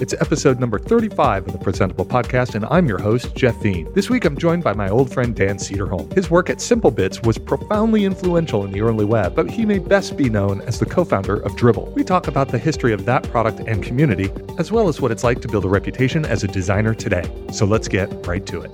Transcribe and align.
It's 0.00 0.12
episode 0.20 0.60
number 0.60 0.78
35 0.78 1.48
of 1.48 1.52
the 1.52 1.58
Presentable 1.58 2.06
Podcast, 2.06 2.54
and 2.54 2.64
I'm 2.66 2.86
your 2.86 3.00
host, 3.00 3.34
Jeff 3.34 3.56
Veen. 3.56 3.92
This 3.94 4.08
week, 4.08 4.24
I'm 4.24 4.38
joined 4.38 4.62
by 4.62 4.72
my 4.72 4.88
old 4.88 5.12
friend 5.12 5.34
Dan 5.34 5.56
Cederholm. 5.56 6.12
His 6.12 6.30
work 6.30 6.48
at 6.50 6.58
SimpleBits 6.58 7.26
was 7.26 7.36
profoundly 7.36 8.04
influential 8.04 8.64
in 8.64 8.70
the 8.70 8.80
early 8.80 9.04
web, 9.04 9.34
but 9.34 9.50
he 9.50 9.66
may 9.66 9.80
best 9.80 10.16
be 10.16 10.30
known 10.30 10.60
as 10.60 10.78
the 10.78 10.86
co 10.86 11.04
founder 11.04 11.42
of 11.42 11.50
Dribbble. 11.56 11.90
We 11.94 12.04
talk 12.04 12.28
about 12.28 12.50
the 12.50 12.58
history 12.58 12.92
of 12.92 13.06
that 13.06 13.24
product 13.24 13.58
and 13.58 13.82
community, 13.82 14.30
as 14.56 14.70
well 14.70 14.86
as 14.86 15.00
what 15.00 15.10
it's 15.10 15.24
like 15.24 15.40
to 15.40 15.48
build 15.48 15.64
a 15.64 15.68
reputation 15.68 16.24
as 16.24 16.44
a 16.44 16.46
designer 16.46 16.94
today. 16.94 17.28
So 17.52 17.66
let's 17.66 17.88
get 17.88 18.24
right 18.24 18.46
to 18.46 18.60
it. 18.60 18.70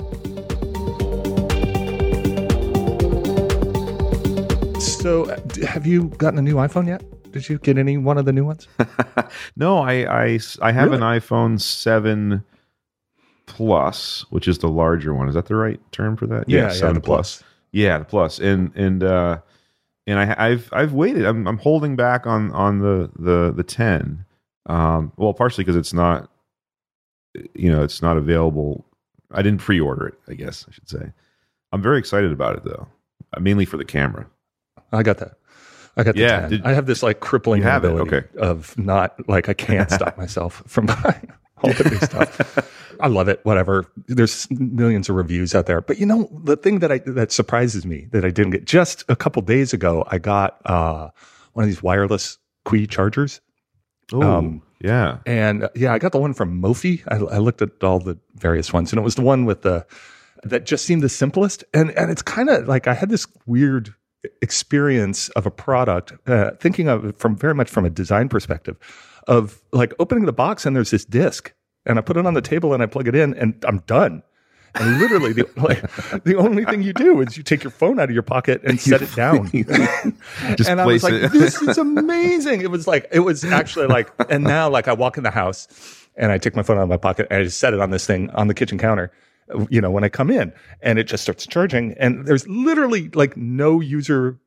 So, 4.82 5.30
uh, 5.30 5.38
have 5.66 5.86
you 5.86 6.09
gotten 6.18 6.38
a 6.38 6.43
new 6.43 6.56
iPhone 6.56 6.86
yet? 6.86 7.02
Did 7.34 7.48
you 7.48 7.58
get 7.58 7.78
any 7.78 7.96
one 7.98 8.16
of 8.16 8.24
the 8.26 8.32
new 8.32 8.44
ones? 8.44 8.68
no, 9.56 9.79
I, 9.79 9.92
I, 10.04 10.38
I 10.62 10.70
have 10.70 10.90
Really? 10.92 10.96
an 11.02 11.20
iPhone 11.20 11.61
7 11.61 12.44
Plus, 13.46 14.25
which 14.30 14.46
is 14.48 14.58
the 14.58 14.68
larger 14.68 15.12
one. 15.12 15.29
Is 15.29 15.34
that 15.34 15.46
the 15.46 15.56
right 15.56 15.80
term 15.92 16.16
for 16.16 16.26
that? 16.28 16.48
the 16.94 17.00
Yeah, 17.72 17.98
the 17.98 18.04
Plus. 18.04 18.39
And 18.39 18.72
and 18.76 19.02
uh 19.02 19.40
and 20.06 20.18
I 20.18 20.34
I've 20.39 20.68
I've 20.72 20.92
waited. 20.92 21.26
I'm 21.26 21.46
I'm 21.46 21.58
holding 21.58 21.96
back 21.96 22.25
on 22.26 22.52
on 22.52 22.78
the 22.78 23.11
the 23.18 23.53
the 23.53 23.64
10. 23.64 24.25
Um 24.66 25.12
well, 25.16 25.34
partially 25.34 25.64
because 25.64 25.76
it's 25.76 25.92
not 25.92 26.30
you 27.54 27.70
know, 27.70 27.82
it's 27.82 28.00
not 28.00 28.16
available. 28.16 28.86
I 29.32 29.42
didn't 29.42 29.61
pre-order 29.61 30.06
it, 30.06 30.14
I 30.28 30.34
guess 30.34 30.64
I 30.68 30.72
should 30.72 30.89
say. 30.89 31.12
I'm 31.72 31.82
very 31.82 31.98
excited 31.98 32.30
about 32.33 32.56
it 32.56 32.64
though. 32.64 32.86
Mainly 33.41 33.64
for 33.64 33.77
the 33.77 33.84
camera. 33.84 34.27
I 34.92 35.03
got 35.03 35.19
that. 35.19 35.34
I 35.97 36.03
got 36.03 36.14
the 36.14 36.20
Yeah, 36.22 36.41
10. 36.41 36.50
did- 36.50 36.64
I 36.64 36.72
have 36.72 36.86
this 36.86 37.03
like 37.03 37.20
crippling 37.20 37.62
You 37.62 37.69
have 37.69 37.84
it, 37.84 37.89
ability 37.92 38.16
okay. 38.16 38.27
of 38.39 38.77
not 38.78 39.28
like 39.28 39.48
I 39.48 39.55
can't 39.55 39.91
stop 39.98 40.17
myself 40.19 40.62
from 40.67 40.86
buying 41.03 41.33
all 41.62 41.73
the 41.73 41.84
new 41.91 41.97
stuff. 41.98 42.70
I 43.00 43.09
love 43.09 43.28
it. 43.28 43.41
Whatever. 43.45 43.87
There's 44.06 44.48
millions 44.50 45.09
of 45.09 45.17
reviews 45.17 45.55
out 45.55 45.67
there, 45.67 45.81
but 45.81 45.98
you 45.98 46.06
know 46.06 46.28
the 46.45 46.56
thing 46.56 46.78
that 46.81 46.91
I 46.92 46.98
that 46.98 47.33
surprises 47.33 47.84
me 47.87 48.09
that 48.12 48.25
I 48.25 48.31
didn't 48.31 48.53
get 48.53 48.65
just 48.67 49.05
a 49.09 49.17
couple 49.17 49.41
days 49.42 49.72
ago. 49.72 50.05
I 50.09 50.19
got 50.19 50.61
uh, 50.67 51.11
one 51.55 51.65
of 51.65 51.69
these 51.69 51.83
wireless 51.83 52.39
Qi 52.67 52.89
chargers, 52.89 53.41
Oh, 54.12 54.22
Um, 54.22 54.62
yeah. 54.81 55.19
and 55.27 55.65
uh, 55.65 55.69
yeah, 55.75 55.92
I 55.92 55.98
got 55.98 56.12
the 56.12 56.19
one 56.19 56.34
from 56.34 56.61
Mophie. 56.62 57.03
I, 57.09 57.17
I 57.37 57.39
looked 57.39 57.62
at 57.62 57.83
all 57.83 57.98
the 57.98 58.19
various 58.37 58.72
ones, 58.72 58.92
and 58.92 58.98
it 58.98 59.03
was 59.03 59.15
the 59.17 59.22
one 59.22 59.45
with 59.45 59.62
the 59.62 59.87
that 60.45 60.67
just 60.67 60.84
seemed 60.84 61.03
the 61.03 61.09
simplest. 61.09 61.65
And 61.72 61.91
and 61.92 62.11
it's 62.11 62.22
kind 62.22 62.48
of 62.50 62.69
like 62.69 62.87
I 62.87 62.95
had 62.95 63.09
this 63.11 63.27
weird 63.47 63.95
experience 64.42 65.28
of 65.30 65.47
a 65.47 65.50
product, 65.50 66.12
uh, 66.27 66.53
thinking 66.61 66.89
of 66.89 67.05
it 67.05 67.19
from 67.19 67.36
very 67.36 67.55
much 67.55 67.69
from 67.69 67.84
a 67.84 67.91
design 67.91 68.28
perspective, 68.28 68.77
of 69.27 69.62
like 69.72 69.92
opening 69.98 70.27
the 70.27 70.33
box 70.33 70.66
and 70.66 70.75
there's 70.77 70.91
this 70.91 71.05
disc, 71.05 71.53
and 71.86 71.98
I 71.98 72.03
put 72.03 72.16
it 72.16 72.27
on 72.27 72.34
the 72.34 72.42
table 72.42 72.75
and 72.75 72.83
I 72.83 72.86
plug 72.86 73.08
it 73.08 73.14
in, 73.14 73.34
and 73.34 73.62
I'm 73.66 73.78
done. 73.81 74.22
And 74.75 74.98
literally, 74.98 75.33
the, 75.33 75.48
like, 75.56 76.25
the 76.25 76.36
only 76.36 76.64
thing 76.64 76.83
you 76.83 76.92
do 76.92 77.20
is 77.20 77.36
you 77.36 77.42
take 77.42 77.62
your 77.62 77.70
phone 77.70 78.00
out 78.00 78.08
of 78.08 78.14
your 78.14 78.22
pocket 78.22 78.62
and 78.64 78.81
set 78.81 79.03
it 79.03 79.14
down. 79.14 79.50
Just 80.56 80.69
and 80.69 80.81
I 80.81 80.86
was 80.86 81.03
like, 81.03 81.14
it. 81.14 81.33
this 81.33 81.62
is 81.62 81.78
amazing. 81.78 82.61
It 82.62 82.70
was 82.70 82.86
like, 82.86 83.09
it 83.12 83.20
was 83.20 83.44
actually 83.44 83.86
like, 83.86 84.11
and 84.28 84.44
now 84.44 84.69
like 84.69 84.88
I 84.88 84.92
walk 84.92 85.16
in 85.16 85.22
the 85.22 85.31
house 85.31 85.69
and 86.16 86.33
I 86.33 86.38
take 86.38 86.56
my 86.56 86.62
phone 86.62 86.78
out 86.78 86.84
of 86.84 86.88
my 86.88 86.97
pocket 86.97 87.28
and 87.31 87.41
I 87.41 87.44
just 87.44 87.59
set 87.59 87.72
it 87.72 87.81
on 87.81 87.91
this 87.91 88.06
thing 88.06 88.31
on 88.31 88.48
the 88.48 88.55
kitchen 88.55 88.78
counter, 88.78 89.12
you 89.70 89.81
know, 89.81 89.91
when 89.91 90.05
I 90.05 90.09
come 90.09 90.31
in 90.31 90.53
and 90.81 90.98
it 90.98 91.05
just 91.05 91.23
starts 91.23 91.47
charging. 91.47 91.92
And 91.98 92.27
there's 92.27 92.47
literally 92.48 93.09
like 93.14 93.37
no 93.37 93.81
user 93.81 94.39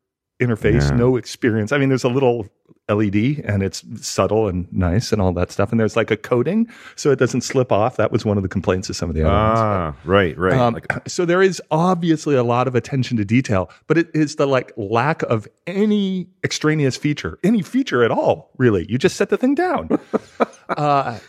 interface, 0.41 0.89
Yeah. 0.91 0.95
no 0.97 1.15
experience. 1.17 1.71
I 1.71 1.77
mean, 1.79 1.89
there's 1.89 2.03
a 2.03 2.09
little 2.09 2.47
LED 2.89 3.41
and 3.43 3.63
it's 3.63 3.83
subtle 4.07 4.47
and 4.47 4.71
nice 4.71 5.11
and 5.11 5.21
all 5.21 5.33
that 5.33 5.51
stuff. 5.51 5.71
And 5.71 5.79
there's 5.79 5.95
like 5.95 6.09
a 6.11 6.15
coating 6.15 6.69
so 6.95 7.09
it 7.11 7.17
doesn't 7.19 7.41
slip 7.41 7.71
off. 7.71 7.97
That 7.97 8.11
was 8.11 8.23
one 8.23 8.37
of 8.37 8.43
the 8.43 8.49
complaints 8.49 8.87
of 8.89 8.95
some 8.95 9.09
of 9.09 9.15
the 9.15 9.23
other 9.23 9.33
ones. 9.33 9.59
Ah, 9.59 9.95
right, 10.05 10.37
right. 10.37 10.53
Um, 10.53 10.75
Like, 10.75 10.85
so 11.09 11.25
there 11.25 11.41
is 11.41 11.61
obviously 11.71 12.35
a 12.35 12.43
lot 12.43 12.67
of 12.67 12.75
attention 12.75 13.17
to 13.17 13.25
detail, 13.25 13.69
but 13.87 13.97
it 13.97 14.09
is 14.13 14.35
the 14.35 14.45
like 14.45 14.71
lack 14.77 15.23
of 15.23 15.47
any 15.65 16.27
extraneous 16.43 16.95
feature, 16.97 17.39
any 17.43 17.61
feature 17.63 18.03
at 18.03 18.11
all, 18.11 18.51
really. 18.57 18.85
You 18.89 18.97
just 18.97 19.15
set 19.17 19.29
the 19.29 19.37
thing 19.37 19.55
down. 19.55 19.89
uh, 20.69 21.19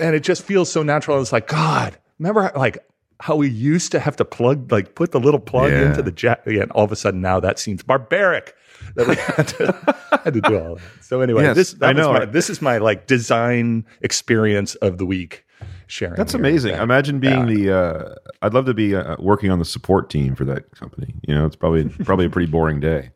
And 0.00 0.14
it 0.16 0.20
just 0.24 0.42
feels 0.42 0.70
so 0.70 0.82
natural. 0.82 1.20
It's 1.20 1.32
like, 1.32 1.46
God, 1.48 1.96
remember 2.18 2.50
like 2.56 2.78
how 3.20 3.36
we 3.36 3.48
used 3.48 3.92
to 3.92 3.98
have 4.00 4.16
to 4.16 4.24
plug, 4.24 4.70
like 4.70 4.94
put 4.94 5.12
the 5.12 5.20
little 5.20 5.40
plug 5.40 5.70
Yeah. 5.72 5.88
into 5.88 6.02
the 6.02 6.12
jack. 6.12 6.46
And 6.46 6.70
all 6.72 6.84
of 6.84 6.92
a 6.92 6.96
sudden 6.96 7.20
now 7.20 7.40
that 7.40 7.58
seems 7.58 7.82
barbaric 7.82 8.54
that 8.94 9.06
we 9.08 9.14
had 9.36 9.48
to, 9.48 10.20
had 10.24 10.34
to 10.34 10.40
do 10.40 10.58
all 10.58 10.74
that. 10.76 10.82
So 11.00 11.20
anyway, 11.22 11.44
Yes, 11.44 11.56
this, 11.56 11.72
that 11.74 11.88
I 11.90 11.92
know. 11.92 12.12
my, 12.12 12.24
this 12.26 12.50
is 12.50 12.60
my 12.60 12.78
like 12.78 13.06
design 13.06 13.86
experience 14.02 14.74
of 14.76 14.98
the 14.98 15.06
week 15.06 15.44
sharing. 15.86 16.16
That's 16.16 16.34
amazing. 16.34 16.72
Yeah. 16.72 16.82
Imagine 16.82 17.18
being 17.20 17.46
the. 17.46 17.72
Uh, 17.74 18.14
I'd 18.42 18.52
love 18.54 18.66
to 18.66 18.74
be 18.74 18.94
uh, 18.94 19.16
working 19.18 19.50
on 19.50 19.58
the 19.60 19.64
support 19.64 20.10
team 20.10 20.34
for 20.34 20.44
that 20.44 20.70
company. 20.72 21.14
You 21.26 21.34
know, 21.34 21.46
it's 21.46 21.56
probably 21.56 21.88
probably 22.04 22.26
a 22.26 22.30
pretty 22.30 22.50
boring 22.50 22.80
day. 22.80 23.10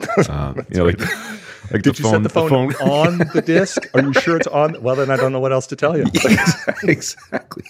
Um, 0.28 0.66
you 0.70 0.78
know, 0.78 0.84
like, 0.86 0.98
like 1.72 1.82
Did 1.82 1.98
you 1.98 2.04
set 2.04 2.22
the 2.22 2.28
phone, 2.28 2.74
on 2.76 3.18
the 3.32 3.42
disc? 3.46 3.82
Are 3.94 4.02
you 4.02 4.12
sure 4.12 4.36
it's 4.36 4.46
on? 4.46 4.80
Well, 4.82 4.96
then 4.96 5.10
I 5.10 5.16
don't 5.16 5.32
know 5.32 5.40
what 5.40 5.52
else 5.52 5.66
to 5.68 5.76
tell 5.76 5.96
you. 5.96 6.04
exactly. 6.84 7.64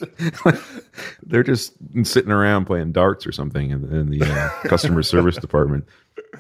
They're 1.23 1.43
just 1.43 1.73
sitting 2.05 2.31
around 2.31 2.67
playing 2.67 2.93
darts 2.93 3.27
or 3.27 3.33
something 3.33 3.71
in, 3.71 3.85
in 3.93 4.11
the 4.11 4.23
uh, 4.25 4.49
customer 4.69 5.03
service 5.03 5.37
department. 5.37 5.87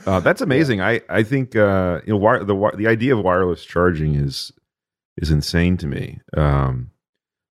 Uh, 0.06 0.20
that's 0.20 0.40
amazing. 0.40 0.80
I 0.80 1.00
I 1.08 1.22
think 1.22 1.56
uh, 1.56 2.00
you 2.06 2.12
know 2.12 2.18
wire, 2.18 2.44
the 2.44 2.72
the 2.76 2.86
idea 2.86 3.16
of 3.16 3.24
wireless 3.24 3.64
charging 3.64 4.14
is 4.14 4.52
is 5.16 5.30
insane 5.30 5.76
to 5.78 5.86
me. 5.86 6.20
Um, 6.36 6.90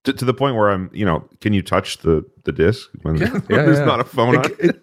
to, 0.04 0.12
to 0.12 0.26
the 0.26 0.34
point 0.34 0.58
where 0.58 0.70
I'm, 0.70 0.90
you 0.94 1.06
know, 1.06 1.28
can 1.40 1.54
you 1.54 1.62
touch 1.62 2.00
the 2.00 2.26
the 2.44 2.52
disc 2.52 2.90
when 3.04 3.16
Yeah, 3.18 3.40
there's 3.48 3.80
yeah. 3.80 3.86
not 3.86 4.00
a 4.02 4.04
phone 4.04 4.38
on? 4.38 4.46
It, 4.46 4.60
it, 4.60 4.82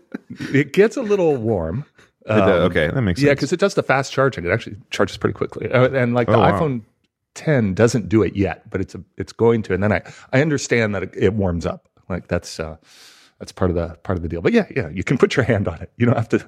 it 0.54 0.72
gets 0.72 0.97
a 0.97 1.02
little 1.02 1.37
warm. 1.37 1.84
It 2.30 2.41
does- 2.41 2.48
Um, 2.64 2.70
okay, 2.70 2.88
that 2.88 3.02
makes 3.02 3.20
sense. 3.20 3.26
Yeah, 3.26 3.34
because 3.34 3.52
it 3.52 3.60
does 3.60 3.74
the 3.74 3.82
fast 3.82 4.12
charging. 4.12 4.44
It 4.44 4.50
actually 4.50 4.76
charges 4.91 5.16
pretty 5.16 5.34
quickly. 5.34 5.70
Uh, 5.70 5.88
and 5.91 6.14
like 6.14 6.26
the 6.28 6.34
Oh, 6.36 6.41
wow. 6.41 6.58
iPhone 6.58 6.82
10 7.34 7.74
doesn't 7.74 8.08
do 8.08 8.22
it 8.22 8.34
yet, 8.36 8.68
but 8.70 8.80
it's 8.80 8.94
a, 8.94 9.02
it's 9.16 9.32
going 9.32 9.62
to. 9.64 9.74
And 9.74 9.82
then 9.82 9.92
I 9.92 10.02
I 10.32 10.40
understand 10.40 10.94
that 10.94 11.02
it, 11.02 11.10
it 11.16 11.34
warms 11.34 11.66
up. 11.66 11.88
Like 12.08 12.26
that's 12.28 12.58
uh, 12.58 12.76
that's 13.38 13.52
part 13.52 13.70
of 13.70 13.76
the 13.76 13.96
part 14.02 14.19
of 14.19 14.22
the 14.22 14.28
deal. 14.28 14.42
But 14.42 14.52
yeah, 14.52 14.66
yeah, 14.74 14.88
you 14.88 15.04
can 15.04 15.16
put 15.16 15.36
your 15.36 15.44
hand 15.44 15.69
on 15.69 15.80
it. 15.80 15.90
You 15.96 16.06
don't 16.06 16.16
have 16.16 16.28
to 16.30 16.38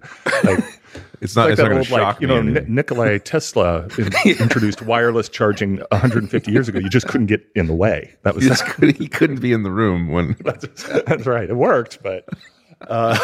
like. 0.44 0.62
it's 1.20 1.36
not. 1.36 1.44
like 1.44 1.52
it's 1.52 1.56
that 1.60 1.62
not 1.62 1.68
going 1.68 1.72
old, 1.78 1.84
to 1.86 1.90
shock 1.90 2.14
like, 2.14 2.20
you 2.20 2.26
know, 2.26 2.36
anything. 2.38 2.74
Nikolai 2.74 3.18
Tesla 3.24 3.86
in- 3.96 4.10
introduced 4.40 4.82
wireless 4.82 5.28
charging 5.28 5.76
150 5.92 6.50
years 6.50 6.68
ago. 6.68 6.80
You 6.80 6.90
just 6.90 7.06
couldn't 7.06 7.28
get 7.28 7.46
in 7.54 7.66
the 7.68 7.74
way. 7.74 8.14
That 8.24 8.34
was 8.34 8.42
He 8.44 8.50
just 8.50 8.66
couldn't- 8.66 8.98
he 8.98 9.06
couldn't 9.08 9.40
be 9.40 9.52
in 9.52 9.62
the 9.62 9.70
room 9.70 10.08
when. 10.08 10.36
that's, 10.40 10.66
that's 11.06 11.26
right. 11.26 11.48
It 11.48 11.54
worked, 11.56 12.02
but 12.02 12.28
uh, 12.88 13.16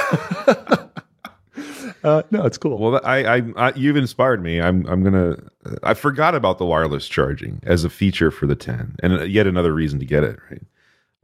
uh, 2.04 2.22
no, 2.30 2.44
it's 2.44 2.58
cool. 2.58 2.78
Well, 2.78 3.00
I, 3.04 3.24
I, 3.38 3.42
I, 3.56 3.72
you've 3.74 3.96
inspired 3.96 4.42
me. 4.42 4.60
I'm, 4.60 4.86
I'm 4.86 5.02
gonna. 5.02 5.36
I 5.82 5.94
forgot 5.94 6.34
about 6.34 6.58
the 6.58 6.64
wireless 6.64 7.08
charging 7.08 7.60
as 7.64 7.84
a 7.84 7.90
feature 7.90 8.30
for 8.30 8.46
the 8.46 8.56
10, 8.56 8.96
and 9.02 9.30
yet 9.30 9.46
another 9.46 9.72
reason 9.74 9.98
to 10.00 10.04
get 10.06 10.24
it. 10.24 10.38
Right. 10.50 10.62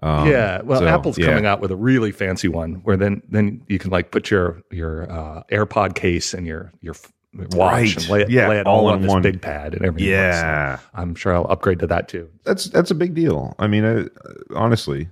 Um, 0.03 0.29
yeah, 0.29 0.61
well, 0.63 0.81
so, 0.81 0.87
Apple's 0.87 1.17
yeah. 1.17 1.27
coming 1.27 1.47
out 1.47 1.61
with 1.61 1.71
a 1.71 1.77
really 1.77 2.13
fancy 2.13 2.49
one 2.49 2.75
where 2.85 2.97
then 2.97 3.23
then 3.31 3.63
you 3.69 3.79
can 3.79 3.91
like 3.91 4.11
put 4.11 4.31
your 4.31 4.63
your 4.71 5.11
uh, 5.11 5.45
AirPod 5.51 5.95
case 5.95 6.35
and 6.35 6.47
your 6.47 6.73
your 6.83 6.95
watch 7.33 7.73
Right. 7.73 7.97
and 7.97 8.09
lay 8.11 8.21
it, 8.23 8.31
Yeah, 8.31 8.49
lay 8.49 8.59
it 8.61 8.67
all, 8.67 8.81
all 8.87 8.93
on 8.93 9.01
this 9.03 9.09
one. 9.11 9.23
big 9.23 9.41
pad 9.41 9.73
and 9.75 9.85
everything. 9.85 10.11
Yeah, 10.11 10.77
So 10.79 10.83
I'm 10.95 11.15
sure 11.15 11.35
I'll 11.35 11.47
upgrade 11.51 11.79
to 11.79 11.87
that 11.87 12.09
too. 12.09 12.29
that's 12.45 12.67
that's 12.67 12.91
a 12.91 12.95
big 12.95 13.15
deal. 13.15 13.55
I 13.59 13.67
mean, 13.67 13.85
uh, 13.85 14.07
honestly, 14.55 15.09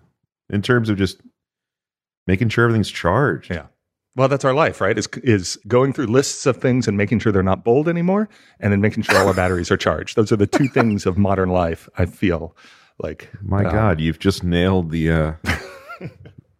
in 0.51 0.61
terms 0.61 0.91
of 0.91 0.99
just 0.99 1.21
making 2.27 2.51
sure 2.51 2.65
everything's 2.65 2.91
charged. 2.91 3.51
Yeah. 3.51 3.67
Well, 4.15 4.29
that's 4.29 4.45
our 4.45 4.53
life, 4.55 4.81
right? 4.81 4.97
Is 4.99 5.09
is 5.23 5.57
going 5.67 5.93
through 5.95 6.07
lists 6.07 6.45
of 6.47 6.59
things 6.59 6.87
and 6.87 6.97
making 6.99 7.21
sure 7.21 7.33
they're 7.33 7.43
not 7.43 7.65
bold 7.65 7.89
anymore, 7.89 8.29
and 8.61 8.73
then 8.73 8.81
making 8.81 9.05
sure 9.05 9.17
all 9.19 9.29
our 9.29 9.35
batteries 9.35 9.71
are 9.71 9.77
charged. 9.79 10.17
Those 10.17 10.31
are 10.33 10.37
the 10.37 10.47
two 10.47 10.69
things 10.69 11.07
of 11.07 11.17
modern 11.17 11.49
life. 11.49 11.89
I 11.97 12.05
feel 12.07 12.55
like 12.99 13.31
My 13.41 13.65
uh, 13.65 13.71
God, 13.73 14.01
you've 14.01 14.19
just 14.19 14.45
nailed 14.45 14.91
the. 14.91 15.11
Uh, 15.11 15.33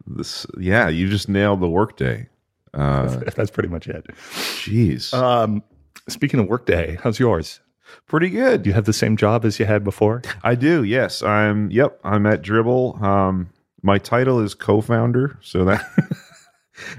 this, 0.07 0.45
yeah, 0.59 0.89
you 0.89 1.07
just 1.09 1.29
nailed 1.29 1.61
the 1.61 1.69
workday. 1.69 2.27
Uh, 2.73 3.17
that's 3.35 3.51
pretty 3.51 3.69
much 3.69 3.87
it. 3.87 4.05
Jeez, 4.33 5.13
Um, 5.13 5.61
speaking 6.09 6.39
of 6.39 6.47
workday, 6.47 6.97
how's 7.03 7.19
yours? 7.19 7.59
pretty 8.07 8.29
good. 8.29 8.63
Do 8.63 8.69
you 8.71 8.73
have 8.73 8.85
the 8.85 8.93
same 8.93 9.15
job 9.15 9.45
as 9.45 9.59
you 9.59 9.65
had 9.67 9.83
before? 9.83 10.23
I 10.43 10.55
do. 10.55 10.83
Yes, 10.83 11.21
I'm. 11.21 11.69
Yep, 11.69 11.99
I'm 12.03 12.25
at 12.25 12.41
Dribbble. 12.41 12.99
Um, 13.01 13.49
my 13.83 13.99
title 13.99 14.39
is 14.39 14.55
co-founder, 14.55 15.37
so 15.41 15.65
that 15.65 15.85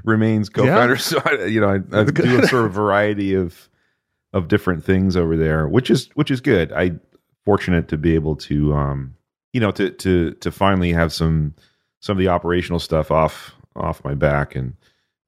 remains 0.05 0.49
co-founder. 0.49 0.97
So 0.99 1.21
I, 1.25 1.45
you 1.45 1.61
know, 1.61 1.69
I, 1.69 2.01
I 2.01 2.05
do 2.05 2.41
a 2.43 2.47
sort 2.47 2.67
of 2.67 2.73
variety 2.85 3.35
of 3.35 3.69
of 4.33 4.49
different 4.49 4.85
things 4.85 5.17
over 5.17 5.37
there, 5.37 5.69
which 5.69 5.91
is 5.91 6.09
which 6.15 6.31
is 6.31 6.41
good. 6.41 6.73
I 6.73 6.93
fortunate 7.45 7.89
to 7.89 7.97
be 7.99 8.15
able 8.15 8.37
to, 8.37 8.73
um, 8.75 9.15
you 9.53 9.61
know, 9.61 9.71
to 9.73 9.91
to 9.91 10.33
to 10.33 10.51
finally 10.51 10.93
have 10.93 11.13
some 11.13 11.55
some 12.01 12.17
of 12.17 12.19
the 12.19 12.29
operational 12.29 12.79
stuff 12.81 13.11
off 13.11 13.55
off 13.77 14.03
my 14.05 14.15
back 14.15 14.55
and 14.57 14.75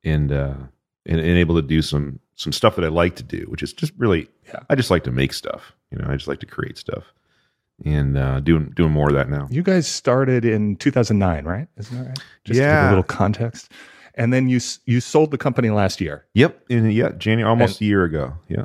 and 0.04 0.32
uh, 0.32 0.54
and, 1.06 1.20
and 1.20 1.38
able 1.38 1.54
to 1.56 1.62
do 1.62 1.82
some 1.82 2.18
some 2.34 2.52
stuff 2.52 2.76
that 2.76 2.84
I 2.84 2.88
like 2.88 3.16
to 3.16 3.22
do, 3.22 3.46
which 3.48 3.62
is 3.62 3.72
just 3.72 3.92
really 3.96 4.28
Yeah. 4.48 4.60
I 4.68 4.74
just 4.74 4.90
like 4.90 5.04
to 5.04 5.12
make 5.12 5.32
stuff. 5.32 5.72
You 5.90 5.98
know, 5.98 6.06
I 6.08 6.16
just 6.16 6.28
like 6.28 6.40
to 6.40 6.46
create 6.46 6.76
stuff. 6.78 7.04
and 7.84 8.16
uh, 8.18 8.40
doing 8.40 8.72
doing 8.74 8.90
more 8.92 9.08
of 9.08 9.14
that 9.14 9.28
now. 9.28 9.46
You 9.50 9.62
guys 9.62 9.86
started 9.86 10.44
in 10.44 10.76
2009, 10.76 11.44
right? 11.44 11.68
Isn't 11.76 11.96
that 11.98 12.08
right? 12.08 12.18
Just 12.44 12.46
to 12.46 12.52
give 12.54 12.62
Yeah. 12.62 12.88
a 12.88 12.90
little 12.90 13.04
context. 13.04 13.70
And 14.16 14.32
then 14.32 14.48
you 14.48 14.60
you 14.86 15.00
sold 15.00 15.30
the 15.30 15.38
company 15.38 15.70
last 15.70 16.00
year 16.00 16.24
Yep, 16.34 16.64
in 16.70 16.90
yeah, 16.90 17.10
January, 17.18 17.48
almost 17.48 17.80
a 17.80 17.84
year 17.84 18.04
ago. 18.04 18.32
Yeah. 18.48 18.64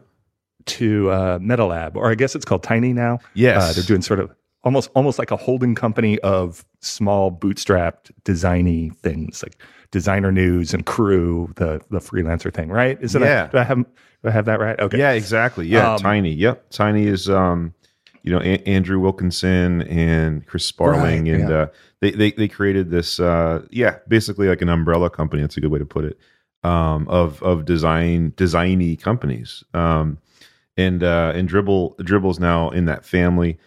to 0.66 1.10
uh, 1.10 1.40
MetaLab, 1.40 1.96
or 1.96 2.10
I 2.12 2.16
guess 2.16 2.36
it's 2.36 2.46
called 2.46 2.64
Tiny 2.64 2.94
now. 2.94 3.20
Yes. 3.34 3.62
Uh, 3.62 3.74
they're 3.74 3.84
doing 3.84 4.02
sort 4.02 4.20
of 4.20 4.34
almost 4.64 4.90
almost 4.96 5.18
like 5.20 5.32
a 5.32 5.36
holding 5.38 5.74
company 5.76 6.20
of 6.20 6.64
small 6.82 7.32
bootstrapped 7.32 8.12
designy 8.24 8.96
things 8.98 9.42
like 9.44 9.62
designer 9.90 10.32
news 10.32 10.74
and 10.74 10.86
crew, 10.86 11.52
the 11.56 11.82
the 11.90 12.00
freelancer 12.00 12.54
thing, 12.54 12.70
right? 12.70 12.98
Isn't 13.02 13.22
Yeah. 13.22 13.48
that, 13.48 13.52
do 13.52 13.58
I 13.58 13.64
have 13.64 13.78
do 13.78 14.30
I 14.30 14.32
have 14.32 14.46
that 14.46 14.60
right? 14.60 14.80
Okay. 14.80 15.00
Yeah, 15.00 15.12
exactly. 15.12 15.68
Yeah, 15.68 15.94
Um, 15.94 16.00
Tiny. 16.00 16.32
Yep, 16.32 16.70
Tiny 16.70 17.08
is 17.08 17.28
um, 17.30 17.74
you 18.24 18.32
know 18.32 18.40
a- 18.40 18.64
Andrew 18.68 19.00
Wilkinson 19.00 19.82
and 19.84 20.46
Chris 20.46 20.66
Sparling, 20.66 21.26
Right, 21.26 21.34
and 21.34 21.50
yeah. 21.50 21.56
uh, 21.56 21.68
they, 22.00 22.12
they 22.12 22.32
they 22.32 22.48
created 22.48 22.92
this. 22.92 23.20
Uh, 23.20 23.66
yeah, 23.70 23.98
basically 24.08 24.48
like 24.48 24.62
an 24.62 24.70
umbrella 24.70 25.10
company. 25.10 25.42
That's 25.42 25.58
a 25.58 25.62
good 25.62 25.72
way 25.72 25.80
to 25.80 25.86
put 25.86 26.06
it. 26.06 26.18
Um, 26.64 27.08
of 27.08 27.42
of 27.42 27.66
design 27.66 28.32
designy 28.38 29.00
companies. 29.00 29.64
Um, 29.74 30.20
and 30.78 31.04
uh, 31.04 31.34
and 31.36 31.50
Dribbble 31.50 31.98
Dribbble's 31.98 32.40
now 32.40 32.70
in 32.70 32.86
that 32.86 33.06
family. 33.06 33.58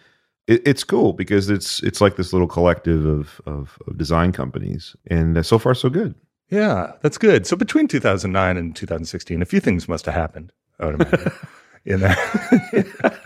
It, 0.47 0.61
it's 0.65 0.83
cool 0.83 1.13
because 1.13 1.49
it's 1.49 1.81
it's 1.83 2.01
like 2.01 2.15
this 2.15 2.33
little 2.33 2.47
collective 2.47 3.05
of 3.05 3.41
of, 3.45 3.77
of 3.87 3.97
design 3.97 4.31
companies, 4.31 4.95
and 5.07 5.37
uh, 5.37 5.43
so 5.43 5.57
far 5.59 5.73
so 5.73 5.89
good. 5.89 6.15
Yeah, 6.49 6.93
that's 7.01 7.17
good. 7.17 7.47
So 7.47 7.55
between 7.55 7.87
2009 7.87 8.57
and 8.57 8.75
2016, 8.75 9.41
a 9.41 9.45
few 9.45 9.59
things 9.59 9.87
must 9.89 10.05
have 10.05 10.13
happened. 10.13 10.51
I 10.79 10.85
would 10.85 11.01
imagine. 11.01 11.31
in 11.85 11.99
that. 12.01 13.19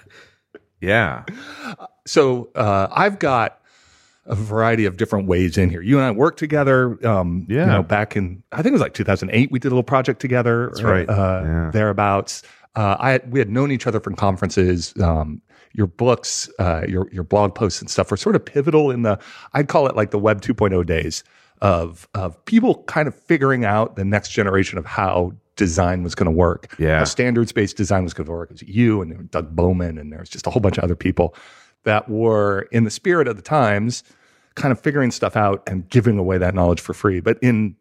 Yeah, 0.82 1.26
so 2.06 2.50
uh, 2.56 2.88
I've 2.92 3.20
got 3.20 3.60
a 4.26 4.36
variety 4.36 4.86
of 4.86 4.96
different 4.98 5.28
ways 5.28 5.58
in 5.58 5.70
here. 5.70 5.82
You 5.82 5.98
and 5.98 6.06
I 6.06 6.12
worked 6.12 6.40
together. 6.40 6.98
Um, 7.08 7.46
Yeah. 7.50 7.62
You 7.62 7.66
know, 7.66 7.84
back 7.84 8.16
in 8.16 8.44
I 8.52 8.58
think 8.58 8.68
it 8.68 8.74
was 8.74 8.82
like 8.82 8.94
2008, 8.94 9.52
we 9.52 9.60
did 9.60 9.68
a 9.68 9.72
little 9.72 9.84
project 9.84 10.20
together. 10.22 10.68
That's 10.68 10.84
right. 10.84 11.10
Uh, 11.10 11.42
Yeah. 11.44 11.72
Thereabouts. 11.72 12.44
Uh, 12.76 12.96
I 13.00 13.20
we 13.28 13.40
had 13.40 13.50
known 13.50 13.72
each 13.72 13.88
other 13.88 14.00
from 14.00 14.16
conferences. 14.16 14.94
Um, 15.02 15.42
your 15.74 15.88
books, 15.88 16.50
uh, 16.60 16.84
your 16.88 17.10
your 17.12 17.24
blog 17.24 17.56
posts 17.56 17.82
and 17.82 17.90
stuff 17.90 18.12
were 18.12 18.18
sort 18.18 18.36
of 18.36 18.46
pivotal 18.46 18.92
in 18.92 19.02
the. 19.02 19.20
I'd 19.54 19.68
call 19.68 19.88
it 19.88 19.96
like 19.96 20.12
the 20.12 20.20
Web 20.20 20.42
2.0 20.42 20.86
days 20.86 21.24
of 21.62 22.08
of 22.14 22.44
people 22.46 22.84
kind 22.84 23.08
of 23.08 23.16
figuring 23.16 23.66
out 23.66 23.96
the 23.96 24.06
next 24.06 24.30
generation 24.30 24.78
of 24.78 24.86
how 24.86 25.34
design 25.60 26.02
was 26.02 26.16
going 26.16 26.26
to 26.26 26.32
work. 26.32 26.76
Yeah. 26.80 27.04
Standards 27.04 27.52
based 27.52 27.78
design 27.78 28.04
was 28.04 28.16
going 28.16 28.26
to 28.26 28.32
work. 28.32 28.50
It 28.50 28.54
was 28.54 28.64
you 28.64 29.04
and 29.04 29.30
Doug 29.30 29.56
Bowman 29.56 30.00
and 30.00 30.12
there 30.12 30.20
was 30.20 30.30
just 30.30 30.48
a 30.48 30.50
whole 30.50 30.62
bunch 30.62 30.80
of 30.80 30.84
other 30.84 30.96
people 30.96 31.36
that 31.84 32.10
were 32.10 32.62
in 32.72 32.84
the 32.86 32.90
spirit 32.90 33.28
of 33.28 33.36
the 33.36 33.44
times, 33.44 34.04
kind 34.56 34.72
of 34.72 34.80
figuring 34.80 35.12
stuff 35.12 35.36
out 35.36 35.62
and 35.68 35.88
giving 35.90 36.18
away 36.18 36.40
that 36.40 36.56
knowledge 36.56 36.82
for 36.82 36.96
free. 36.96 37.20
But 37.20 37.38
in 37.44 37.76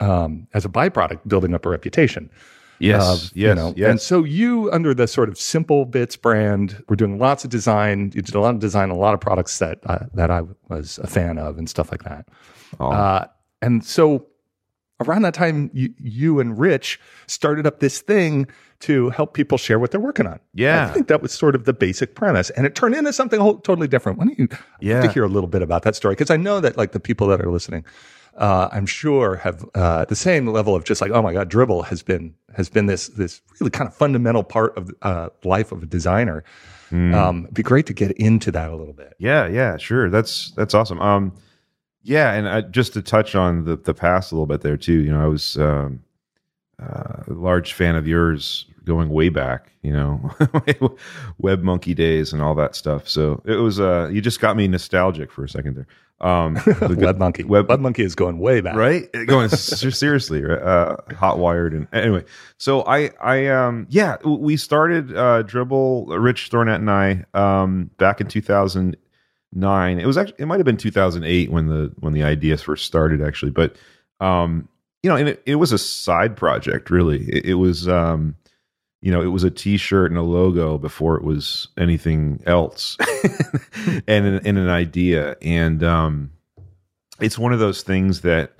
um, 0.00 0.48
as 0.54 0.64
a 0.64 0.68
byproduct, 0.68 1.28
building 1.28 1.54
up 1.54 1.66
a 1.66 1.68
reputation. 1.68 2.30
yes, 2.80 3.02
of, 3.02 3.36
yes, 3.36 3.48
you 3.48 3.54
know, 3.54 3.74
yes. 3.76 3.90
And 3.90 4.00
so 4.00 4.24
you, 4.24 4.70
under 4.72 4.94
the 4.94 5.06
sort 5.06 5.28
of 5.28 5.36
SimpleBits 5.36 6.20
brand, 6.20 6.82
were 6.88 6.96
doing 6.96 7.18
lots 7.18 7.44
of 7.44 7.50
design. 7.50 8.10
You 8.14 8.22
did 8.22 8.34
a 8.34 8.40
lot 8.40 8.54
of 8.54 8.60
design, 8.60 8.90
a 8.90 8.96
lot 8.96 9.14
of 9.14 9.20
products 9.20 9.58
that 9.58 9.78
uh, 9.86 10.06
that 10.14 10.30
I 10.30 10.42
was 10.68 10.98
a 10.98 11.06
fan 11.06 11.38
of, 11.38 11.58
and 11.58 11.68
stuff 11.68 11.90
like 11.90 12.02
that. 12.04 12.28
Oh. 12.80 12.90
Uh, 12.90 13.26
and 13.62 13.84
so 13.84 14.26
around 15.00 15.22
that 15.22 15.34
time, 15.34 15.70
you, 15.72 15.92
you 15.98 16.40
and 16.40 16.58
Rich 16.58 17.00
started 17.26 17.66
up 17.66 17.80
this 17.80 18.00
thing 18.00 18.46
to 18.80 19.10
help 19.10 19.34
people 19.34 19.56
share 19.58 19.78
what 19.78 19.90
they're 19.90 20.00
working 20.00 20.26
on. 20.26 20.38
Yeah. 20.52 20.86
I 20.88 20.92
think 20.92 21.08
that 21.08 21.22
was 21.22 21.32
sort 21.32 21.54
of 21.54 21.64
the 21.64 21.72
basic 21.72 22.14
premise, 22.14 22.50
and 22.50 22.66
it 22.66 22.74
turned 22.74 22.94
into 22.94 23.12
something 23.12 23.40
whole, 23.40 23.58
totally 23.58 23.88
different. 23.88 24.18
Why 24.18 24.26
don't 24.26 24.38
you 24.38 24.48
Yeah. 24.80 25.00
to 25.02 25.10
hear 25.10 25.24
a 25.24 25.28
little 25.28 25.48
bit 25.48 25.62
about 25.62 25.82
that 25.82 25.96
story? 25.96 26.12
Because 26.14 26.30
I 26.30 26.36
know 26.36 26.60
that 26.60 26.76
like 26.76 26.92
the 26.92 27.00
people 27.00 27.26
that 27.28 27.40
are 27.40 27.50
listening, 27.50 27.84
uh, 28.36 28.68
I'm 28.72 28.86
sure 28.86 29.36
have 29.36 29.64
uh, 29.74 30.04
the 30.06 30.16
same 30.16 30.48
level 30.48 30.74
of 30.74 30.84
just 30.84 31.00
like, 31.00 31.12
oh 31.12 31.22
my 31.22 31.32
god, 31.32 31.50
Dribbble 31.50 31.84
has 31.86 32.02
been 32.02 32.34
has 32.56 32.68
been 32.68 32.86
this 32.86 33.08
this 33.08 33.40
really 33.60 33.70
kind 33.70 33.88
of 33.88 33.94
fundamental 33.94 34.42
part 34.42 34.76
of 34.76 34.90
uh, 35.02 35.28
life 35.44 35.72
of 35.72 35.82
a 35.82 35.86
designer. 35.86 36.44
Hmm. 36.90 37.14
Um, 37.14 37.42
it'd 37.44 37.54
be 37.54 37.62
great 37.62 37.86
to 37.86 37.94
get 37.94 38.10
into 38.12 38.50
that 38.52 38.70
a 38.70 38.76
little 38.76 38.92
bit. 38.92 39.14
Yeah, 39.18 39.46
yeah, 39.46 39.76
sure. 39.76 40.10
That's 40.10 40.52
that's 40.56 40.74
awesome. 40.74 41.00
Um, 41.00 41.32
yeah, 42.04 42.32
and 42.32 42.48
I, 42.48 42.60
just 42.60 42.92
to 42.92 43.02
touch 43.02 43.34
on 43.34 43.64
the 43.64 43.76
the 43.76 43.94
past 43.94 44.30
a 44.30 44.34
little 44.34 44.46
bit 44.46 44.60
there 44.60 44.76
too. 44.76 45.00
You 45.00 45.12
know, 45.12 45.22
I 45.22 45.26
was 45.26 45.56
um, 45.56 46.02
uh, 46.80 47.22
a 47.26 47.32
large 47.32 47.72
fan 47.72 47.96
of 47.96 48.06
yours 48.06 48.66
going 48.84 49.08
way 49.08 49.30
back. 49.30 49.72
You 49.82 49.92
know, 49.92 50.30
Web 51.38 51.62
Monkey 51.62 51.94
days 51.94 52.32
and 52.32 52.42
all 52.42 52.54
that 52.56 52.76
stuff. 52.76 53.08
So 53.08 53.42
it 53.46 53.56
was. 53.56 53.80
Uh, 53.80 54.08
you 54.12 54.20
just 54.20 54.40
got 54.40 54.56
me 54.56 54.68
nostalgic 54.68 55.32
for 55.32 55.44
a 55.44 55.48
second 55.48 55.76
there. 55.76 55.86
Um, 56.20 56.54
the 56.64 56.96
Web 56.98 57.18
Monkey, 57.18 57.44
Web- 57.44 57.68
Web 57.68 57.80
Monkey 57.80 58.02
is 58.02 58.14
going 58.14 58.38
way 58.38 58.60
back. 58.60 58.76
right 58.76 59.10
going 59.26 59.48
seriously 59.50 60.42
right? 60.42 60.62
uh 60.62 60.96
hot 61.16 61.38
wired 61.38 61.74
and 61.74 61.88
anyway 61.92 62.24
so 62.56 62.82
i 62.86 63.10
i 63.20 63.46
um 63.48 63.86
yeah 63.90 64.16
we 64.24 64.56
started 64.56 65.10
uh 65.14 65.42
Dribbble 65.42 66.06
rich 66.22 66.48
thornett 66.50 66.80
and 66.80 66.88
i 66.90 67.24
um 67.34 67.90
back 67.98 68.20
in 68.20 68.28
2009 69.54 69.98
it 70.00 70.06
was 70.06 70.18
actually 70.18 70.36
it 70.38 70.46
might 70.46 70.58
have 70.58 70.66
been 70.66 70.76
2008 70.76 71.50
when 71.50 71.66
the 71.66 71.92
when 72.00 72.12
the 72.12 72.22
ideas 72.22 72.62
first 72.62 72.84
started 72.84 73.22
actually 73.22 73.50
but 73.50 73.76
um 74.20 74.68
you 75.02 75.10
know 75.10 75.16
and 75.16 75.28
it, 75.28 75.42
it 75.46 75.56
was 75.56 75.72
a 75.72 75.78
side 75.78 76.36
project 76.36 76.90
really 76.90 77.24
it, 77.28 77.46
it 77.46 77.54
was 77.54 77.88
um 77.88 78.36
you 79.04 79.10
know, 79.10 79.20
it 79.20 79.26
was 79.26 79.44
a 79.44 79.50
T-shirt 79.50 80.10
and 80.10 80.16
a 80.16 80.22
logo 80.22 80.78
before 80.78 81.18
it 81.18 81.24
was 81.24 81.68
anything 81.76 82.42
else, 82.46 82.96
and 84.08 84.26
an, 84.26 84.40
and 84.46 84.56
an 84.56 84.70
idea. 84.70 85.36
And 85.42 85.84
um, 85.84 86.30
it's 87.20 87.38
one 87.38 87.52
of 87.52 87.58
those 87.58 87.82
things 87.82 88.22
that 88.22 88.54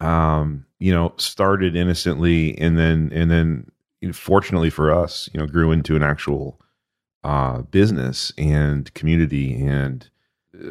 um, 0.00 0.64
you 0.78 0.94
know 0.94 1.12
started 1.18 1.76
innocently, 1.76 2.56
and 2.58 2.78
then 2.78 3.12
and 3.12 3.30
then 3.30 3.70
fortunately 4.14 4.70
for 4.70 4.90
us, 4.90 5.28
you 5.34 5.38
know, 5.38 5.46
grew 5.46 5.72
into 5.72 5.94
an 5.94 6.02
actual 6.02 6.58
uh, 7.22 7.60
business 7.60 8.32
and 8.38 8.94
community, 8.94 9.62
and 9.62 10.08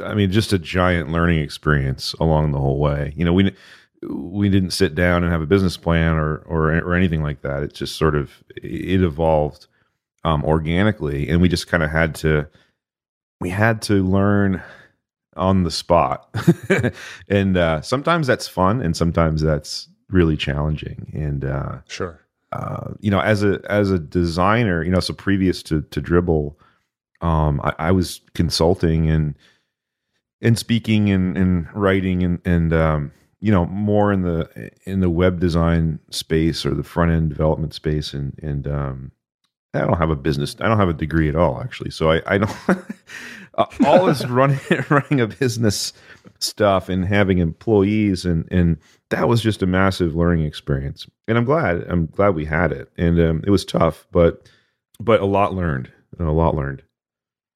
I 0.04 0.14
mean, 0.14 0.32
just 0.32 0.54
a 0.54 0.60
giant 0.60 1.12
learning 1.12 1.40
experience 1.40 2.14
along 2.20 2.52
the 2.52 2.60
whole 2.60 2.80
way. 2.80 3.14
You 3.16 3.26
know, 3.26 3.34
we 3.34 3.56
we 4.08 4.50
didn't 4.50 4.72
sit 4.72 4.96
down 4.96 5.24
and 5.24 5.32
have 5.32 5.42
a 5.42 5.48
business 5.48 5.78
plan 5.78 6.16
or 6.16 6.38
or 6.46 6.72
or 6.80 6.96
anything 6.96 7.24
like 7.24 7.42
that. 7.42 7.64
It 7.64 7.74
just 7.74 7.96
sort 7.96 8.16
of 8.16 8.44
it 8.58 9.02
evolved 9.02 9.68
um, 10.24 10.44
organically, 10.46 11.30
and 11.30 11.42
we 11.42 11.50
just 11.50 11.68
kind 11.68 11.84
of 11.84 11.90
had 11.90 12.16
to 12.16 12.48
we 13.40 13.50
had 13.50 13.82
to 13.84 14.06
learn 14.06 14.62
on 15.36 15.64
the 15.64 15.72
spot, 15.72 16.30
and 17.28 17.58
uh, 17.58 17.82
sometimes 17.82 18.28
that's 18.28 18.48
fun, 18.48 18.82
and 18.82 18.96
sometimes 18.96 19.42
that's 19.42 19.88
really 20.10 20.38
challenging. 20.38 21.10
And 21.14 21.46
uh, 21.46 21.78
Sure. 21.88 22.20
uh, 22.52 22.92
you 23.00 23.10
know, 23.10 23.22
as 23.22 23.44
a 23.44 23.62
as 23.70 23.90
a 23.90 23.98
designer, 23.98 24.84
you 24.84 24.92
know, 24.92 25.00
so 25.00 25.14
previous 25.14 25.64
to 25.64 25.82
to 25.82 26.02
Dribbble, 26.02 26.56
um, 27.22 27.62
I, 27.64 27.74
I 27.80 27.92
was 27.92 28.22
consulting 28.36 29.10
and 29.10 29.36
and 30.42 30.58
speaking 30.58 31.10
and, 31.10 31.38
and 31.38 31.68
writing 31.74 32.24
and 32.24 32.40
and 32.46 32.74
um, 32.74 33.12
you 33.40 33.52
know 33.52 33.66
more 33.66 34.12
in 34.12 34.22
the 34.22 34.72
in 34.84 35.00
the 35.00 35.10
web 35.10 35.40
design 35.40 36.00
space 36.10 36.66
or 36.66 36.74
the 36.74 36.84
front 36.84 37.12
end 37.12 37.30
development 37.30 37.74
space 37.74 38.14
and 38.14 38.38
and 38.42 38.68
um, 38.68 39.12
I 39.74 39.80
don't 39.80 39.98
have 39.98 40.10
a 40.10 40.16
business. 40.16 40.56
I 40.60 40.68
don't 40.68 40.78
have 40.78 40.90
a 40.90 40.94
degree 40.94 41.30
at 41.30 41.36
all, 41.36 41.62
actually. 41.62 41.92
So 41.92 42.12
I, 42.12 42.22
I 42.26 42.38
don't. 42.40 42.56
uh, 43.58 43.66
all 43.86 44.10
is 44.10 44.26
running 44.28 44.60
running 44.90 45.22
a 45.22 45.28
business 45.28 45.94
stuff 46.40 46.90
and 46.90 47.06
having 47.06 47.38
employees 47.38 48.26
and 48.26 48.48
and 48.52 48.78
that 49.10 49.28
was 49.28 49.42
just 49.42 49.62
a 49.62 49.66
massive 49.66 50.16
learning 50.16 50.46
experience. 50.46 51.08
And 51.28 51.38
I'm 51.38 51.46
glad. 51.46 51.84
I'm 51.88 52.08
glad 52.08 52.36
we 52.36 52.46
had 52.46 52.72
it. 52.72 52.92
And 52.98 53.20
um, 53.20 53.44
it 53.46 53.50
was 53.50 53.66
tough, 53.66 54.08
but 54.12 54.50
but 55.00 55.22
a 55.22 55.26
lot 55.26 55.54
learned. 55.54 55.92
A 56.20 56.24
lot 56.24 56.56
learned. 56.56 56.84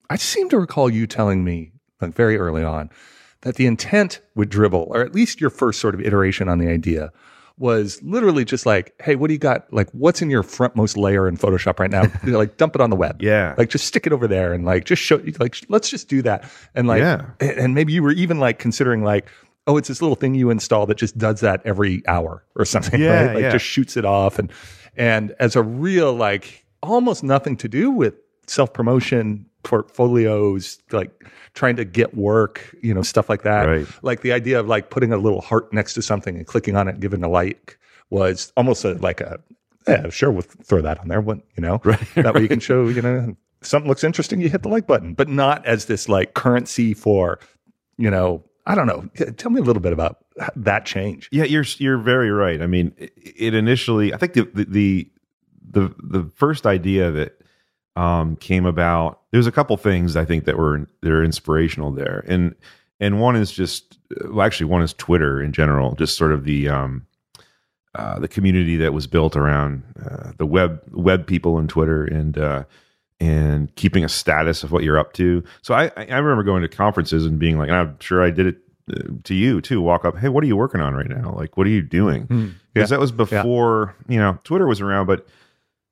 I 0.09 0.15
seem 0.15 0.49
to 0.49 0.59
recall 0.59 0.89
you 0.89 1.07
telling 1.07 1.43
me 1.43 1.73
like 2.01 2.13
very 2.13 2.37
early 2.37 2.63
on 2.63 2.89
that 3.41 3.55
the 3.55 3.65
intent 3.67 4.21
with 4.33 4.49
Dribbble, 4.49 4.87
or 4.87 5.01
at 5.01 5.13
least 5.13 5.39
your 5.39 5.49
first 5.49 5.79
sort 5.79 5.93
of 5.93 6.01
iteration 6.01 6.49
on 6.49 6.57
the 6.59 6.67
idea, 6.67 7.11
was 7.57 8.01
literally 8.03 8.43
just 8.43 8.65
like, 8.65 8.93
hey, 9.01 9.15
what 9.15 9.27
do 9.27 9.33
you 9.33 9.39
got? 9.39 9.71
Like, 9.71 9.89
what's 9.91 10.21
in 10.21 10.29
your 10.29 10.43
frontmost 10.43 10.97
layer 10.97 11.27
in 11.27 11.37
Photoshop 11.37 11.79
right 11.79 11.89
now? 11.91 12.03
Like, 12.23 12.57
dump 12.57 12.75
it 12.75 12.81
on 12.81 12.89
the 12.89 12.95
web. 12.97 13.21
Yeah. 13.21 13.55
Like, 13.57 13.69
just 13.69 13.85
stick 13.85 14.05
it 14.05 14.11
over 14.13 14.27
there 14.27 14.51
and 14.51 14.65
like, 14.65 14.83
just 14.85 15.01
show, 15.01 15.21
like, 15.39 15.55
let's 15.69 15.89
just 15.89 16.09
do 16.09 16.21
that. 16.23 16.49
And 16.73 16.87
like, 16.87 16.99
Yeah. 16.99 17.27
and 17.39 17.51
and 17.51 17.75
maybe 17.75 17.93
you 17.93 18.03
were 18.03 18.11
even 18.11 18.39
like 18.39 18.59
considering 18.59 19.03
like, 19.03 19.29
oh, 19.67 19.77
it's 19.77 19.87
this 19.87 20.01
little 20.01 20.15
thing 20.15 20.35
you 20.35 20.49
install 20.49 20.85
that 20.87 20.97
just 20.97 21.17
does 21.17 21.39
that 21.41 21.61
every 21.65 22.05
hour 22.07 22.43
or 22.55 22.65
something. 22.73 22.99
Yeah, 22.99 23.25
right? 23.27 23.35
Like, 23.35 23.41
yeah. 23.43 23.51
just 23.51 23.65
shoots 23.65 23.95
it 23.95 24.05
off. 24.05 24.37
And, 24.37 24.51
and 24.97 25.33
as 25.39 25.55
a 25.55 25.61
real, 25.63 26.13
like, 26.13 26.65
almost 26.83 27.23
nothing 27.23 27.55
to 27.57 27.67
do 27.69 27.89
with 27.89 28.15
self 28.47 28.73
promotion, 28.73 29.45
portfolios, 29.63 30.79
like 30.91 31.11
trying 31.53 31.75
to 31.75 31.85
get 31.85 32.15
work, 32.15 32.75
you 32.81 32.93
know, 32.93 33.01
stuff 33.01 33.29
like 33.29 33.43
that. 33.43 33.63
Right. 33.63 33.87
Like 34.01 34.21
the 34.21 34.31
idea 34.31 34.59
of 34.59 34.67
like 34.67 34.89
putting 34.89 35.11
a 35.11 35.17
little 35.17 35.41
heart 35.41 35.73
next 35.73 35.93
to 35.95 36.01
something 36.01 36.35
and 36.37 36.45
clicking 36.45 36.75
on 36.75 36.87
it 36.87 36.91
and 36.91 37.01
giving 37.01 37.23
a 37.23 37.29
like 37.29 37.79
was 38.09 38.53
almost 38.55 38.85
a, 38.85 38.93
like 38.93 39.21
a, 39.21 39.39
yeah, 39.87 40.09
sure, 40.09 40.31
we'll 40.31 40.41
throw 40.41 40.81
that 40.81 40.99
on 40.99 41.07
there. 41.07 41.21
What, 41.21 41.39
you 41.55 41.61
know, 41.61 41.81
Right, 41.83 41.99
that 42.15 42.33
way 42.33 42.41
you 42.41 42.47
can 42.47 42.59
show, 42.59 42.87
you 42.87 43.01
know, 43.01 43.35
something 43.61 43.87
looks 43.87 44.03
interesting, 44.03 44.41
you 44.41 44.49
hit 44.49 44.63
the 44.63 44.69
like 44.69 44.87
button, 44.87 45.13
but 45.13 45.29
not 45.29 45.65
as 45.65 45.85
this 45.85 46.09
like 46.09 46.33
currency 46.33 46.93
for, 46.93 47.39
you 47.97 48.09
know, 48.09 48.43
I 48.67 48.73
don't 48.73 48.87
know. 48.87 49.07
Tell 49.37 49.51
me 49.51 49.61
a 49.61 49.63
little 49.63 49.81
bit 49.81 49.93
about 49.93 50.25
that 50.55 50.85
change. 50.85 51.29
Yeah, 51.31 51.43
you're 51.43 51.65
you're 51.77 51.99
very 51.99 52.31
right. 52.31 52.63
I 52.63 52.67
mean, 52.67 52.93
it, 52.97 53.13
it 53.15 53.53
initially, 53.53 54.11
I 54.11 54.17
think 54.17 54.33
the 54.33 54.49
the 54.55 55.07
the 55.69 55.93
the 56.01 56.31
first 56.35 56.65
idea 56.65 57.07
of 57.07 57.15
it 57.15 57.44
um, 57.95 58.35
came 58.37 58.65
about. 58.65 59.21
There's 59.31 59.47
a 59.47 59.51
couple 59.51 59.75
things 59.77 60.15
I 60.15 60.25
think 60.25 60.45
that 60.45 60.57
were 60.57 60.87
that 61.01 61.11
are 61.11 61.23
inspirational 61.23 61.91
there, 61.91 62.23
and 62.27 62.55
and 62.99 63.19
one 63.19 63.35
is 63.35 63.51
just 63.51 63.97
well, 64.25 64.45
actually 64.45 64.67
one 64.67 64.81
is 64.81 64.93
Twitter 64.93 65.41
in 65.41 65.51
general, 65.53 65.95
just 65.95 66.17
sort 66.17 66.31
of 66.31 66.43
the 66.45 66.69
um, 66.69 67.05
uh, 67.93 68.19
the 68.19 68.27
community 68.27 68.75
that 68.77 68.93
was 68.93 69.07
built 69.07 69.35
around 69.35 69.83
uh, 70.03 70.31
the 70.37 70.45
web 70.45 70.81
web 70.91 71.25
people 71.27 71.57
in 71.59 71.67
Twitter 71.67 72.03
and 72.05 72.37
uh, 72.37 72.63
and 73.19 73.73
keeping 73.75 74.03
a 74.03 74.09
status 74.09 74.63
of 74.63 74.71
what 74.71 74.83
you're 74.83 74.99
up 74.99 75.13
to. 75.13 75.43
So 75.61 75.73
I 75.73 75.91
I 75.95 76.17
remember 76.17 76.43
going 76.43 76.61
to 76.61 76.67
conferences 76.67 77.25
and 77.25 77.39
being 77.39 77.57
like, 77.57 77.69
and 77.69 77.77
I'm 77.77 77.97
sure 77.99 78.23
I 78.23 78.29
did 78.31 78.47
it 78.47 78.57
uh, 78.91 79.13
to 79.23 79.33
you 79.33 79.61
too. 79.61 79.81
Walk 79.81 80.03
up, 80.05 80.17
hey, 80.17 80.27
what 80.29 80.43
are 80.43 80.47
you 80.47 80.57
working 80.57 80.81
on 80.81 80.93
right 80.93 81.07
now? 81.09 81.33
Like, 81.33 81.55
what 81.57 81.65
are 81.67 81.71
you 81.71 81.81
doing? 81.81 82.27
Mm, 82.27 82.53
Because 82.73 82.89
that 82.89 82.99
was 82.99 83.11
before 83.13 83.95
you 84.09 84.19
know 84.19 84.37
Twitter 84.43 84.67
was 84.67 84.81
around, 84.81 85.05
but 85.07 85.25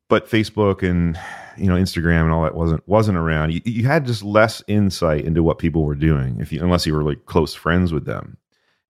but 0.10 0.30
Facebook 0.30 0.88
and 0.88 1.20
you 1.58 1.68
know 1.68 1.76
Instagram 1.76 2.24
and 2.24 2.32
all 2.32 2.44
that 2.44 2.56
wasn't 2.56 2.88
wasn't 2.88 3.18
around. 3.18 3.54
You, 3.54 3.62
you 3.66 3.86
had 3.86 4.06
just 4.06 4.24
less 4.24 4.64
insight 4.68 5.26
into 5.26 5.44
what 5.44 5.60
people 5.60 5.84
were 5.84 5.96
doing 5.96 6.38
if 6.40 6.52
you 6.52 6.62
unless 6.62 6.86
you 6.86 6.94
were 6.94 7.04
like 7.04 7.26
close 7.26 7.54
friends 7.54 7.92
with 7.94 8.06
them. 8.06 8.38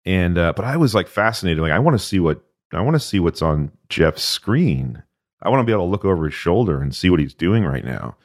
And 0.04 0.36
uh, 0.38 0.52
but 0.54 0.64
I 0.64 0.76
was 0.76 0.94
like 0.94 1.08
fascinated. 1.08 1.62
Like 1.62 1.72
I 1.72 1.78
want 1.78 1.98
to 1.98 2.04
see 2.04 2.20
what 2.20 2.42
I 2.72 2.80
want 2.80 2.94
to 2.94 3.00
see 3.00 3.20
what's 3.20 3.42
on 3.42 3.70
Jeff's 3.88 4.24
screen. 4.24 5.02
I 5.42 5.48
want 5.50 5.60
to 5.60 5.64
be 5.64 5.72
able 5.72 5.86
to 5.86 5.90
look 5.90 6.04
over 6.04 6.24
his 6.24 6.34
shoulder 6.34 6.80
and 6.80 6.94
see 6.94 7.10
what 7.10 7.20
he's 7.20 7.34
doing 7.34 7.64
right 7.64 7.84
now 7.84 8.16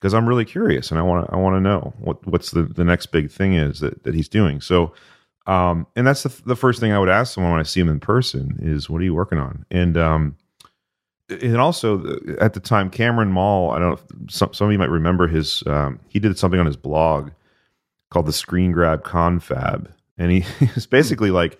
because 0.00 0.12
I'm 0.12 0.28
really 0.28 0.44
curious 0.44 0.90
and 0.90 0.98
I 0.98 1.02
want 1.02 1.26
to 1.26 1.32
I 1.32 1.38
want 1.38 1.56
to 1.56 1.60
know 1.60 1.94
what 1.98 2.26
what's 2.26 2.50
the 2.50 2.64
the 2.64 2.84
next 2.84 3.06
big 3.06 3.30
thing 3.30 3.54
is 3.54 3.80
that 3.80 4.04
that 4.04 4.14
he's 4.14 4.28
doing. 4.28 4.60
So 4.60 4.92
um 5.46 5.86
and 5.96 6.06
that's 6.06 6.22
the 6.22 6.42
the 6.44 6.56
first 6.56 6.78
thing 6.78 6.92
I 6.92 6.98
would 6.98 7.08
ask 7.08 7.32
someone 7.32 7.52
when 7.52 7.60
I 7.60 7.64
see 7.64 7.80
him 7.80 7.88
in 7.88 8.00
person 8.00 8.58
is 8.60 8.90
what 8.90 9.00
are 9.00 9.04
you 9.04 9.14
working 9.14 9.38
on? 9.38 9.64
And 9.70 9.96
um 9.96 10.36
and 11.28 11.56
also 11.56 12.18
at 12.40 12.54
the 12.54 12.60
time 12.60 12.90
Cameron 12.90 13.32
Moll, 13.32 13.70
I 13.70 13.78
don't 13.78 13.88
know 13.88 13.94
if 13.94 14.32
some 14.32 14.52
some 14.52 14.66
of 14.66 14.72
you 14.72 14.78
might 14.78 14.90
remember 14.90 15.26
his 15.26 15.62
um 15.66 16.00
he 16.08 16.18
did 16.18 16.38
something 16.38 16.60
on 16.60 16.66
his 16.66 16.76
blog 16.76 17.30
called 18.10 18.26
the 18.26 18.32
Screen 18.32 18.72
Grab 18.72 19.04
Confab 19.04 19.90
and 20.18 20.30
he, 20.30 20.40
he 20.40 20.68
was 20.74 20.86
basically 20.86 21.30
like 21.30 21.58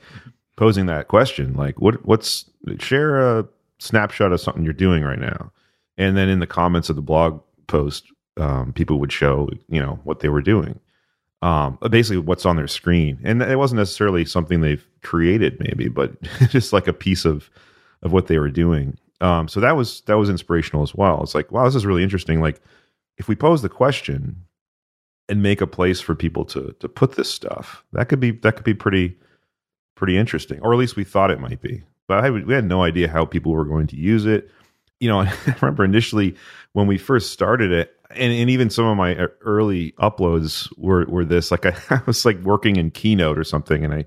posing 0.56 0.86
that 0.86 1.08
question 1.08 1.54
like 1.54 1.80
what 1.80 2.04
what's 2.04 2.48
share 2.78 3.38
a 3.38 3.48
snapshot 3.78 4.32
of 4.32 4.40
something 4.40 4.64
you're 4.64 4.72
doing 4.72 5.02
right 5.02 5.18
now. 5.18 5.50
And 5.96 6.16
then 6.16 6.28
in 6.28 6.40
the 6.40 6.46
comments 6.46 6.90
of 6.90 6.96
the 6.96 7.02
blog 7.02 7.40
post 7.66 8.04
um, 8.36 8.72
people 8.72 8.98
would 8.98 9.12
show 9.12 9.48
you 9.68 9.80
know 9.80 9.98
what 10.04 10.20
they 10.20 10.28
were 10.28 10.42
doing 10.42 10.78
um, 11.40 11.78
basically 11.90 12.18
what's 12.18 12.46
on 12.46 12.56
their 12.56 12.66
screen. 12.66 13.18
And 13.22 13.42
it 13.42 13.58
wasn't 13.58 13.78
necessarily 13.78 14.24
something 14.24 14.60
they've 14.60 14.86
created 15.02 15.58
maybe 15.58 15.88
but 15.88 16.20
just 16.50 16.72
like 16.74 16.86
a 16.86 16.92
piece 16.92 17.24
of 17.24 17.48
of 18.02 18.12
what 18.12 18.26
they 18.26 18.38
were 18.38 18.50
doing 18.50 18.98
um, 19.20 19.48
so 19.48 19.60
that 19.60 19.76
was 19.76 20.02
that 20.02 20.18
was 20.18 20.28
inspirational 20.28 20.82
as 20.82 20.94
well. 20.94 21.22
It's 21.22 21.34
like 21.34 21.52
wow 21.52 21.64
this 21.64 21.74
is 21.74 21.86
really 21.86 22.02
interesting. 22.02 22.40
Like 22.40 22.60
if 23.18 23.28
we 23.28 23.36
pose 23.36 23.62
the 23.62 23.68
question 23.68 24.44
and 25.28 25.42
make 25.42 25.60
a 25.60 25.66
place 25.66 26.00
for 26.00 26.14
people 26.14 26.44
to 26.46 26.74
to 26.80 26.88
put 26.88 27.12
this 27.12 27.32
stuff 27.32 27.84
that 27.92 28.08
could 28.08 28.20
be 28.20 28.32
that 28.32 28.56
could 28.56 28.64
be 28.64 28.74
pretty 28.74 29.16
pretty 29.94 30.18
interesting 30.18 30.60
or 30.60 30.72
at 30.72 30.78
least 30.78 30.96
we 30.96 31.04
thought 31.04 31.30
it 31.30 31.40
might 31.40 31.60
be. 31.60 31.82
But 32.06 32.24
I, 32.24 32.30
we 32.30 32.52
had 32.52 32.66
no 32.66 32.82
idea 32.82 33.08
how 33.08 33.24
people 33.24 33.52
were 33.52 33.64
going 33.64 33.86
to 33.88 33.96
use 33.96 34.26
it. 34.26 34.50
You 35.00 35.08
know, 35.08 35.20
I 35.20 35.34
remember 35.60 35.84
initially 35.84 36.36
when 36.72 36.86
we 36.86 36.98
first 36.98 37.32
started 37.32 37.72
it, 37.72 37.96
and, 38.10 38.32
and 38.32 38.50
even 38.50 38.70
some 38.70 38.84
of 38.84 38.96
my 38.96 39.14
early 39.40 39.92
uploads 39.92 40.68
were 40.76 41.06
were 41.06 41.24
this. 41.24 41.50
Like 41.50 41.66
I, 41.66 41.74
I, 41.90 42.00
was 42.06 42.24
like 42.24 42.38
working 42.40 42.76
in 42.76 42.90
Keynote 42.90 43.38
or 43.38 43.44
something, 43.44 43.84
and 43.84 43.94
I 43.94 44.04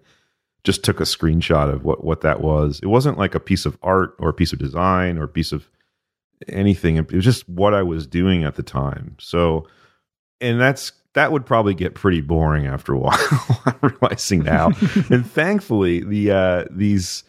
just 0.64 0.84
took 0.84 1.00
a 1.00 1.04
screenshot 1.04 1.72
of 1.72 1.84
what 1.84 2.04
what 2.04 2.22
that 2.22 2.42
was. 2.42 2.80
It 2.82 2.88
wasn't 2.88 3.18
like 3.18 3.36
a 3.36 3.40
piece 3.40 3.66
of 3.66 3.78
art 3.82 4.16
or 4.20 4.30
a 4.30 4.34
piece 4.34 4.54
of 4.54 4.60
design 4.60 5.18
or 5.18 5.24
a 5.24 5.30
piece 5.30 5.52
of 5.52 5.70
anything. 6.48 6.98
It 6.98 7.12
was 7.12 7.26
just 7.26 7.48
what 7.48 7.74
I 7.74 7.84
was 7.84 8.06
doing 8.06 8.44
at 8.44 8.56
the 8.56 8.64
time. 8.64 9.16
So, 9.20 9.68
and 10.42 10.60
that's 10.60 10.92
that 11.14 11.32
would 11.32 11.46
probably 11.46 11.74
get 11.74 11.96
pretty 11.96 12.22
boring 12.22 12.68
after 12.68 12.94
a 12.94 13.00
while. 13.00 13.64
I'm 13.66 13.80
realizing 13.82 14.44
now, 14.44 14.68
and 15.10 15.30
thankfully, 15.30 16.02
the 16.04 16.32
uh, 16.32 16.66
these 16.70 17.24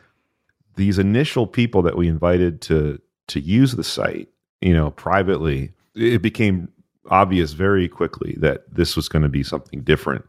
these 0.77 0.99
initial 0.99 1.47
people 1.47 1.83
that 1.83 1.97
we 1.97 2.09
invited 2.09 2.61
to 2.63 3.01
to 3.29 3.41
use 3.41 3.73
the 3.73 3.85
site, 3.85 4.29
you 4.61 4.73
know, 4.73 4.91
privately, 4.91 5.73
it 5.95 6.23
became 6.23 6.69
obvious 7.11 7.53
very 7.53 7.89
quickly 7.89 8.37
that 8.39 8.63
this 8.73 8.97
was 8.97 9.09
going 9.09 9.23
to 9.23 9.29
be 9.29 9.43
something 9.43 9.81
different, 9.83 10.25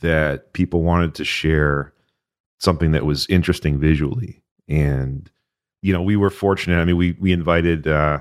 that 0.00 0.52
people 0.52 0.82
wanted 0.82 1.14
to 1.14 1.24
share 1.24 1.92
something 2.62 2.92
that 2.92 3.04
was 3.04 3.26
interesting 3.26 3.78
visually. 3.78 4.42
And, 4.68 5.28
you 5.82 5.92
know, 5.92 6.02
we 6.02 6.16
were 6.16 6.30
fortunate. 6.30 6.80
I 6.80 6.84
mean, 6.84 6.96
we, 6.96 7.12
we 7.12 7.32
invited, 7.32 7.88
uh, 7.88 8.20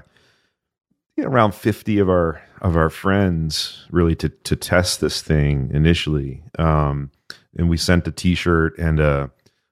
you 1.15 1.23
know, 1.23 1.29
around 1.29 1.53
50 1.53 1.99
of 1.99 2.09
our, 2.09 2.41
of 2.61 2.75
our 2.75 2.89
friends 2.89 3.85
really 3.91 4.15
to, 4.15 4.29
to 4.29 4.55
test 4.55 4.99
this 4.99 5.21
thing 5.21 5.69
initially. 5.73 6.43
Um, 6.57 7.11
and 7.55 7.69
we 7.69 7.77
sent 7.77 8.07
a 8.07 8.11
t-shirt 8.11 8.77
and 8.79 8.99
a, 8.99 9.29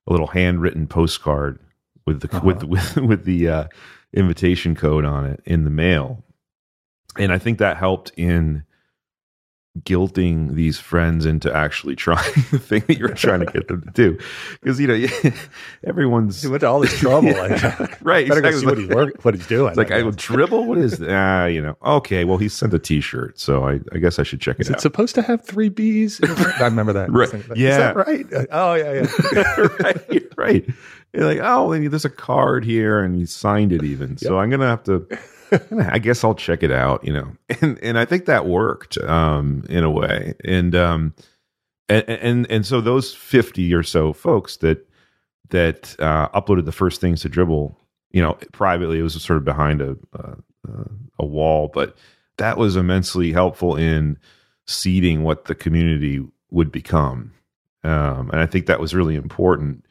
a 0.07 0.11
little 0.11 0.27
handwritten 0.27 0.87
postcard 0.87 1.59
with 2.05 2.21
the, 2.21 2.35
uh-huh. 2.35 2.45
with, 2.45 2.63
with, 2.63 2.95
with 2.97 3.25
the, 3.25 3.49
uh, 3.49 3.67
invitation 4.13 4.75
code 4.75 5.05
on 5.05 5.25
it 5.25 5.41
in 5.45 5.63
the 5.63 5.69
mail. 5.69 6.23
And 7.17 7.31
I 7.31 7.37
think 7.37 7.59
that 7.59 7.77
helped 7.77 8.11
in 8.17 8.63
guilting 9.85 10.53
these 10.53 10.79
friends 10.79 11.25
into 11.25 11.53
actually 11.53 11.95
trying 11.95 12.33
the 12.51 12.59
thing 12.59 12.83
that 12.87 12.97
you're 12.97 13.09
trying 13.09 13.41
to 13.41 13.45
get 13.45 13.67
them 13.67 13.81
to 13.81 13.91
do. 13.91 14.17
Because, 14.61 14.79
you 14.79 14.87
know, 14.87 15.07
everyone's. 15.85 16.41
He 16.41 16.47
went 16.47 16.61
to 16.61 16.67
all 16.67 16.79
this 16.79 16.97
trouble. 16.97 17.31
Like, 17.31 17.61
right. 18.03 18.27
Better 18.27 18.39
exactly. 18.39 18.51
go 18.51 18.59
see 18.59 18.65
what 18.65 18.77
he's, 18.77 18.87
work, 18.89 19.25
what 19.25 19.33
he's 19.35 19.47
doing. 19.47 19.69
It's 19.69 19.77
like, 19.77 19.91
I, 19.91 19.99
I 19.99 20.03
Dribbble? 20.03 20.65
What 20.65 20.77
is 20.77 20.99
that? 20.99 21.09
Ah, 21.09 21.45
you 21.45 21.61
know, 21.61 21.77
okay, 21.83 22.23
well, 22.23 22.37
he 22.37 22.49
sent 22.49 22.73
a 22.73 22.79
t 22.79 23.01
shirt. 23.01 23.39
So 23.39 23.67
I, 23.67 23.79
I 23.93 23.97
guess 23.97 24.19
I 24.19 24.23
should 24.23 24.41
check 24.41 24.57
it. 24.57 24.61
is 24.61 24.69
out. 24.69 24.77
it 24.77 24.81
supposed 24.81 25.15
to 25.15 25.21
have 25.21 25.43
three 25.45 25.69
B's? 25.69 26.19
I 26.23 26.65
remember 26.65 26.93
that. 26.93 27.11
right. 27.11 27.29
Yeah. 27.55 27.91
right? 27.91 28.25
Oh, 28.51 28.73
yeah, 28.73 29.07
yeah. 29.33 29.67
right. 29.79 30.37
Right. 30.37 30.65
You're 31.13 31.25
like, 31.25 31.39
oh, 31.41 31.77
there's 31.89 32.05
a 32.05 32.09
card 32.09 32.63
here, 32.63 33.01
and 33.01 33.15
he 33.15 33.25
signed 33.25 33.71
it 33.71 33.83
even. 33.83 34.11
Yep. 34.11 34.19
So 34.19 34.39
I'm 34.39 34.49
gonna 34.49 34.67
have 34.67 34.83
to. 34.83 35.07
I 35.51 35.99
guess 35.99 36.23
I'll 36.23 36.35
check 36.35 36.63
it 36.63 36.71
out, 36.71 37.03
you 37.03 37.13
know, 37.13 37.31
and 37.61 37.77
and 37.79 37.97
I 37.97 38.05
think 38.05 38.25
that 38.25 38.45
worked 38.45 38.97
um, 38.99 39.63
in 39.69 39.83
a 39.83 39.91
way, 39.91 40.35
and 40.43 40.75
um, 40.75 41.13
and 41.87 42.07
and 42.07 42.51
and 42.51 42.65
so 42.65 42.81
those 42.81 43.13
fifty 43.13 43.73
or 43.73 43.83
so 43.83 44.13
folks 44.13 44.57
that 44.57 44.87
that 45.49 45.95
uh, 45.99 46.29
uploaded 46.29 46.65
the 46.65 46.71
first 46.71 47.01
things 47.01 47.21
to 47.21 47.29
Dribbble, 47.29 47.75
you 48.11 48.21
know, 48.21 48.37
privately, 48.51 48.99
it 48.99 49.03
was 49.03 49.21
sort 49.21 49.37
of 49.37 49.45
behind 49.45 49.81
a 49.81 49.97
a, 50.13 50.35
a 51.19 51.25
wall, 51.25 51.69
but 51.73 51.95
that 52.37 52.57
was 52.57 52.75
immensely 52.75 53.31
helpful 53.31 53.75
in 53.75 54.17
seeding 54.67 55.23
what 55.23 55.45
the 55.45 55.55
community 55.55 56.23
would 56.51 56.71
become, 56.71 57.33
um, 57.83 58.29
and 58.31 58.39
I 58.39 58.45
think 58.45 58.67
that 58.67 58.79
was 58.79 58.93
really 58.93 59.15
important 59.15 59.85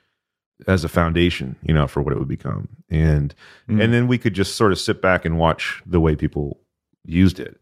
as 0.67 0.85
a 0.85 0.88
foundation, 0.88 1.57
you 1.62 1.73
know, 1.73 1.87
for 1.87 2.03
what 2.03 2.12
it 2.12 2.19
would 2.19 2.29
become. 2.29 2.69
And 2.91 3.35
mm. 3.69 3.83
and 3.83 3.93
then 3.93 4.09
we 4.09 4.19
could 4.19 4.35
just 4.35 4.57
sort 4.57 4.73
of 4.73 4.79
sit 4.79 5.00
back 5.00 5.25
and 5.25 5.38
watch 5.38 5.83
the 5.87 6.00
way 6.00 6.17
people 6.17 6.61
used 7.05 7.38
it. 7.38 7.61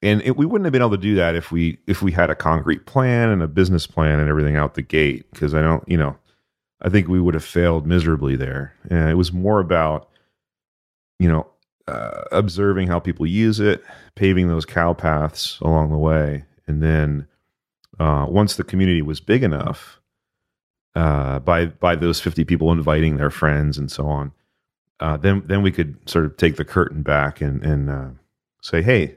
And 0.00 0.22
it, 0.22 0.36
we 0.36 0.46
wouldn't 0.46 0.64
have 0.64 0.72
been 0.72 0.82
able 0.82 0.92
to 0.92 0.96
do 0.96 1.16
that 1.16 1.34
if 1.34 1.52
we 1.52 1.78
if 1.86 2.02
we 2.02 2.12
had 2.12 2.30
a 2.30 2.34
concrete 2.34 2.86
plan 2.86 3.28
and 3.28 3.42
a 3.42 3.48
business 3.48 3.86
plan 3.86 4.20
and 4.20 4.28
everything 4.28 4.56
out 4.56 4.74
the 4.74 4.82
gate. 4.82 5.30
Because 5.32 5.54
I 5.54 5.60
don't, 5.60 5.86
you 5.88 5.98
know, 5.98 6.16
I 6.80 6.88
think 6.88 7.08
we 7.08 7.20
would 7.20 7.34
have 7.34 7.44
failed 7.44 7.86
miserably 7.86 8.36
there. 8.36 8.74
And 8.88 9.10
it 9.10 9.14
was 9.14 9.32
more 9.32 9.60
about, 9.60 10.08
you 11.18 11.28
know, 11.28 11.46
uh, 11.86 12.22
observing 12.32 12.88
how 12.88 12.98
people 12.98 13.26
use 13.26 13.60
it, 13.60 13.82
paving 14.14 14.48
those 14.48 14.64
cow 14.64 14.92
paths 14.92 15.58
along 15.60 15.90
the 15.90 15.96
way, 15.98 16.44
and 16.66 16.82
then 16.82 17.26
uh, 17.98 18.26
once 18.28 18.56
the 18.56 18.64
community 18.64 19.02
was 19.02 19.20
big 19.20 19.42
enough 19.42 19.98
uh, 20.98 21.38
by 21.38 21.66
by 21.66 21.94
those 21.94 22.20
50 22.20 22.44
people 22.44 22.72
inviting 22.72 23.16
their 23.16 23.30
friends 23.30 23.78
and 23.78 23.88
so 23.88 24.06
on, 24.06 24.32
uh, 24.98 25.16
then 25.16 25.44
then 25.46 25.62
we 25.62 25.70
could 25.70 25.96
sort 26.08 26.24
of 26.24 26.36
take 26.36 26.56
the 26.56 26.64
curtain 26.64 27.02
back 27.02 27.40
and 27.40 27.64
and 27.64 27.88
uh, 27.88 28.08
say, 28.62 28.82
hey, 28.82 29.14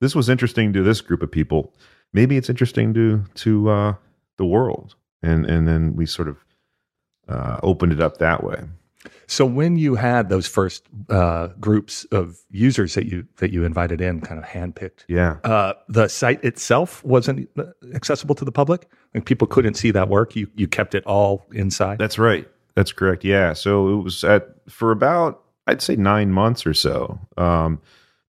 this 0.00 0.14
was 0.14 0.28
interesting 0.28 0.74
to 0.74 0.82
this 0.82 1.00
group 1.00 1.22
of 1.22 1.30
people. 1.30 1.72
Maybe 2.12 2.36
it's 2.36 2.50
interesting 2.50 2.92
to 2.92 3.24
to 3.36 3.70
uh, 3.70 3.94
the 4.36 4.44
world, 4.44 4.94
and 5.22 5.46
and 5.46 5.66
then 5.66 5.96
we 5.96 6.04
sort 6.04 6.28
of 6.28 6.36
uh, 7.28 7.60
opened 7.62 7.92
it 7.92 8.00
up 8.00 8.18
that 8.18 8.44
way. 8.44 8.64
So 9.26 9.44
when 9.46 9.76
you 9.76 9.94
had 9.94 10.28
those 10.28 10.46
first 10.46 10.84
uh, 11.08 11.48
groups 11.58 12.04
of 12.12 12.38
users 12.50 12.94
that 12.94 13.06
you 13.06 13.26
that 13.38 13.50
you 13.50 13.64
invited 13.64 14.00
in, 14.00 14.20
kind 14.20 14.38
of 14.38 14.44
handpicked, 14.44 15.04
yeah, 15.08 15.38
uh, 15.44 15.74
the 15.88 16.08
site 16.08 16.44
itself 16.44 17.02
wasn't 17.04 17.48
accessible 17.94 18.34
to 18.36 18.44
the 18.44 18.52
public. 18.52 18.86
Like 19.14 19.24
people 19.24 19.46
couldn't 19.46 19.74
see 19.74 19.90
that 19.92 20.08
work. 20.08 20.36
You 20.36 20.48
you 20.54 20.68
kept 20.68 20.94
it 20.94 21.04
all 21.06 21.46
inside. 21.52 21.98
That's 21.98 22.18
right. 22.18 22.48
That's 22.74 22.92
correct. 22.92 23.24
Yeah. 23.24 23.52
So 23.54 23.88
it 23.98 24.02
was 24.02 24.24
at 24.24 24.48
for 24.68 24.92
about 24.92 25.42
I'd 25.66 25.82
say 25.82 25.96
nine 25.96 26.32
months 26.32 26.66
or 26.66 26.74
so. 26.74 27.18
Um, 27.36 27.80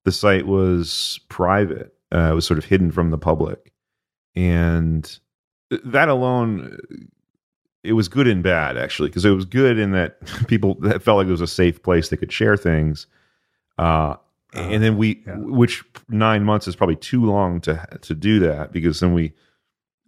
the 0.05 0.11
site 0.11 0.45
was 0.45 1.19
private, 1.29 1.95
Uh, 2.13 2.31
it 2.31 2.35
was 2.35 2.45
sort 2.45 2.57
of 2.57 2.65
hidden 2.65 2.91
from 2.91 3.09
the 3.09 3.17
public, 3.17 3.71
and 4.35 5.19
that 5.69 6.09
alone, 6.09 6.77
it 7.83 7.93
was 7.93 8.07
good 8.07 8.27
and 8.27 8.41
bad 8.43 8.77
actually, 8.77 9.09
because 9.09 9.25
it 9.25 9.31
was 9.31 9.45
good 9.45 9.77
in 9.77 9.91
that 9.91 10.17
people 10.47 10.75
that 10.81 11.01
felt 11.01 11.17
like 11.17 11.27
it 11.27 11.31
was 11.31 11.41
a 11.41 11.47
safe 11.47 11.81
place 11.83 12.09
they 12.09 12.17
could 12.17 12.31
share 12.31 12.57
things. 12.57 13.07
Uh, 13.77 14.15
and 14.53 14.83
then 14.83 14.97
we, 14.97 15.23
yeah. 15.25 15.35
which 15.37 15.83
nine 16.09 16.43
months 16.43 16.67
is 16.67 16.75
probably 16.75 16.95
too 16.95 17.25
long 17.25 17.59
to 17.61 17.85
to 18.01 18.13
do 18.13 18.39
that 18.39 18.71
because 18.71 18.99
then 18.99 19.13
we, 19.13 19.33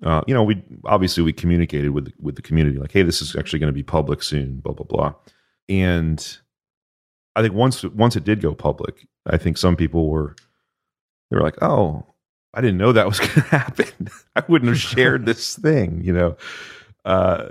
uh, 0.04 0.22
you 0.28 0.34
know, 0.34 0.44
we 0.44 0.62
obviously 0.86 1.24
we 1.24 1.34
communicated 1.34 1.90
with 1.90 2.14
with 2.20 2.36
the 2.36 2.44
community 2.44 2.78
like, 2.78 2.92
hey, 2.92 3.02
this 3.02 3.22
is 3.22 3.36
actually 3.36 3.60
going 3.60 3.70
to 3.70 3.74
be 3.74 3.84
public 3.84 4.22
soon, 4.22 4.60
blah 4.60 4.74
blah 4.74 4.86
blah, 4.86 5.14
and 5.68 6.38
I 7.36 7.42
think 7.42 7.54
once 7.54 7.84
once 7.84 8.16
it 8.16 8.24
did 8.24 8.40
go 8.42 8.54
public, 8.54 9.08
I 9.26 9.38
think 9.38 9.58
some 9.58 9.76
people 9.76 10.10
were 10.10 10.36
they 11.30 11.38
were 11.38 11.44
like, 11.44 11.62
oh, 11.62 12.06
I 12.54 12.62
didn't 12.62 12.78
know 12.78 12.92
that 12.92 13.08
was 13.08 13.20
going 13.20 13.32
to 13.34 13.42
happen. 13.42 14.10
I 14.36 14.44
wouldn't 14.48 14.70
have 14.70 14.80
shared 14.80 15.26
this 15.26 15.56
thing, 15.56 16.02
you 16.04 16.14
know. 16.14 16.38
Uh, 17.04 17.50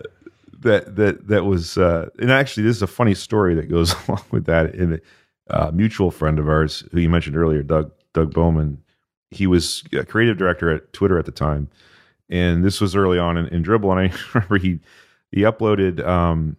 that 0.64 0.96
that 0.96 1.28
that 1.28 1.44
was, 1.44 1.78
uh, 1.78 2.08
and 2.18 2.30
actually, 2.30 2.64
this 2.64 2.76
is 2.76 2.82
a 2.82 2.88
funny 2.88 3.14
story 3.14 3.54
that 3.54 3.70
goes 3.70 3.94
along 4.08 4.24
with 4.30 4.46
that. 4.46 4.74
In 4.74 5.00
a 5.48 5.56
uh, 5.56 5.70
mutual 5.72 6.10
friend 6.10 6.38
of 6.38 6.48
ours, 6.48 6.84
who 6.92 7.00
you 7.00 7.08
mentioned 7.08 7.36
earlier, 7.36 7.62
Doug 7.62 7.92
Doug 8.12 8.34
Bowman, 8.34 8.82
he 9.30 9.46
was 9.46 9.84
a 9.92 10.04
creative 10.04 10.36
director 10.36 10.70
at 10.70 10.92
Twitter 10.92 11.18
at 11.18 11.26
the 11.26 11.32
time, 11.32 11.68
and 12.28 12.64
this 12.64 12.80
was 12.80 12.96
early 12.96 13.18
on 13.18 13.36
in, 13.36 13.46
in 13.48 13.62
Dribbble. 13.62 13.90
And 13.92 14.12
I 14.12 14.16
remember 14.34 14.58
he 14.58 14.80
he 15.30 15.42
uploaded 15.42 16.04
um, 16.04 16.56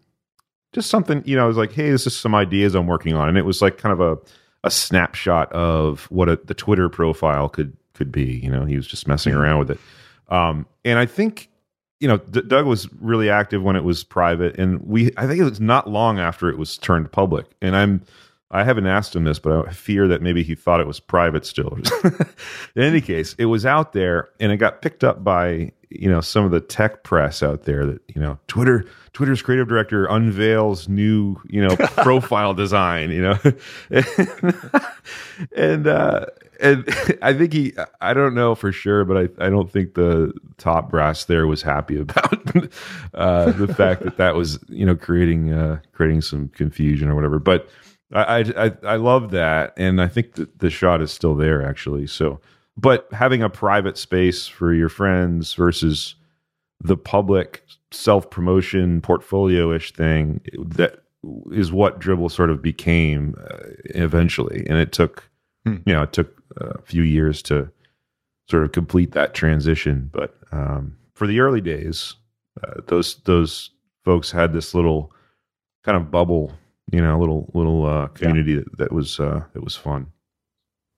just 0.74 0.90
something, 0.90 1.24
you 1.26 1.36
know, 1.36 1.44
I 1.44 1.48
was 1.48 1.58
like, 1.58 1.72
hey, 1.72 1.90
this 1.90 2.06
is 2.06 2.16
some 2.16 2.36
ideas 2.36 2.76
I'm 2.76 2.88
working 2.88 3.16
on, 3.16 3.30
and 3.30 3.38
it 3.38 3.46
was 3.46 3.62
like 3.62 3.78
kind 3.78 3.94
of 3.94 4.02
a 4.02 4.18
a 4.64 4.72
snapshot 4.72 5.52
of 5.54 6.06
what 6.06 6.28
a, 6.28 6.38
the 6.44 6.54
Twitter 6.54 6.90
profile 6.90 7.50
could 7.50 7.76
could 7.94 8.12
be. 8.12 8.40
You 8.44 8.50
know, 8.50 8.66
he 8.66 8.76
was 8.76 8.88
just 8.88 9.08
messing 9.08 9.34
around 9.34 9.60
with 9.60 9.72
it. 9.72 9.80
Um, 10.30 10.66
and 10.84 11.00
I 11.00 11.06
think, 11.06 11.50
you 12.06 12.10
know, 12.10 12.18
D- 12.18 12.44
Doug 12.46 12.68
was 12.68 12.88
really 13.02 13.32
active 13.32 13.64
when 13.64 13.76
it 13.76 13.84
was 13.84 14.04
private, 14.04 14.60
and 14.60 14.80
we 14.86 15.12
I 15.18 15.26
think 15.26 15.40
it 15.40 15.44
was 15.44 15.60
not 15.60 15.90
long 15.90 16.20
after 16.20 16.50
it 16.52 16.58
was 16.60 16.78
turned 16.78 17.12
public. 17.12 17.48
And 17.64 17.76
I'm 17.76 18.04
I 18.52 18.64
haven't 18.64 18.86
asked 18.86 19.16
him 19.16 19.24
this, 19.24 19.40
but 19.40 19.68
I 19.68 19.72
fear 19.72 20.08
that 20.10 20.22
maybe 20.22 20.44
he 20.44 20.54
thought 20.54 20.80
it 20.80 20.86
was 20.86 21.00
private 21.00 21.48
still. 21.48 21.80
In 22.76 22.84
any 22.84 23.02
case, 23.02 23.34
it 23.40 23.46
was 23.46 23.66
out 23.66 23.94
there, 23.94 24.30
and 24.40 24.52
it 24.52 24.58
got 24.58 24.84
picked 24.84 25.04
up 25.04 25.24
by 25.24 25.72
you 25.90 26.10
know 26.10 26.22
some 26.22 26.46
of 26.46 26.52
the 26.52 26.60
tech 26.60 27.04
press 27.04 27.44
out 27.44 27.64
there 27.64 27.86
that 27.86 28.02
you 28.14 28.22
know 28.22 28.38
Twitter 28.48 28.86
Twitter's 29.14 29.42
creative 29.42 29.68
director 29.68 30.06
unveils 30.06 30.90
new 30.90 31.38
you 31.48 31.66
know 31.66 31.76
profile 31.98 32.54
design, 32.54 33.12
you 33.12 33.22
know, 33.22 33.38
and 35.56 35.88
uh, 35.88 36.26
and 36.60 36.86
I 37.22 37.34
think 37.34 37.54
he 37.54 37.74
I 38.02 38.14
don't 38.14 38.36
know 38.36 38.56
for 38.56 38.72
sure, 38.72 39.06
but 39.06 39.18
I 39.18 39.46
I 39.46 39.50
don't 39.50 39.72
think 39.72 39.94
the 39.94 40.34
top 40.58 40.90
brass 40.90 41.26
there 41.26 41.48
was 41.48 41.62
happy 41.62 42.00
about 42.00 42.56
uh, 43.14 43.52
the 43.52 43.74
fact 43.74 44.04
that 44.04 44.18
that 44.18 44.36
was 44.36 44.60
you 44.68 44.86
know 44.86 44.96
creating 44.96 45.54
uh, 45.54 45.80
creating 45.94 46.22
some 46.22 46.50
confusion 46.50 47.10
or 47.10 47.16
whatever, 47.16 47.40
but 47.40 47.70
I, 48.14 48.54
I 48.56 48.72
I 48.84 48.96
love 48.98 49.32
that, 49.32 49.74
and 49.78 50.02
I 50.02 50.08
think 50.08 50.34
that 50.36 50.60
the 50.60 50.70
shot 50.70 51.02
is 51.02 51.12
still 51.12 51.36
there 51.36 51.66
actually. 51.66 52.08
So, 52.08 52.40
but 52.78 53.08
having 53.12 53.42
a 53.42 53.50
private 53.50 53.98
space 53.98 54.48
for 54.48 54.74
your 54.74 54.90
friends 54.90 55.54
versus 55.54 56.16
the 56.82 56.98
public 56.98 57.64
self 57.92 58.30
promotion 58.30 59.02
portfolio 59.02 59.72
ish 59.74 59.94
thing 59.94 60.42
that 60.58 61.00
is 61.52 61.72
what 61.72 62.00
Dribbble 62.00 62.32
sort 62.32 62.50
of 62.50 62.62
became 62.62 63.36
uh, 63.50 63.58
eventually, 63.96 64.66
and 64.70 64.78
it 64.78 64.92
took 64.92 65.30
hmm. 65.66 65.78
you 65.86 65.94
know 65.94 66.04
it 66.04 66.14
took 66.14 66.42
a 66.58 66.82
few 66.82 67.04
years 67.04 67.42
to 67.44 67.70
sort 68.50 68.64
of 68.64 68.72
complete 68.72 69.14
that 69.14 69.34
transition. 69.34 70.10
But 70.14 70.38
um, 70.52 70.98
for 71.16 71.26
the 71.26 71.40
early 71.40 71.62
days, 71.62 72.16
uh, 72.64 72.82
those 72.88 73.16
those 73.26 73.72
folks 74.04 74.32
had 74.32 74.54
this 74.54 74.76
little 74.76 75.12
kind 75.84 75.98
of 75.98 76.12
bubble 76.12 76.52
you 76.92 77.02
know, 77.02 77.20
little 77.20 77.50
little 77.54 77.86
uh, 77.86 78.08
community 78.08 78.54
yeah. 78.54 78.60
that, 78.60 78.78
that 78.78 78.92
was 78.92 79.20
uh, 79.20 79.44
that 79.54 79.64
was 79.64 79.76
fun. 79.76 80.12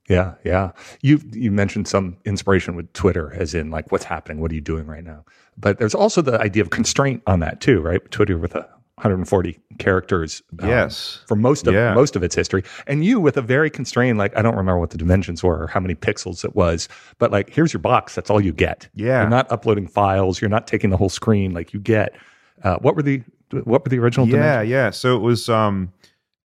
Yeah, 0.08 0.36
yeah. 0.44 0.72
You 1.02 1.20
you 1.32 1.52
mentioned 1.52 1.88
some 1.88 2.18
inspiration 2.26 2.76
with 2.76 2.92
Twitter, 2.94 3.34
as 3.34 3.54
in 3.54 3.70
like 3.72 3.92
what's 3.92 4.06
happening, 4.06 4.40
what 4.40 4.52
are 4.52 4.56
you 4.56 4.62
doing 4.62 4.86
right 4.88 5.04
now? 5.04 5.26
But 5.58 5.80
there's 5.80 5.96
also 5.96 6.22
the 6.22 6.40
idea 6.40 6.64
of 6.64 6.70
constraint 6.70 7.24
on 7.28 7.40
that 7.42 7.62
too, 7.62 7.82
right? 7.82 8.00
Twitter 8.12 8.38
with 8.38 8.56
a 8.56 8.68
140 8.96 9.60
characters. 9.78 10.42
Um, 10.60 10.70
yes. 10.70 11.20
For 11.28 11.36
most 11.36 11.68
of 11.68 11.74
yeah. 11.74 11.94
most 11.94 12.16
of 12.16 12.24
its 12.24 12.36
history, 12.36 12.64
and 12.88 13.04
you 13.04 13.20
with 13.20 13.38
a 13.38 13.42
very 13.42 13.70
constrained, 13.70 14.18
like 14.18 14.36
I 14.38 14.42
don't 14.42 14.56
remember 14.56 14.80
what 14.80 14.92
the 14.92 14.98
dimensions 14.98 15.44
were 15.44 15.64
or 15.64 15.68
how 15.68 15.80
many 15.80 15.94
pixels 15.94 16.44
it 16.46 16.56
was, 16.56 16.88
but 17.20 17.32
like 17.32 17.50
here's 17.50 17.74
your 17.74 17.82
box. 17.82 18.16
That's 18.16 18.30
all 18.30 18.42
you 18.42 18.54
get. 18.54 18.88
Yeah. 18.96 19.22
You're 19.22 19.30
not 19.30 19.52
uploading 19.52 19.88
files. 19.88 20.42
You're 20.42 20.50
not 20.50 20.68
taking 20.68 20.90
the 20.90 20.98
whole 20.98 21.10
screen. 21.10 21.54
Like 21.54 21.74
you 21.74 21.80
get. 21.80 22.16
Uh, 22.64 22.78
what 22.78 22.96
were 22.96 23.04
the 23.04 23.22
what 23.52 23.84
were 23.84 23.90
the 23.90 24.00
original? 24.00 24.28
Yeah, 24.28 24.34
dimensions? 24.34 24.70
yeah. 24.72 24.90
So 24.90 25.16
it 25.16 25.20
was, 25.20 25.48
um, 25.48 25.94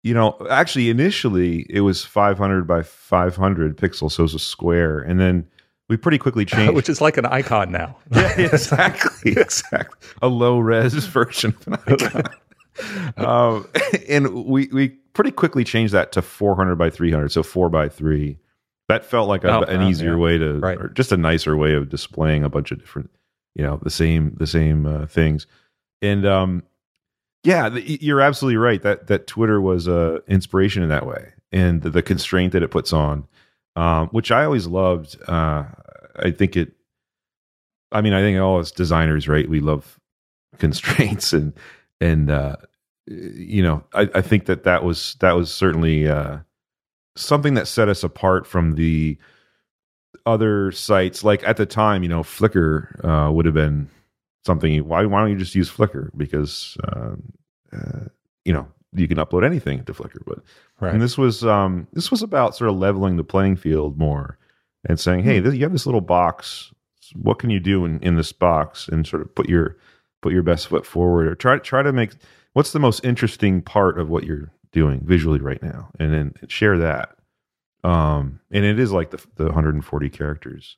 you 0.04 0.14
know, 0.14 0.38
actually 0.50 0.90
initially 0.90 1.66
it 1.70 1.82
was 1.82 2.04
500 2.04 2.68
by 2.68 2.84
500 2.84 3.78
pixels, 3.78 4.14
so 4.14 4.22
it 4.22 4.26
was 4.26 4.34
a 4.34 4.40
square, 4.40 5.00
and 5.00 5.20
then 5.20 5.48
we 5.90 5.98
pretty 5.98 6.18
quickly 6.18 6.46
changed, 6.46 6.74
which 6.74 6.90
is 6.90 7.02
like 7.02 7.18
an 7.18 7.26
icon 7.26 7.72
now. 7.72 7.98
yeah, 8.12 8.40
exactly, 8.40 9.32
exactly. 9.38 10.10
A 10.22 10.28
low 10.28 10.60
res 10.60 10.94
version 10.94 11.56
of 11.60 11.68
an 11.68 11.74
icon. 11.88 12.24
um, 13.18 13.68
and 14.08 14.46
we 14.46 14.68
we 14.68 14.90
pretty 15.14 15.32
quickly 15.32 15.64
changed 15.64 15.94
that 15.94 16.12
to 16.12 16.22
400 16.22 16.76
by 16.76 16.90
300, 16.90 17.32
so 17.32 17.44
four 17.44 17.70
by 17.70 17.90
three. 17.90 18.38
That 18.88 19.04
felt 19.04 19.28
like 19.28 19.44
a, 19.44 19.52
oh, 19.52 19.62
an 19.64 19.82
easier 19.82 20.12
yeah. 20.12 20.18
way 20.18 20.38
to, 20.38 20.60
right. 20.60 20.78
or 20.80 20.88
just 20.90 21.12
a 21.12 21.18
nicer 21.18 21.58
way 21.58 21.74
of 21.74 21.90
displaying 21.90 22.46
a 22.46 22.50
bunch 22.50 22.72
of 22.72 22.80
different, 22.80 23.10
you 23.54 23.64
know, 23.64 23.80
the 23.84 23.90
same 23.90 24.36
the 24.38 24.48
same 24.48 24.86
uh, 24.86 25.08
things. 25.08 25.48
And 26.02 26.26
um, 26.26 26.64
yeah, 27.48 27.70
you're 27.78 28.20
absolutely 28.20 28.58
right. 28.58 28.82
That 28.82 29.08
that 29.08 29.26
Twitter 29.26 29.62
was 29.62 29.88
a 29.88 30.16
uh, 30.16 30.20
inspiration 30.28 30.84
in 30.84 30.90
that 30.90 31.06
way, 31.06 31.32
and 31.50 31.82
the, 31.82 31.90
the 31.90 32.04
constraint 32.04 32.52
that 32.52 32.62
it 32.62 32.72
puts 32.72 32.92
on, 32.92 33.26
um, 33.78 34.10
which 34.10 34.32
I 34.32 34.44
always 34.44 34.68
loved. 34.68 35.16
Uh, 35.30 35.64
I 36.18 36.32
think 36.32 36.58
it. 36.58 36.74
I 37.90 38.02
mean, 38.02 38.12
I 38.12 38.20
think 38.20 38.38
all 38.38 38.60
as 38.60 38.72
designers, 38.72 39.30
right? 39.30 39.48
We 39.48 39.62
love 39.62 39.98
constraints, 40.58 41.32
and 41.32 41.54
and 42.02 42.30
uh, 42.30 42.58
you 43.06 43.64
know, 43.64 43.82
I, 43.94 44.10
I 44.14 44.22
think 44.22 44.48
that 44.48 44.66
that 44.66 44.84
was 44.84 45.16
that 45.22 45.38
was 45.38 45.50
certainly 45.50 46.06
uh, 46.06 46.40
something 47.16 47.54
that 47.54 47.70
set 47.70 47.88
us 47.88 48.04
apart 48.04 48.46
from 48.46 48.76
the 48.76 49.18
other 50.26 50.74
sites. 50.74 51.24
Like 51.24 51.48
at 51.48 51.56
the 51.56 51.66
time, 51.66 52.04
you 52.04 52.10
know, 52.10 52.24
Flickr 52.24 53.06
uh, 53.06 53.32
would 53.32 53.46
have 53.46 53.56
been 53.56 53.90
something. 54.48 54.88
Why 54.88 55.06
why 55.06 55.22
don't 55.22 55.30
you 55.30 55.38
just 55.38 55.54
use 55.54 55.70
Flickr? 55.70 56.10
Because 56.18 56.76
uh, 56.88 57.16
uh, 57.72 58.06
you 58.44 58.54
know 58.54 58.68
you 58.94 59.08
can 59.08 59.18
upload 59.18 59.46
anything 59.46 59.84
to 59.84 59.94
Flickr. 59.94 60.24
But 60.26 60.40
right. 60.80 60.94
and 60.94 61.02
this 61.02 61.18
was 61.18 61.46
um, 61.46 61.88
this 61.94 62.10
was 62.10 62.24
about 62.24 62.56
sort 62.56 62.72
of 62.72 62.78
leveling 62.78 63.18
the 63.18 63.24
playing 63.24 63.58
field 63.58 63.98
more 64.00 64.40
and 64.86 65.00
saying, 65.00 65.24
hey, 65.24 65.40
hmm. 65.40 65.46
this, 65.46 65.56
you 65.56 65.64
have 65.64 65.72
this 65.72 65.86
little 65.86 66.02
box. 66.02 66.72
What 67.16 67.40
can 67.40 67.50
you 67.50 67.60
do 67.60 67.86
in, 67.86 68.00
in 68.02 68.16
this 68.16 68.32
box? 68.32 68.88
And 68.88 69.06
sort 69.06 69.22
of 69.22 69.34
put 69.36 69.48
your 69.48 69.78
put 70.22 70.34
your 70.34 70.44
best 70.44 70.68
foot 70.68 70.86
forward, 70.86 71.28
or 71.28 71.36
try 71.36 71.58
try 71.60 71.84
to 71.84 71.94
make 71.94 72.14
what's 72.54 72.72
the 72.72 72.80
most 72.80 73.06
interesting 73.06 73.62
part 73.62 74.00
of 74.00 74.10
what 74.10 74.24
you're 74.24 74.52
doing 74.72 75.02
visually 75.06 75.40
right 75.40 75.62
now, 75.62 75.90
and 76.00 76.14
then 76.14 76.34
share 76.48 76.78
that. 76.80 77.16
Um, 77.84 78.40
and 78.52 78.66
it 78.66 78.80
is 78.80 78.92
like 78.92 79.12
the 79.12 79.24
the 79.36 79.46
140 79.46 80.10
characters. 80.10 80.78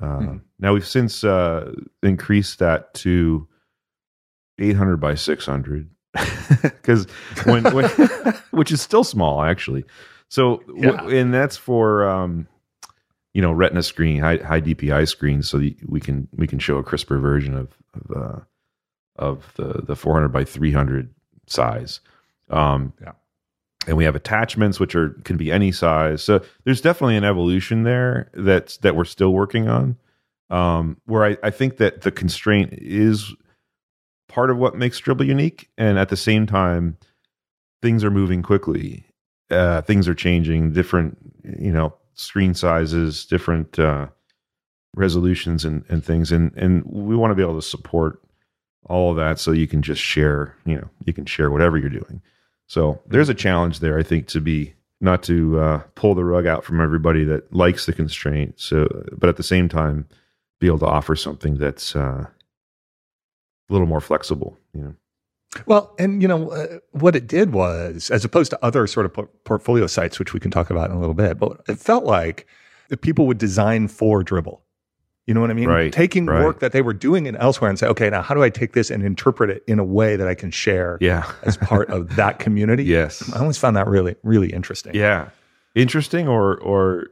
Uh, 0.00 0.18
hmm. 0.18 0.36
Now 0.58 0.74
we've 0.74 0.86
since 0.86 1.24
uh, 1.24 1.72
increased 2.02 2.58
that 2.58 2.94
to 2.94 3.46
800 4.58 4.96
by 4.98 5.14
600 5.14 5.90
because 6.62 7.04
when, 7.44 7.64
when 7.74 7.88
which 8.50 8.72
is 8.72 8.80
still 8.80 9.04
small 9.04 9.42
actually. 9.42 9.84
So 10.28 10.62
yeah. 10.74 10.90
w- 10.92 11.18
and 11.18 11.32
that's 11.32 11.56
for 11.56 12.08
um, 12.08 12.48
you 13.32 13.42
know 13.42 13.52
Retina 13.52 13.82
screen, 13.82 14.20
high, 14.20 14.38
high 14.38 14.60
DPI 14.60 15.08
screens, 15.08 15.48
so 15.48 15.58
we 15.86 16.00
can 16.00 16.28
we 16.32 16.46
can 16.46 16.58
show 16.58 16.78
a 16.78 16.82
crisper 16.82 17.18
version 17.18 17.56
of 17.56 17.68
of, 17.94 18.16
uh, 18.16 18.40
of 19.16 19.52
the 19.56 19.82
the 19.82 19.96
400 19.96 20.28
by 20.28 20.44
300 20.44 21.14
size. 21.46 22.00
Um, 22.50 22.92
yeah 23.00 23.12
and 23.86 23.96
we 23.96 24.04
have 24.04 24.16
attachments 24.16 24.80
which 24.80 24.94
are 24.94 25.10
can 25.24 25.36
be 25.36 25.52
any 25.52 25.72
size. 25.72 26.22
So 26.22 26.42
there's 26.64 26.80
definitely 26.80 27.16
an 27.16 27.24
evolution 27.24 27.82
there 27.82 28.30
that's 28.34 28.78
that 28.78 28.96
we're 28.96 29.04
still 29.04 29.32
working 29.32 29.68
on. 29.68 29.96
Um, 30.50 30.98
where 31.06 31.24
I, 31.24 31.36
I 31.42 31.50
think 31.50 31.78
that 31.78 32.02
the 32.02 32.12
constraint 32.12 32.74
is 32.74 33.34
part 34.28 34.50
of 34.50 34.58
what 34.58 34.76
makes 34.76 35.00
Dribbble 35.00 35.26
unique, 35.26 35.70
and 35.78 35.98
at 35.98 36.10
the 36.10 36.16
same 36.16 36.46
time, 36.46 36.98
things 37.82 38.04
are 38.04 38.10
moving 38.10 38.42
quickly. 38.42 39.04
Uh, 39.50 39.80
things 39.82 40.08
are 40.08 40.14
changing, 40.14 40.72
different 40.72 41.18
you 41.58 41.72
know 41.72 41.94
screen 42.14 42.54
sizes, 42.54 43.26
different 43.26 43.78
uh, 43.78 44.08
resolutions, 44.94 45.64
and 45.64 45.84
and 45.88 46.04
things, 46.04 46.32
and 46.32 46.52
and 46.56 46.84
we 46.86 47.16
want 47.16 47.30
to 47.30 47.34
be 47.34 47.42
able 47.42 47.60
to 47.60 47.66
support 47.66 48.20
all 48.86 49.10
of 49.10 49.16
that 49.16 49.38
so 49.38 49.50
you 49.50 49.66
can 49.66 49.80
just 49.80 50.02
share 50.02 50.54
you 50.66 50.76
know 50.76 50.88
you 51.06 51.12
can 51.14 51.24
share 51.24 51.50
whatever 51.50 51.78
you're 51.78 51.88
doing 51.88 52.20
so 52.74 53.00
there's 53.06 53.28
a 53.28 53.34
challenge 53.34 53.78
there, 53.78 53.96
I 53.96 54.02
think, 54.02 54.26
to 54.26 54.40
be 54.40 54.74
not 55.00 55.22
to 55.22 55.60
uh, 55.60 55.82
pull 55.94 56.16
the 56.16 56.24
rug 56.24 56.44
out 56.44 56.64
from 56.64 56.80
everybody 56.80 57.22
that 57.22 57.54
likes 57.54 57.86
the 57.86 57.92
constraint. 57.92 58.54
So, 58.56 58.88
but 59.16 59.28
at 59.28 59.36
the 59.36 59.44
same 59.44 59.68
time, 59.68 60.08
be 60.58 60.66
able 60.66 60.80
to 60.80 60.86
offer 60.86 61.14
something 61.14 61.56
that's 61.56 61.94
uh, 61.94 62.26
a 62.26 63.72
little 63.72 63.86
more 63.86 64.00
flexible. 64.00 64.58
You 64.74 64.80
know. 64.80 64.94
Well, 65.66 65.94
and 66.00 66.20
you 66.20 66.26
know 66.26 66.50
uh, 66.50 66.78
what 66.90 67.14
it 67.14 67.28
did 67.28 67.52
was, 67.52 68.10
as 68.10 68.24
opposed 68.24 68.50
to 68.50 68.64
other 68.64 68.88
sort 68.88 69.06
of 69.06 69.12
por- 69.12 69.30
portfolio 69.44 69.86
sites, 69.86 70.18
which 70.18 70.34
we 70.34 70.40
can 70.40 70.50
talk 70.50 70.68
about 70.68 70.90
in 70.90 70.96
a 70.96 70.98
little 70.98 71.14
bit, 71.14 71.38
but 71.38 71.60
it 71.68 71.78
felt 71.78 72.02
like 72.02 72.44
people 73.02 73.28
would 73.28 73.38
design 73.38 73.86
for 73.86 74.24
Dribbble. 74.24 74.62
You 75.26 75.32
know 75.34 75.40
what 75.40 75.50
I 75.50 75.54
mean? 75.54 75.68
Right, 75.68 75.90
Taking 75.92 76.26
right. 76.26 76.44
work 76.44 76.60
that 76.60 76.72
they 76.72 76.82
were 76.82 76.92
doing 76.92 77.24
in 77.26 77.34
elsewhere 77.36 77.70
and 77.70 77.78
say, 77.78 77.86
okay, 77.86 78.10
now 78.10 78.20
how 78.20 78.34
do 78.34 78.42
I 78.42 78.50
take 78.50 78.74
this 78.74 78.90
and 78.90 79.02
interpret 79.02 79.48
it 79.48 79.64
in 79.66 79.78
a 79.78 79.84
way 79.84 80.16
that 80.16 80.28
I 80.28 80.34
can 80.34 80.50
share 80.50 80.98
Yeah. 81.00 81.24
as 81.44 81.56
part 81.56 81.88
of 81.88 82.14
that 82.16 82.38
community? 82.38 82.84
yes. 82.84 83.32
I 83.32 83.40
always 83.40 83.56
found 83.56 83.76
that 83.76 83.86
really, 83.88 84.16
really 84.22 84.52
interesting. 84.52 84.94
Yeah. 84.94 85.30
Interesting 85.74 86.28
or 86.28 86.58
or 86.58 87.06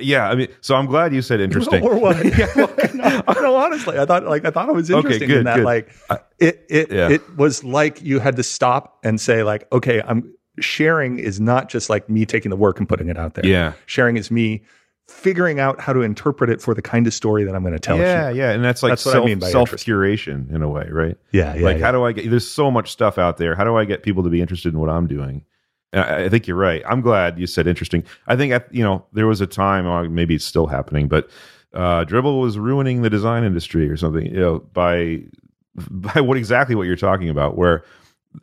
yeah, 0.00 0.28
I 0.28 0.34
mean, 0.34 0.48
so 0.60 0.74
I'm 0.74 0.84
glad 0.86 1.14
you 1.14 1.22
said 1.22 1.40
interesting. 1.48 1.82
or 1.82 1.98
what? 1.98 2.22
yeah, 2.38 2.48
well, 2.54 2.70
no, 2.94 3.22
no, 3.40 3.56
honestly, 3.56 3.98
I 3.98 4.04
thought 4.04 4.24
like 4.24 4.44
I 4.44 4.50
thought 4.50 4.68
it 4.68 4.74
was 4.74 4.90
Okay, 4.90 4.96
interesting 4.98 5.30
in 5.30 5.44
that 5.44 5.56
good. 5.56 5.64
like 5.64 5.90
it 6.38 6.66
it 6.68 6.92
Yeah. 6.92 7.08
it 7.08 7.36
was 7.38 7.64
like 7.64 8.02
you 8.02 8.18
had 8.20 8.36
to 8.36 8.42
stop 8.42 8.98
and 9.04 9.18
say 9.20 9.42
like, 9.42 9.66
okay, 9.72 10.02
I'm 10.06 10.34
sharing 10.60 11.18
is 11.18 11.40
not 11.40 11.68
just 11.70 11.88
like 11.88 12.08
me 12.10 12.26
taking 12.26 12.50
the 12.50 12.56
work 12.56 12.78
and 12.78 12.88
putting 12.88 13.08
it 13.08 13.16
out 13.16 13.34
there. 13.34 13.46
Yeah. 13.46 13.72
sharing 13.86 14.16
is 14.18 14.30
me 14.30 14.64
figuring 15.08 15.60
out 15.60 15.80
how 15.80 15.92
to 15.92 16.02
interpret 16.02 16.50
it 16.50 16.60
for 16.60 16.74
the 16.74 16.82
kind 16.82 17.06
of 17.06 17.14
story 17.14 17.44
that 17.44 17.54
I'm 17.54 17.62
going 17.62 17.74
to 17.74 17.80
tell. 17.80 17.98
Yeah, 17.98 18.30
yeah, 18.30 18.50
and 18.50 18.64
that's 18.64 18.82
like 18.82 18.90
That's 18.90 19.06
what 19.06 19.12
I 19.12 19.14
self 19.18 19.26
mean 19.26 19.38
by 19.38 19.50
self 19.50 19.70
curation 19.70 20.52
in 20.52 20.62
a 20.62 20.68
way, 20.68 20.88
right? 20.90 21.16
yeah, 21.32 21.54
yeah. 21.54 21.64
like 21.64 21.78
yeah. 21.78 21.84
how 21.84 21.92
do 21.92 22.04
I 22.04 22.12
get? 22.12 22.28
There's 22.28 22.48
so 22.48 22.70
much 22.70 22.90
stuff 22.90 23.18
out 23.18 23.36
there. 23.36 23.54
How 23.54 23.64
do 23.64 23.76
I 23.76 23.84
get 23.84 24.02
people 24.02 24.22
to 24.24 24.30
be 24.30 24.40
interested 24.40 24.72
in 24.72 24.80
what 24.80 24.90
I'm 24.90 25.06
doing? 25.06 25.44
And 25.92 26.02
I, 26.02 26.24
I 26.24 26.28
think 26.28 26.46
you're 26.46 26.56
right. 26.56 26.82
I'm 26.86 27.00
glad 27.00 27.38
you 27.38 27.46
said 27.46 27.66
interesting. 27.66 28.04
I 28.26 28.36
think 28.36 28.52
at, 28.52 28.72
you 28.74 28.82
know 28.82 29.04
there 29.12 29.26
was 29.26 29.40
a 29.40 29.46
time, 29.46 29.86
or 29.86 30.08
maybe 30.08 30.34
it's 30.34 30.44
still 30.44 30.66
happening, 30.66 31.08
but 31.08 31.30
uh, 31.72 32.04
Dribbble 32.04 32.40
was 32.40 32.58
ruining 32.58 33.02
the 33.02 33.10
design 33.10 33.44
industry 33.44 33.88
or 33.88 33.96
something. 33.96 34.26
You 34.26 34.40
know, 34.40 34.58
by 34.72 35.22
by 35.90 36.20
what 36.20 36.36
exactly 36.36 36.74
what 36.74 36.86
you're 36.86 36.96
talking 36.96 37.28
about, 37.28 37.56
where 37.56 37.84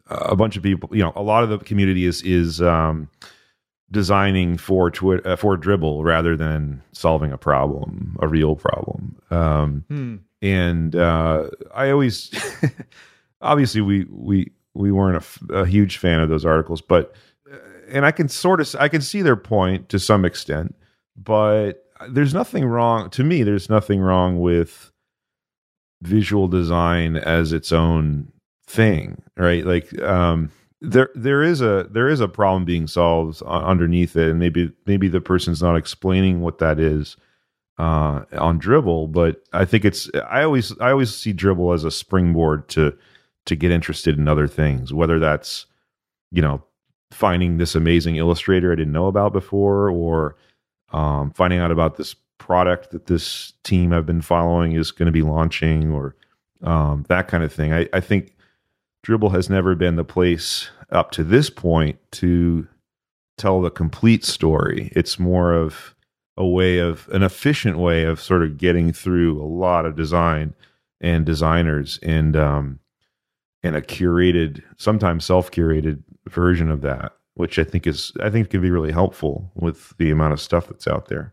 a 0.07 0.35
bunch 0.35 0.57
of 0.57 0.63
people, 0.63 0.89
you 0.95 1.03
know, 1.03 1.13
a 1.15 1.21
lot 1.21 1.43
of 1.43 1.49
the 1.49 1.57
community 1.59 2.05
is 2.05 2.21
is 2.21 2.61
um, 2.61 3.09
designing 3.91 4.57
for 4.57 4.89
twi- 4.89 5.19
uh, 5.25 5.35
for 5.35 5.57
Dribbble 5.57 6.03
rather 6.03 6.35
than 6.35 6.81
solving 6.93 7.31
a 7.31 7.37
problem, 7.37 8.17
a 8.21 8.27
real 8.27 8.55
problem. 8.55 9.15
Um, 9.31 9.83
Hmm. 9.89 10.15
and 10.41 10.95
uh, 10.95 11.49
I 11.75 11.89
always, 11.91 12.31
obviously, 13.41 13.81
we 13.81 14.05
we 14.09 14.51
we 14.73 14.91
weren't 14.91 15.15
a, 15.15 15.19
f- 15.19 15.39
a 15.51 15.65
huge 15.65 15.97
fan 15.97 16.19
of 16.19 16.29
those 16.29 16.45
articles, 16.45 16.81
but 16.81 17.13
uh, 17.51 17.57
and 17.89 18.05
I 18.05 18.11
can 18.11 18.27
sort 18.29 18.59
of 18.61 18.75
I 18.79 18.87
can 18.87 19.01
see 19.01 19.21
their 19.21 19.35
point 19.35 19.89
to 19.89 19.99
some 19.99 20.25
extent, 20.25 20.75
but 21.15 21.85
there's 22.09 22.33
nothing 22.33 22.65
wrong 22.65 23.09
to 23.11 23.23
me. 23.23 23.43
There's 23.43 23.69
nothing 23.69 24.01
wrong 24.01 24.39
with 24.41 24.91
visual 26.01 26.47
design 26.47 27.15
as 27.15 27.53
its 27.53 27.71
own 27.71 28.31
thing, 28.67 29.21
right? 29.37 29.65
Like 29.65 29.97
um, 30.01 30.51
there 30.83 31.09
there 31.15 31.41
is 31.41 31.61
a 31.61 31.87
there 31.89 32.09
is 32.09 32.19
a 32.19 32.27
problem 32.27 32.65
being 32.65 32.87
solved 32.87 33.41
underneath 33.43 34.15
it, 34.17 34.29
and 34.29 34.37
maybe 34.37 34.71
maybe 34.85 35.07
the 35.07 35.21
person's 35.21 35.61
not 35.61 35.77
explaining 35.77 36.41
what 36.41 36.59
that 36.59 36.77
is 36.77 37.15
uh, 37.77 38.23
on 38.33 38.59
Dribbble, 38.59 39.11
but 39.11 39.41
I 39.53 39.63
think 39.63 39.85
it's 39.85 40.09
I 40.29 40.43
always 40.43 40.77
I 40.79 40.91
always 40.91 41.15
see 41.15 41.33
Dribbble 41.33 41.73
as 41.73 41.85
a 41.85 41.91
springboard 41.91 42.67
to 42.69 42.95
to 43.45 43.55
get 43.55 43.71
interested 43.71 44.17
in 44.17 44.27
other 44.27 44.45
things, 44.45 44.93
whether 44.93 45.19
that's 45.19 45.65
you 46.31 46.41
know 46.41 46.61
finding 47.11 47.57
this 47.57 47.75
amazing 47.75 48.17
illustrator 48.17 48.73
I 48.73 48.75
didn't 48.75 48.93
know 48.93 49.07
about 49.07 49.31
before, 49.31 49.89
or 49.89 50.35
um, 50.91 51.31
finding 51.31 51.59
out 51.59 51.71
about 51.71 51.95
this 51.95 52.13
product 52.39 52.91
that 52.91 53.05
this 53.05 53.53
team 53.63 53.93
I've 53.93 54.05
been 54.05 54.21
following 54.21 54.73
is 54.73 54.91
going 54.91 55.05
to 55.05 55.13
be 55.13 55.21
launching, 55.21 55.93
or 55.93 56.13
um, 56.61 57.05
that 57.07 57.29
kind 57.29 57.41
of 57.41 57.53
thing. 57.53 57.71
I, 57.71 57.87
I 57.93 58.01
think 58.01 58.32
Dribbble 59.05 59.33
has 59.33 59.49
never 59.49 59.75
been 59.75 59.95
the 59.95 60.03
place 60.05 60.69
up 60.89 61.11
to 61.11 61.23
this 61.23 61.49
point 61.49 61.99
to 62.13 62.67
tell 63.37 63.61
the 63.61 63.69
complete 63.69 64.23
story. 64.23 64.91
It's 64.95 65.19
more 65.19 65.53
of 65.53 65.93
a 66.37 66.45
way 66.45 66.79
of 66.79 67.07
an 67.09 67.23
efficient 67.23 67.77
way 67.77 68.03
of 68.03 68.21
sort 68.21 68.43
of 68.43 68.57
getting 68.57 68.91
through 68.91 69.41
a 69.41 69.45
lot 69.45 69.85
of 69.85 69.95
design 69.95 70.53
and 71.01 71.25
designers 71.25 71.99
and 72.01 72.35
um 72.35 72.79
and 73.61 73.75
a 73.75 73.81
curated 73.81 74.63
sometimes 74.77 75.25
self-curated 75.25 76.01
version 76.29 76.71
of 76.71 76.81
that 76.81 77.13
which 77.35 77.59
i 77.59 77.63
think 77.63 77.85
is 77.85 78.11
i 78.21 78.29
think 78.29 78.49
can 78.49 78.61
be 78.61 78.71
really 78.71 78.91
helpful 78.91 79.51
with 79.53 79.95
the 79.97 80.09
amount 80.09 80.33
of 80.33 80.41
stuff 80.41 80.67
that's 80.67 80.87
out 80.87 81.07
there 81.07 81.32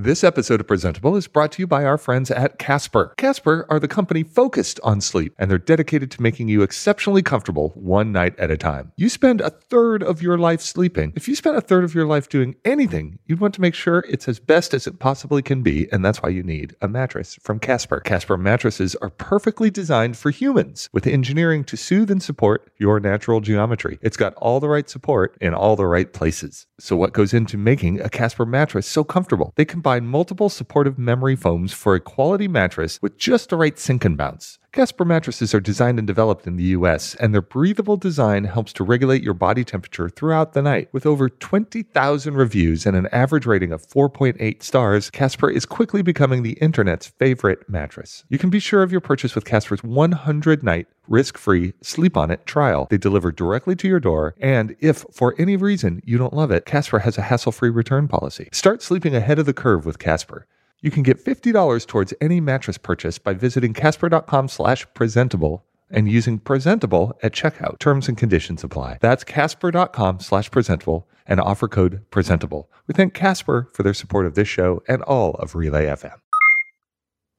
This 0.00 0.22
episode 0.22 0.60
of 0.60 0.68
Presentable 0.68 1.16
is 1.16 1.26
brought 1.26 1.50
to 1.50 1.60
you 1.60 1.66
by 1.66 1.84
our 1.84 1.98
friends 1.98 2.30
at 2.30 2.60
Casper. 2.60 3.14
Casper 3.16 3.66
are 3.68 3.80
the 3.80 3.88
company 3.88 4.22
focused 4.22 4.78
on 4.84 5.00
sleep, 5.00 5.34
and 5.40 5.50
they're 5.50 5.58
dedicated 5.58 6.08
to 6.12 6.22
making 6.22 6.46
you 6.46 6.62
exceptionally 6.62 7.20
comfortable 7.20 7.72
one 7.74 8.12
night 8.12 8.38
at 8.38 8.48
a 8.48 8.56
time. 8.56 8.92
You 8.94 9.08
spend 9.08 9.40
a 9.40 9.50
third 9.50 10.04
of 10.04 10.22
your 10.22 10.38
life 10.38 10.60
sleeping. 10.60 11.12
If 11.16 11.26
you 11.26 11.34
spent 11.34 11.56
a 11.56 11.60
third 11.60 11.82
of 11.82 11.96
your 11.96 12.06
life 12.06 12.28
doing 12.28 12.54
anything, 12.64 13.18
you'd 13.26 13.40
want 13.40 13.54
to 13.54 13.60
make 13.60 13.74
sure 13.74 14.04
it's 14.08 14.28
as 14.28 14.38
best 14.38 14.72
as 14.72 14.86
it 14.86 15.00
possibly 15.00 15.42
can 15.42 15.64
be, 15.64 15.90
and 15.90 16.04
that's 16.04 16.22
why 16.22 16.28
you 16.28 16.44
need 16.44 16.76
a 16.80 16.86
mattress 16.86 17.36
from 17.42 17.58
Casper. 17.58 17.98
Casper 17.98 18.36
mattresses 18.36 18.94
are 19.02 19.10
perfectly 19.10 19.68
designed 19.68 20.16
for 20.16 20.30
humans, 20.30 20.88
with 20.92 21.08
engineering 21.08 21.64
to 21.64 21.76
soothe 21.76 22.12
and 22.12 22.22
support 22.22 22.70
your 22.78 23.00
natural 23.00 23.40
geometry. 23.40 23.98
It's 24.00 24.16
got 24.16 24.34
all 24.34 24.60
the 24.60 24.68
right 24.68 24.88
support 24.88 25.36
in 25.40 25.54
all 25.54 25.74
the 25.74 25.86
right 25.86 26.12
places. 26.12 26.68
So, 26.78 26.94
what 26.94 27.12
goes 27.12 27.34
into 27.34 27.56
making 27.58 28.00
a 28.00 28.08
Casper 28.08 28.46
mattress 28.46 28.86
so 28.86 29.02
comfortable? 29.02 29.52
They 29.56 29.64
combine 29.64 29.87
multiple 29.96 30.48
supportive 30.50 30.98
memory 30.98 31.34
foams 31.34 31.72
for 31.72 31.94
a 31.94 32.00
quality 32.00 32.46
mattress 32.46 33.00
with 33.00 33.16
just 33.16 33.48
the 33.48 33.56
right 33.56 33.78
sink 33.78 34.04
and 34.04 34.16
bounce. 34.16 34.58
Casper 34.70 35.06
mattresses 35.06 35.54
are 35.54 35.60
designed 35.60 35.98
and 35.98 36.06
developed 36.06 36.46
in 36.46 36.56
the 36.56 36.64
US, 36.64 37.14
and 37.14 37.32
their 37.32 37.40
breathable 37.40 37.96
design 37.96 38.44
helps 38.44 38.70
to 38.74 38.84
regulate 38.84 39.22
your 39.22 39.32
body 39.32 39.64
temperature 39.64 40.10
throughout 40.10 40.52
the 40.52 40.60
night. 40.60 40.90
With 40.92 41.06
over 41.06 41.30
20,000 41.30 42.34
reviews 42.34 42.84
and 42.84 42.94
an 42.94 43.08
average 43.10 43.46
rating 43.46 43.72
of 43.72 43.86
4.8 43.86 44.62
stars, 44.62 45.08
Casper 45.08 45.50
is 45.50 45.64
quickly 45.64 46.02
becoming 46.02 46.42
the 46.42 46.58
internet's 46.60 47.08
favorite 47.18 47.66
mattress. 47.68 48.24
You 48.28 48.36
can 48.36 48.50
be 48.50 48.60
sure 48.60 48.82
of 48.82 48.92
your 48.92 49.00
purchase 49.00 49.34
with 49.34 49.46
Casper's 49.46 49.82
100 49.82 50.62
night 50.62 50.86
risk 51.08 51.38
free 51.38 51.72
sleep 51.80 52.18
on 52.18 52.30
it 52.30 52.44
trial. 52.44 52.86
They 52.90 52.98
deliver 52.98 53.32
directly 53.32 53.74
to 53.76 53.88
your 53.88 54.00
door, 54.00 54.34
and 54.38 54.76
if 54.80 55.06
for 55.10 55.34
any 55.38 55.56
reason 55.56 56.02
you 56.04 56.18
don't 56.18 56.34
love 56.34 56.50
it, 56.50 56.66
Casper 56.66 56.98
has 56.98 57.16
a 57.16 57.22
hassle 57.22 57.52
free 57.52 57.70
return 57.70 58.06
policy. 58.06 58.50
Start 58.52 58.82
sleeping 58.82 59.14
ahead 59.14 59.38
of 59.38 59.46
the 59.46 59.54
curve 59.54 59.86
with 59.86 59.98
Casper. 59.98 60.46
You 60.80 60.90
can 60.90 61.02
get 61.02 61.24
$50 61.24 61.86
towards 61.86 62.14
any 62.20 62.40
mattress 62.40 62.78
purchase 62.78 63.18
by 63.18 63.34
visiting 63.34 63.72
casper.com 63.72 64.48
slash 64.48 64.86
presentable 64.94 65.64
and 65.90 66.08
using 66.08 66.38
presentable 66.38 67.18
at 67.22 67.32
checkout. 67.32 67.78
Terms 67.78 68.08
and 68.08 68.16
conditions 68.16 68.62
apply. 68.62 68.98
That's 69.00 69.24
casper.com 69.24 70.20
slash 70.20 70.50
presentable 70.50 71.08
and 71.26 71.40
offer 71.40 71.66
code 71.66 72.04
presentable. 72.10 72.70
We 72.86 72.94
thank 72.94 73.14
Casper 73.14 73.68
for 73.72 73.82
their 73.82 73.94
support 73.94 74.24
of 74.24 74.34
this 74.34 74.48
show 74.48 74.82
and 74.88 75.02
all 75.02 75.32
of 75.34 75.54
Relay 75.54 75.86
FM. 75.86 76.16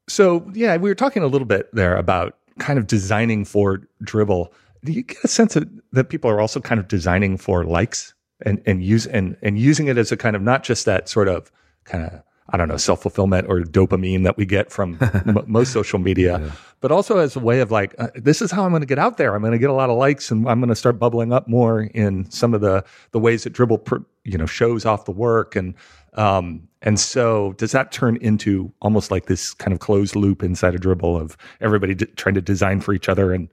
So, 0.07 0.49
yeah, 0.53 0.77
we 0.77 0.89
were 0.89 0.95
talking 0.95 1.23
a 1.23 1.27
little 1.27 1.45
bit 1.45 1.69
there 1.73 1.95
about 1.95 2.37
kind 2.59 2.77
of 2.77 2.87
designing 2.87 3.45
for 3.45 3.81
Dribbble. 4.03 4.51
Do 4.83 4.91
you 4.91 5.03
get 5.03 5.23
a 5.23 5.27
sense 5.27 5.55
of, 5.55 5.69
that 5.91 6.09
people 6.09 6.29
are 6.29 6.41
also 6.41 6.59
kind 6.59 6.79
of 6.79 6.87
designing 6.87 7.37
for 7.37 7.63
likes 7.63 8.13
and, 8.45 8.61
and 8.65 8.83
use 8.83 9.05
and, 9.05 9.37
and 9.41 9.57
using 9.57 9.87
it 9.87 9.97
as 9.97 10.11
a 10.11 10.17
kind 10.17 10.35
of 10.35 10.41
not 10.41 10.63
just 10.63 10.85
that 10.85 11.09
sort 11.09 11.27
of 11.27 11.51
kind 11.83 12.05
of 12.05 12.21
I 12.51 12.57
don't 12.57 12.67
know 12.67 12.77
self 12.77 13.01
fulfillment 13.01 13.47
or 13.49 13.61
dopamine 13.61 14.23
that 14.23 14.37
we 14.37 14.45
get 14.45 14.71
from 14.71 14.97
m- 15.01 15.43
most 15.47 15.71
social 15.71 15.99
media, 15.99 16.51
but 16.81 16.91
also 16.91 17.17
as 17.17 17.35
a 17.35 17.39
way 17.39 17.59
of 17.59 17.71
like 17.71 17.93
uh, 17.97 18.07
this 18.15 18.41
is 18.41 18.51
how 18.51 18.63
I'm 18.65 18.71
going 18.71 18.81
to 18.81 18.87
get 18.87 18.99
out 18.99 19.17
there. 19.17 19.35
I'm 19.35 19.41
going 19.41 19.51
to 19.53 19.59
get 19.59 19.69
a 19.69 19.73
lot 19.73 19.89
of 19.89 19.97
likes 19.97 20.31
and 20.31 20.47
I'm 20.49 20.59
going 20.59 20.69
to 20.69 20.75
start 20.75 20.99
bubbling 20.99 21.31
up 21.33 21.47
more 21.47 21.81
in 21.83 22.29
some 22.31 22.53
of 22.53 22.61
the 22.61 22.83
the 23.11 23.19
ways 23.19 23.43
that 23.43 23.53
Dribbble 23.53 23.83
pr- 23.85 23.97
you 24.23 24.37
know 24.37 24.45
shows 24.45 24.85
off 24.85 25.05
the 25.05 25.11
work. 25.11 25.55
And 25.55 25.75
um, 26.15 26.67
and 26.81 26.99
so 26.99 27.53
does 27.53 27.71
that 27.71 27.91
turn 27.91 28.17
into 28.17 28.71
almost 28.81 29.11
like 29.11 29.27
this 29.27 29.53
kind 29.53 29.73
of 29.73 29.79
closed 29.79 30.15
loop 30.15 30.41
inside 30.43 30.73
a 30.75 30.79
Dribbble 30.79 31.19
of 31.21 31.37
everybody 31.61 31.93
d- 31.95 32.05
trying 32.15 32.35
to 32.35 32.41
design 32.41 32.81
for 32.81 32.93
each 32.93 33.07
other? 33.09 33.31
And 33.31 33.47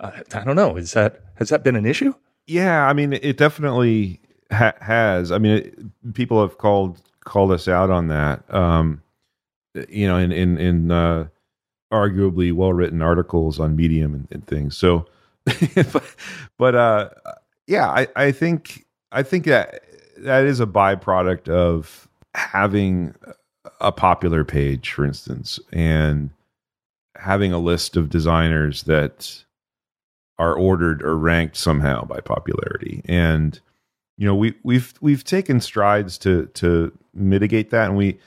uh, 0.00 0.12
I 0.32 0.44
don't 0.44 0.56
know. 0.56 0.76
Is 0.76 0.92
that 0.92 1.20
has 1.34 1.50
that 1.50 1.62
been 1.64 1.76
an 1.76 1.86
issue? 1.86 2.14
yeah 2.50 2.86
i 2.88 2.94
mean 2.94 3.12
it 3.12 3.36
definitely 3.36 4.22
ha- 4.50 4.72
has. 4.80 5.30
I 5.30 5.36
mean 5.36 5.52
it, 5.58 6.14
people 6.14 6.40
have 6.40 6.56
called 6.56 6.98
called 7.28 7.52
us 7.52 7.68
out 7.68 7.90
on 7.90 8.08
that. 8.08 8.42
Um 8.52 9.02
you 9.88 10.08
know 10.08 10.16
in 10.16 10.32
in 10.32 10.58
in 10.58 10.90
uh 10.90 11.28
arguably 11.92 12.52
well 12.52 12.72
written 12.72 13.00
articles 13.00 13.60
on 13.60 13.76
medium 13.76 14.14
and, 14.14 14.28
and 14.30 14.46
things. 14.46 14.76
So 14.76 15.06
but, 15.92 16.14
but 16.58 16.74
uh 16.74 17.10
yeah 17.66 17.88
i 17.88 18.06
i 18.16 18.30
think 18.32 18.84
i 19.12 19.22
think 19.22 19.46
that 19.46 19.82
that 20.18 20.44
is 20.44 20.60
a 20.60 20.66
byproduct 20.66 21.48
of 21.48 22.06
having 22.34 23.14
a 23.80 23.90
popular 23.90 24.44
page 24.44 24.92
for 24.92 25.06
instance 25.06 25.58
and 25.72 26.30
having 27.16 27.52
a 27.52 27.58
list 27.58 27.96
of 27.96 28.10
designers 28.10 28.84
that 28.84 29.44
are 30.38 30.54
ordered 30.54 31.02
or 31.02 31.18
ranked 31.18 31.56
somehow 31.56 32.04
by 32.04 32.20
popularity. 32.20 33.02
And 33.06 33.60
you 34.18 34.26
know, 34.26 34.34
we 34.34 34.54
we've 34.64 34.92
we've 35.00 35.22
taken 35.22 35.60
strides 35.60 36.18
to 36.18 36.46
to 36.54 36.92
mitigate 37.14 37.70
that, 37.70 37.86
and 37.86 37.96
we 37.96 38.18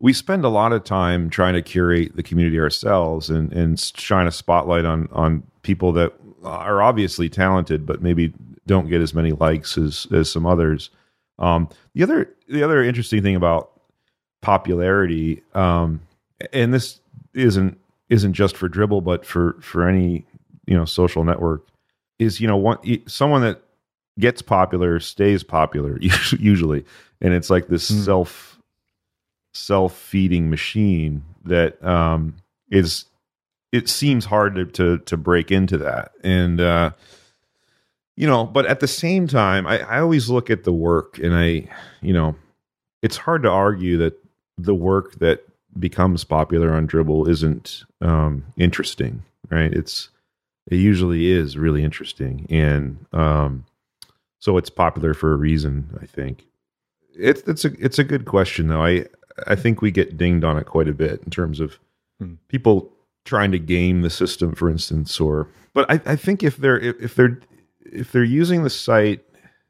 we 0.00 0.14
spend 0.14 0.44
a 0.44 0.48
lot 0.48 0.72
of 0.72 0.82
time 0.82 1.28
trying 1.28 1.52
to 1.54 1.62
curate 1.62 2.16
the 2.16 2.22
community 2.22 2.58
ourselves 2.58 3.28
and 3.28 3.52
and 3.52 3.78
shine 3.78 4.26
a 4.26 4.32
spotlight 4.32 4.86
on 4.86 5.08
on 5.12 5.42
people 5.62 5.92
that 5.92 6.14
are 6.42 6.80
obviously 6.80 7.28
talented, 7.28 7.84
but 7.84 8.02
maybe 8.02 8.32
don't 8.66 8.88
get 8.88 9.02
as 9.02 9.12
many 9.12 9.32
likes 9.32 9.76
as 9.76 10.06
as 10.10 10.30
some 10.30 10.46
others. 10.46 10.88
Um, 11.38 11.68
the 11.94 12.02
other 12.02 12.34
the 12.48 12.62
other 12.62 12.82
interesting 12.82 13.22
thing 13.22 13.36
about 13.36 13.78
popularity, 14.40 15.42
um, 15.54 16.00
and 16.50 16.72
this 16.72 17.00
isn't 17.34 17.78
isn't 18.08 18.32
just 18.32 18.56
for 18.56 18.70
Dribbble 18.70 19.04
but 19.04 19.26
for 19.26 19.58
for 19.60 19.86
any 19.86 20.24
you 20.66 20.74
know 20.74 20.86
social 20.86 21.24
network, 21.24 21.68
is 22.18 22.40
you 22.40 22.48
know 22.48 22.56
one 22.56 22.78
someone 23.06 23.42
that 23.42 23.60
gets 24.18 24.42
popular 24.42 25.00
stays 25.00 25.42
popular 25.42 25.98
usually, 26.38 26.84
and 27.20 27.34
it's 27.34 27.50
like 27.50 27.68
this 27.68 27.90
mm. 27.90 28.04
self 28.04 28.58
self 29.54 29.96
feeding 29.96 30.50
machine 30.50 31.24
that 31.44 31.82
um, 31.84 32.36
is 32.70 33.06
it 33.72 33.88
seems 33.88 34.24
hard 34.24 34.54
to, 34.56 34.64
to 34.66 34.98
to 34.98 35.16
break 35.16 35.50
into 35.50 35.78
that. 35.78 36.12
And 36.22 36.60
uh, 36.60 36.90
you 38.16 38.26
know 38.26 38.44
but 38.44 38.66
at 38.66 38.80
the 38.80 38.88
same 38.88 39.26
time 39.26 39.66
I, 39.66 39.80
I 39.80 40.00
always 40.00 40.30
look 40.30 40.48
at 40.48 40.64
the 40.64 40.72
work 40.72 41.18
and 41.18 41.34
i 41.36 41.68
you 42.00 42.14
know 42.14 42.34
it's 43.02 43.18
hard 43.18 43.42
to 43.42 43.50
argue 43.50 43.98
that 43.98 44.18
the 44.56 44.74
work 44.74 45.16
that 45.16 45.44
becomes 45.78 46.24
popular 46.24 46.72
on 46.72 46.88
Dribbble 46.88 47.28
isn't 47.28 47.84
um, 48.00 48.46
interesting 48.56 49.22
right? 49.50 49.72
It's 49.72 50.10
it 50.70 50.76
usually 50.76 51.30
is 51.30 51.56
really 51.56 51.84
interesting. 51.84 52.46
And 52.50 53.06
um, 53.12 53.64
so 54.38 54.56
it's 54.56 54.70
popular 54.70 55.14
for 55.14 55.32
a 55.32 55.36
reason 55.36 55.98
i 56.00 56.06
think 56.06 56.46
it's 57.14 57.42
it's 57.42 57.64
a 57.64 57.72
it's 57.78 57.98
a 57.98 58.04
good 58.04 58.24
question 58.24 58.68
though 58.68 58.84
i 58.84 59.04
i 59.46 59.54
think 59.54 59.80
we 59.80 59.90
get 59.90 60.16
dinged 60.16 60.44
on 60.44 60.56
it 60.56 60.66
quite 60.66 60.88
a 60.88 60.94
bit 60.94 61.22
in 61.22 61.30
terms 61.30 61.60
of 61.60 61.78
hmm. 62.20 62.34
people 62.48 62.92
trying 63.26 63.52
to 63.52 63.58
game 63.58 64.00
the 64.00 64.08
system, 64.08 64.54
for 64.54 64.70
instance, 64.70 65.20
or 65.20 65.48
but 65.74 65.90
I, 65.90 66.00
I 66.12 66.16
think 66.16 66.42
if 66.42 66.56
they're 66.56 66.78
if 66.78 67.14
they're 67.14 67.38
if 67.84 68.12
they're 68.12 68.24
using 68.24 68.62
the 68.62 68.70
site, 68.70 69.22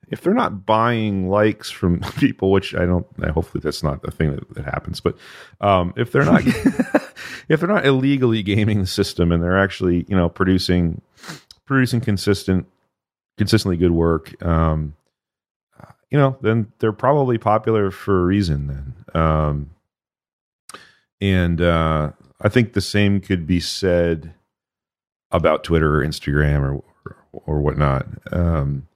if 0.09 0.21
they're 0.21 0.35
not 0.35 0.65
buying 0.65 1.29
likes 1.29 1.71
from 1.71 2.01
people, 2.19 2.53
which 2.53 2.75
I 2.75 2.87
don't, 2.87 3.07
I 3.21 3.31
hopefully 3.31 3.63
that's 3.65 3.83
not 3.83 4.03
the 4.03 4.13
thing 4.13 4.37
that, 4.37 4.55
that 4.55 4.65
happens, 4.65 5.01
but 5.01 5.17
um, 5.61 5.93
if 5.97 6.13
they're 6.13 6.25
not 6.25 6.43
if 7.49 7.59
they're 7.59 7.69
not 7.69 7.87
illegally 7.87 8.43
gaming 8.43 8.81
the 8.81 8.87
system 8.87 9.33
and 9.33 9.43
they're 9.43 9.59
actually 9.59 10.05
you 10.09 10.17
know 10.17 10.29
producing 10.29 11.01
producing 11.65 12.01
consistent 12.01 12.67
consistently 13.39 13.77
good 13.77 13.93
work, 13.93 14.43
um, 14.45 14.95
you 16.11 16.19
know, 16.19 16.37
then 16.41 16.73
they're 16.79 16.93
probably 16.93 17.39
popular 17.39 17.91
for 17.91 18.23
a 18.23 18.25
reason. 18.25 18.67
Then, 18.67 19.23
um, 19.23 19.71
and 21.21 21.61
uh, 21.61 22.13
I 22.41 22.49
think 22.49 22.73
the 22.73 22.81
same 22.81 23.21
could 23.21 23.47
be 23.47 23.61
said 23.61 24.35
about 25.31 25.65
Twitter 25.65 26.01
or 26.01 26.07
Instagram 26.07 26.63
or 26.63 26.83
or, 27.33 27.61
whatnot. 27.61 28.07
Um, 28.33 28.89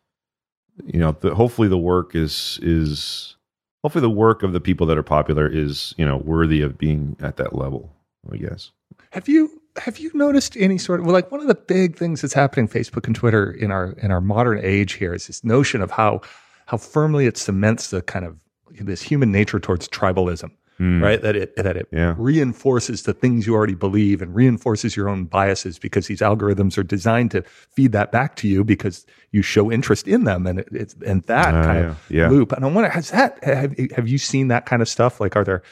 you 0.87 0.99
know, 0.99 1.13
the, 1.13 1.35
hopefully 1.35 1.69
the 1.69 1.79
work 1.79 2.15
is 2.15 2.59
is 2.63 3.37
hopefully 3.83 4.03
the 4.03 4.11
work 4.11 4.43
of 4.43 4.53
the 4.53 4.61
people 4.61 4.87
that 4.87 4.97
are 4.97 5.03
popular 5.03 5.47
is 5.47 5.95
you 5.99 6.07
know 6.07 6.17
worthy 6.17 6.63
of 6.63 6.79
being 6.79 7.17
at 7.21 7.37
that 7.37 7.55
level. 7.55 7.93
I 8.33 8.37
guess. 8.37 8.71
Have 9.11 9.29
you 9.29 9.60
have 9.77 9.99
you 9.99 10.11
noticed 10.15 10.57
any 10.57 10.79
sort 10.79 11.01
of 11.01 11.07
well, 11.07 11.15
like 11.15 11.31
one 11.31 11.41
of 11.41 11.49
the 11.49 11.55
big 11.55 11.97
things 11.97 12.23
that's 12.23 12.35
happening 12.35 12.69
Facebook 12.69 13.07
and 13.07 13.15
Twitter 13.15 13.51
in 13.51 13.71
our 13.71 13.93
in 13.93 14.11
our 14.11 14.21
modern 14.21 14.61
age 14.63 14.95
here 14.95 15.15
is 15.15 15.27
this 15.27 15.45
notion 15.45 15.83
of 15.83 15.91
how 15.91 16.21
how 16.67 16.77
firmly 16.77 17.27
it 17.27 17.37
cements 17.37 17.91
the 17.91 18.03
kind 18.03 18.25
of 18.25 18.37
this 18.81 19.03
human 19.03 19.33
nature 19.33 19.59
towards 19.59 19.89
tribalism 19.89 20.51
mm. 20.81 21.03
right? 21.03 21.21
That 21.21 21.37
it 21.37 21.55
that 21.57 21.77
it 21.77 21.87
yeah. 21.93 22.15
reinforces 22.17 23.03
the 23.03 23.13
things 23.13 23.47
you 23.47 23.55
already 23.55 23.75
believe 23.75 24.23
and 24.23 24.35
reinforces 24.35 24.97
your 24.97 25.09
own 25.09 25.27
biases 25.27 25.79
because 25.79 26.07
these 26.07 26.21
algorithms 26.21 26.79
are 26.79 26.83
designed 26.83 27.31
to 27.33 27.43
feed 27.43 27.93
that 27.93 28.11
back 28.11 28.37
to 28.37 28.49
you 28.49 28.65
because 28.65 29.07
you 29.31 29.43
show 29.43 29.71
interest 29.71 30.09
in 30.09 30.25
them 30.25 30.47
and 30.47 30.61
it, 30.61 30.69
it's 30.73 30.97
and 31.07 31.23
that 31.25 31.55
uh, 31.55 31.65
kind 31.65 31.85
yeah. 31.85 31.91
of 31.91 32.11
yeah. 32.11 32.29
loop. 32.31 32.53
And 32.53 32.65
I 32.65 32.69
wonder, 32.69 32.89
has 32.89 33.11
that 33.11 33.43
have 33.45 33.77
have 33.95 34.09
you 34.09 34.19
seen 34.19 34.49
that 34.49 34.67
kind 34.67 34.83
of 34.83 34.89
stuff? 34.89 35.21
Like, 35.21 35.37
are 35.37 35.45
there 35.45 35.63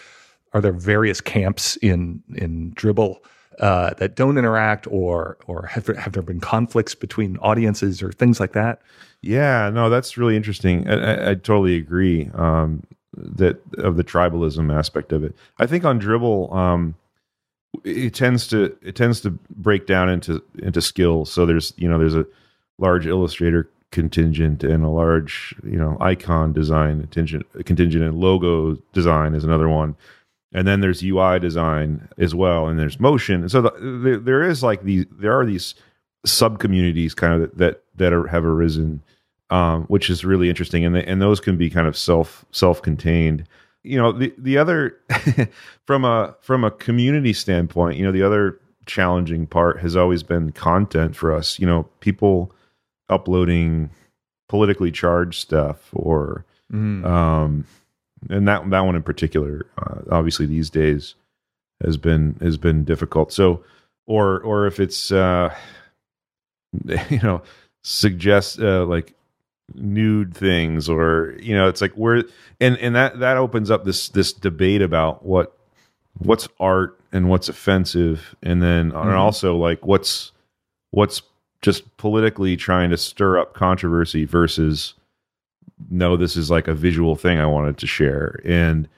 are 0.52 0.60
there 0.60 0.72
various 0.72 1.20
camps 1.20 1.76
in 1.76 2.22
in 2.34 2.72
Dribbble? 2.74 3.16
Uh, 3.58 3.92
that 3.94 4.14
don't 4.14 4.38
interact, 4.38 4.86
or 4.86 5.36
or 5.46 5.66
have 5.66 5.84
there, 5.84 5.96
have 5.96 6.12
there 6.12 6.22
been 6.22 6.40
conflicts 6.40 6.94
between 6.94 7.36
audiences 7.38 8.02
or 8.02 8.12
things 8.12 8.38
like 8.38 8.52
that? 8.52 8.80
Yeah, 9.20 9.68
no, 9.70 9.90
that's 9.90 10.16
really 10.16 10.36
interesting. 10.36 10.88
I, 10.88 10.94
I, 10.94 11.30
I 11.30 11.34
totally 11.34 11.76
agree. 11.76 12.30
Um, 12.34 12.84
that 13.16 13.60
of 13.78 13.96
the 13.96 14.04
tribalism 14.04 14.72
aspect 14.72 15.12
of 15.12 15.24
it. 15.24 15.34
I 15.58 15.66
think 15.66 15.84
on 15.84 16.00
Dribbble, 16.00 16.54
um, 16.54 16.94
it 17.84 18.14
tends 18.14 18.46
to 18.48 18.76
it 18.82 18.96
tends 18.96 19.20
to 19.22 19.30
break 19.50 19.86
down 19.86 20.08
into 20.08 20.42
into 20.58 20.80
skills. 20.80 21.30
So 21.32 21.46
there's 21.46 21.72
you 21.76 21.88
know 21.88 21.98
there's 21.98 22.14
a 22.14 22.26
large 22.78 23.06
illustrator 23.06 23.68
contingent 23.90 24.62
and 24.62 24.84
a 24.84 24.88
large 24.88 25.54
you 25.64 25.78
know 25.78 25.96
icon 26.00 26.52
design 26.52 27.00
contingent 27.00 27.46
contingent 27.64 28.04
and 28.04 28.18
logo 28.18 28.74
design 28.92 29.34
is 29.34 29.44
another 29.44 29.68
one 29.68 29.96
and 30.52 30.66
then 30.66 30.80
there's 30.80 31.02
UI 31.02 31.38
design 31.38 32.08
as 32.18 32.34
well, 32.34 32.66
and 32.66 32.78
there's 32.78 33.00
motion. 33.00 33.42
And 33.42 33.50
so 33.50 33.62
the, 33.62 33.70
the, 33.70 34.20
there 34.22 34.42
is 34.42 34.62
like 34.62 34.82
these, 34.82 35.06
there 35.10 35.38
are 35.38 35.44
these 35.44 35.74
sub 36.24 36.58
communities 36.58 37.14
kind 37.14 37.42
of 37.42 37.56
that 37.58 37.82
that 37.96 38.12
are, 38.12 38.26
have 38.26 38.44
arisen 38.44 39.02
um, 39.50 39.84
which 39.84 40.10
is 40.10 40.24
really 40.24 40.48
interesting, 40.48 40.84
and 40.84 40.96
and 40.96 41.22
those 41.22 41.40
can 41.40 41.56
be 41.56 41.70
kind 41.70 41.86
of 41.86 41.96
self 41.96 42.44
self 42.52 42.82
contained. 42.82 43.44
You 43.82 43.98
know, 43.98 44.12
the 44.12 44.34
the 44.36 44.58
other 44.58 44.98
from 45.86 46.04
a 46.04 46.34
from 46.40 46.64
a 46.64 46.70
community 46.70 47.32
standpoint, 47.32 47.96
you 47.96 48.04
know, 48.04 48.12
the 48.12 48.22
other 48.22 48.60
challenging 48.86 49.46
part 49.46 49.80
has 49.80 49.96
always 49.96 50.22
been 50.22 50.52
content 50.52 51.16
for 51.16 51.32
us. 51.32 51.58
You 51.58 51.66
know, 51.66 51.84
people 52.00 52.52
uploading 53.08 53.90
politically 54.48 54.92
charged 54.92 55.40
stuff 55.40 55.88
or 55.92 56.44
mm. 56.72 57.04
um 57.04 57.64
and 58.30 58.46
that 58.48 58.68
that 58.70 58.80
one 58.80 58.96
in 58.96 59.02
particular 59.02 59.66
uh, 59.78 60.00
obviously 60.10 60.46
these 60.46 60.70
days 60.70 61.14
has 61.82 61.96
been 61.96 62.36
has 62.40 62.56
been 62.56 62.84
difficult 62.84 63.32
so 63.32 63.62
or 64.06 64.40
or 64.40 64.66
if 64.66 64.80
it's 64.80 65.12
uh 65.12 65.54
you 67.10 67.20
know 67.22 67.42
suggest 67.82 68.60
uh, 68.60 68.84
like 68.84 69.14
nude 69.74 70.34
things 70.34 70.88
or 70.88 71.36
you 71.40 71.54
know 71.54 71.68
it's 71.68 71.80
like 71.80 71.96
we're 71.96 72.24
and 72.60 72.76
and 72.78 72.94
that 72.94 73.18
that 73.20 73.36
opens 73.36 73.70
up 73.70 73.84
this 73.84 74.08
this 74.10 74.32
debate 74.32 74.82
about 74.82 75.24
what 75.24 75.56
what's 76.18 76.48
art 76.58 76.98
and 77.12 77.28
what's 77.28 77.48
offensive 77.48 78.34
and 78.42 78.62
then 78.62 78.90
mm-hmm. 78.90 79.08
and 79.08 79.16
also 79.16 79.56
like 79.56 79.84
what's 79.86 80.32
what's 80.90 81.22
just 81.60 81.96
politically 81.96 82.56
trying 82.56 82.90
to 82.90 82.96
stir 82.96 83.38
up 83.38 83.54
controversy 83.54 84.24
versus 84.24 84.94
no 85.90 86.16
this 86.16 86.36
is 86.36 86.50
like 86.50 86.68
a 86.68 86.74
visual 86.74 87.16
thing 87.16 87.38
i 87.38 87.46
wanted 87.46 87.78
to 87.78 87.86
share. 87.86 88.40
And 88.44 88.88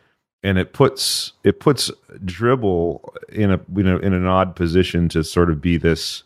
and 0.42 0.58
it 0.58 0.72
puts 0.72 1.32
it 1.44 1.60
puts 1.60 1.90
Dribbble 2.24 3.00
in 3.28 3.50
a 3.50 3.60
you 3.74 3.82
know 3.82 3.98
in 3.98 4.12
an 4.12 4.26
odd 4.26 4.56
position 4.56 5.08
to 5.10 5.24
sort 5.24 5.50
of 5.50 5.60
be 5.60 5.76
this 5.76 6.22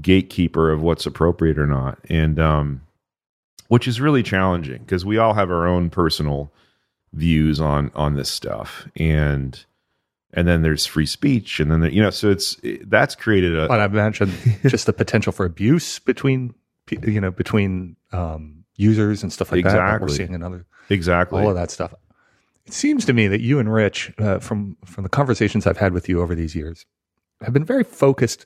gatekeeper 0.00 0.70
of 0.70 0.82
what's 0.82 1.06
appropriate 1.06 1.58
or 1.58 1.66
not. 1.66 1.98
And 2.08 2.38
um 2.38 2.82
which 3.68 3.88
is 3.88 4.00
really 4.00 4.22
challenging 4.22 4.78
because 4.78 5.04
we 5.04 5.18
all 5.18 5.34
have 5.34 5.50
our 5.50 5.66
own 5.66 5.90
personal 5.90 6.52
views 7.12 7.60
on 7.60 7.90
on 7.94 8.14
this 8.14 8.30
stuff. 8.30 8.88
And 8.96 9.64
and 10.34 10.48
then 10.48 10.62
there's 10.62 10.86
free 10.86 11.06
speech 11.06 11.60
and 11.60 11.70
then 11.70 11.80
there, 11.80 11.90
you 11.90 12.02
know 12.02 12.10
so 12.10 12.30
it's 12.30 12.58
it, 12.62 12.88
that's 12.88 13.14
created 13.14 13.54
a 13.54 13.68
but 13.68 13.80
i 13.80 13.84
imagine 13.84 14.32
just 14.66 14.86
the 14.86 14.92
potential 14.92 15.30
for 15.30 15.44
abuse 15.44 15.98
between 15.98 16.54
you 16.90 17.20
know 17.20 17.30
between 17.30 17.96
um, 18.12 18.61
users 18.82 19.22
and 19.22 19.32
stuff 19.32 19.52
like 19.52 19.60
exactly. 19.60 19.80
that 19.80 20.00
we're 20.00 20.08
seeing 20.08 20.34
another 20.34 20.66
exactly 20.88 21.40
all 21.40 21.48
of 21.48 21.54
that 21.54 21.70
stuff 21.70 21.94
it 22.66 22.72
seems 22.72 23.04
to 23.04 23.12
me 23.12 23.26
that 23.28 23.40
you 23.40 23.58
and 23.58 23.72
rich 23.72 24.12
uh, 24.18 24.38
from 24.38 24.76
from 24.84 25.04
the 25.04 25.10
conversations 25.10 25.66
i've 25.66 25.78
had 25.78 25.92
with 25.92 26.08
you 26.08 26.20
over 26.20 26.34
these 26.34 26.54
years 26.54 26.84
have 27.40 27.52
been 27.52 27.64
very 27.64 27.84
focused 27.84 28.44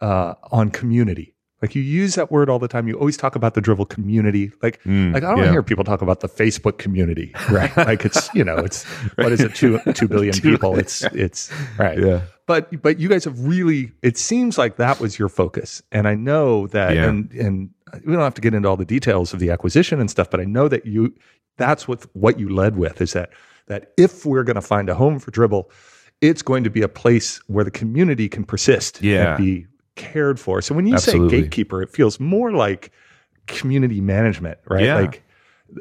uh, 0.00 0.34
on 0.50 0.70
community 0.70 1.36
like 1.62 1.74
you 1.74 1.82
use 1.82 2.16
that 2.16 2.30
word 2.30 2.50
all 2.50 2.58
the 2.58 2.68
time. 2.68 2.86
You 2.86 2.98
always 2.98 3.16
talk 3.16 3.34
about 3.34 3.54
the 3.54 3.62
Dribbble 3.62 3.88
community. 3.88 4.52
Like, 4.62 4.82
mm, 4.82 5.14
like 5.14 5.24
I 5.24 5.30
don't 5.30 5.38
yeah. 5.38 5.50
hear 5.50 5.62
people 5.62 5.84
talk 5.84 6.02
about 6.02 6.20
the 6.20 6.28
Facebook 6.28 6.76
community, 6.76 7.34
right? 7.50 7.74
like 7.76 8.04
it's 8.04 8.32
you 8.34 8.44
know 8.44 8.58
it's 8.58 8.84
right. 9.16 9.24
what 9.24 9.32
is 9.32 9.40
it 9.40 9.54
two 9.54 9.80
two 9.94 10.06
billion 10.06 10.34
people? 10.40 10.78
It's 10.86 11.02
it's 11.04 11.50
right. 11.78 11.98
Yeah. 11.98 12.20
But 12.46 12.82
but 12.82 13.00
you 13.00 13.08
guys 13.08 13.24
have 13.24 13.38
really. 13.40 13.92
It 14.02 14.16
seems 14.16 14.56
like 14.56 14.76
that 14.76 15.00
was 15.00 15.18
your 15.18 15.28
focus, 15.28 15.82
and 15.92 16.06
I 16.06 16.14
know 16.14 16.66
that. 16.68 16.94
Yeah. 16.94 17.04
And 17.04 17.32
and 17.32 17.70
we 18.04 18.12
don't 18.12 18.22
have 18.22 18.34
to 18.34 18.40
get 18.40 18.54
into 18.54 18.68
all 18.68 18.76
the 18.76 18.84
details 18.84 19.32
of 19.32 19.40
the 19.40 19.50
acquisition 19.50 20.00
and 20.00 20.10
stuff, 20.10 20.30
but 20.30 20.40
I 20.40 20.44
know 20.44 20.68
that 20.68 20.86
you. 20.86 21.14
That's 21.58 21.88
what 21.88 22.06
what 22.14 22.38
you 22.38 22.48
led 22.48 22.76
with 22.76 23.00
is 23.00 23.14
that 23.14 23.30
that 23.66 23.92
if 23.96 24.26
we're 24.26 24.44
going 24.44 24.56
to 24.56 24.62
find 24.62 24.88
a 24.88 24.94
home 24.94 25.18
for 25.18 25.30
Dribbble 25.30 25.70
it's 26.20 26.42
going 26.42 26.64
to 26.64 26.70
be 26.70 26.82
a 26.82 26.88
place 26.88 27.38
where 27.46 27.64
the 27.64 27.70
community 27.70 28.28
can 28.28 28.44
persist 28.44 29.02
yeah. 29.02 29.34
and 29.34 29.44
be 29.44 29.66
cared 29.96 30.40
for. 30.40 30.62
So 30.62 30.74
when 30.74 30.86
you 30.86 30.94
Absolutely. 30.94 31.28
say 31.28 31.42
gatekeeper, 31.42 31.82
it 31.82 31.90
feels 31.90 32.18
more 32.18 32.52
like 32.52 32.90
community 33.46 34.00
management, 34.00 34.58
right? 34.66 34.84
Yeah. 34.84 35.00
Like 35.00 35.22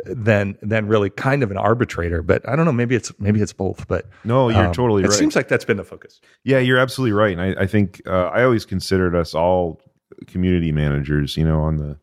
than 0.06 0.58
than 0.62 0.88
really 0.88 1.10
kind 1.10 1.43
of 1.43 1.52
an 1.52 1.58
arbitrator. 1.58 2.21
But 2.21 2.48
I 2.48 2.56
don't 2.56 2.65
know. 2.65 2.71
Maybe 2.71 2.95
it's 2.95 3.12
maybe 3.19 3.41
it's 3.41 3.54
both. 3.54 3.88
But 3.88 4.08
no, 4.24 4.50
you're 4.50 4.67
um, 4.67 4.74
totally 4.74 5.04
it 5.04 5.08
right. 5.08 5.15
It 5.15 5.17
seems 5.17 5.36
like 5.36 5.48
that's 5.48 5.65
been 5.65 5.78
the 5.78 5.84
focus. 5.84 6.19
Yeah, 6.43 6.60
you're 6.60 6.80
absolutely 6.80 7.13
right. 7.13 7.38
And 7.38 7.41
I, 7.41 7.63
I 7.63 7.67
think 7.67 8.02
uh, 8.06 8.26
I 8.28 8.43
always 8.43 8.65
considered 8.65 9.15
us 9.15 9.34
all 9.34 9.82
community 10.28 10.71
managers. 10.71 11.38
You 11.38 11.45
know, 11.45 11.62
on 11.62 11.78
the 11.78 11.98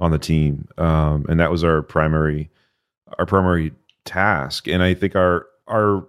on 0.00 0.10
the 0.10 0.18
team, 0.18 0.68
um, 0.78 1.26
and 1.28 1.40
that 1.40 1.50
was 1.50 1.64
our 1.64 1.82
primary 1.82 2.50
our 3.18 3.26
primary 3.26 3.72
task. 4.04 4.68
And 4.68 4.82
I 4.82 4.94
think 4.94 5.16
our 5.16 5.46
our 5.66 6.06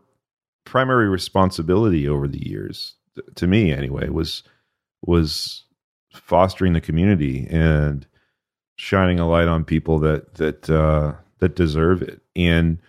primary 0.65 1.09
responsibility 1.09 2.07
over 2.07 2.27
the 2.27 2.45
years, 2.47 2.95
to 3.35 3.47
me 3.47 3.71
anyway, 3.71 4.09
was 4.09 4.43
was 5.01 5.65
fostering 6.13 6.73
the 6.73 6.81
community 6.81 7.47
and 7.49 8.05
shining 8.83 9.17
a 9.17 9.27
light 9.27 9.47
on 9.47 9.63
people 9.63 9.97
that 9.99 10.35
that 10.35 10.69
uh, 10.69 11.13
that 11.39 11.55
deserve 11.55 12.01
it. 12.01 12.21
And 12.35 12.79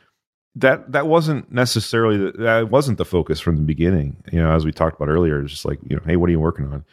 that 0.56 0.90
that 0.92 1.06
wasn't 1.06 1.50
necessarily 1.52 2.16
the, 2.16 2.32
that 2.32 2.70
wasn't 2.70 2.98
the 2.98 3.04
focus 3.04 3.40
from 3.40 3.56
the 3.56 3.62
beginning. 3.62 4.16
You 4.32 4.40
know, 4.40 4.52
as 4.52 4.64
we 4.64 4.72
talked 4.72 4.96
about 4.96 5.08
earlier, 5.08 5.40
it's 5.40 5.52
just 5.52 5.64
like 5.64 5.78
you 5.88 5.96
know, 5.96 6.02
hey, 6.04 6.16
what 6.16 6.28
are 6.28 6.32
you 6.32 6.40
working 6.40 6.66
on? 6.66 6.84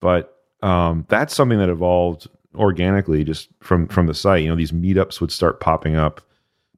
But 0.00 0.36
um, 0.62 1.06
that's 1.08 1.34
something 1.34 1.58
that 1.58 1.68
evolved 1.68 2.28
organically 2.54 3.24
just 3.24 3.48
from 3.60 3.88
from 3.88 4.06
the 4.06 4.14
site. 4.14 4.42
You 4.42 4.50
know, 4.50 4.56
these 4.56 4.72
meetups 4.72 5.20
would 5.20 5.32
start 5.32 5.60
popping 5.60 5.96
up 5.96 6.20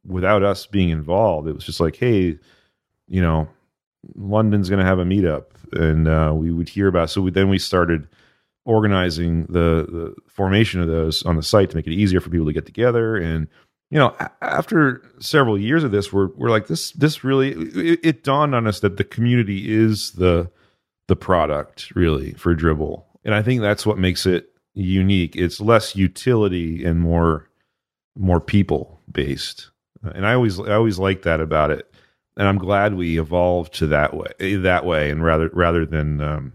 without 0.07 0.43
us 0.43 0.67
being 0.67 0.91
involved. 0.91 1.49
It 1.49 1.55
was 1.55 1.65
just 1.65 1.81
like, 1.81 1.97
hey, 1.97 2.39
you 3.09 3.21
know, 3.21 3.49
London's 4.15 4.69
going 4.69 4.81
to 4.81 4.87
have 4.87 4.99
a 4.99 5.05
meetup, 5.05 5.47
and 5.73 6.07
uh, 6.07 6.33
we 6.35 6.53
would 6.53 6.69
hear 6.69 6.89
about. 6.89 7.05
It. 7.05 7.13
So 7.13 7.23
we, 7.23 7.31
then 7.31 7.49
we 7.49 7.59
started 7.59 8.09
organizing 8.65 9.47
the 9.47 9.87
the 9.89 10.15
formation 10.29 10.81
of 10.81 10.89
those 10.89 11.23
on 11.25 11.37
the 11.37 11.43
site 11.43 11.71
to 11.71 11.77
make 11.77 11.87
it 11.87 11.93
easier 11.93 12.21
for 12.21 12.31
people 12.31 12.47
to 12.47 12.53
get 12.53 12.67
together. 12.67 13.17
And 13.17 13.49
you 13.91 13.99
know, 13.99 14.17
after 14.41 15.03
several 15.21 15.59
years 15.59 15.85
of 15.85 15.91
this, 15.91 16.13
we're 16.13 16.29
we're 16.37 16.51
like 16.51 16.67
this 16.67 16.93
this 16.93 17.25
really 17.25 17.53
it, 17.53 18.01
it 18.03 18.25
dawned 18.25 18.55
on 18.55 18.67
us 18.67 18.81
that 18.81 18.97
the 18.97 19.05
community 19.05 19.73
is 19.73 20.13
the 20.13 20.51
the 21.09 21.17
product 21.17 21.93
really 21.95 22.33
for 22.33 22.55
Dribbble 22.55 23.05
and 23.25 23.35
I 23.35 23.43
think 23.43 23.61
that's 23.61 23.87
what 23.87 23.99
makes 23.99 24.27
it 24.27 24.51
unique. 24.75 25.37
It's 25.37 25.61
less 25.61 25.95
utility 25.95 26.85
and 26.85 27.01
more 27.01 27.49
more 28.17 28.41
people 28.41 29.01
based, 29.11 29.71
and 30.03 30.27
I 30.27 30.35
always 30.35 30.59
I 30.59 30.75
always 30.75 30.99
like 30.99 31.23
that 31.23 31.41
about 31.41 31.71
it 31.71 31.91
and 32.37 32.49
I'm 32.49 32.59
glad 32.59 32.95
we 32.95 33.19
evolved 33.19 33.75
to 33.75 33.87
that 33.89 34.15
way 34.15 34.57
that 34.57 34.85
way 34.85 35.11
and 35.11 35.23
rather 35.23 35.49
rather 35.53 35.87
than 35.87 36.21
um, 36.21 36.53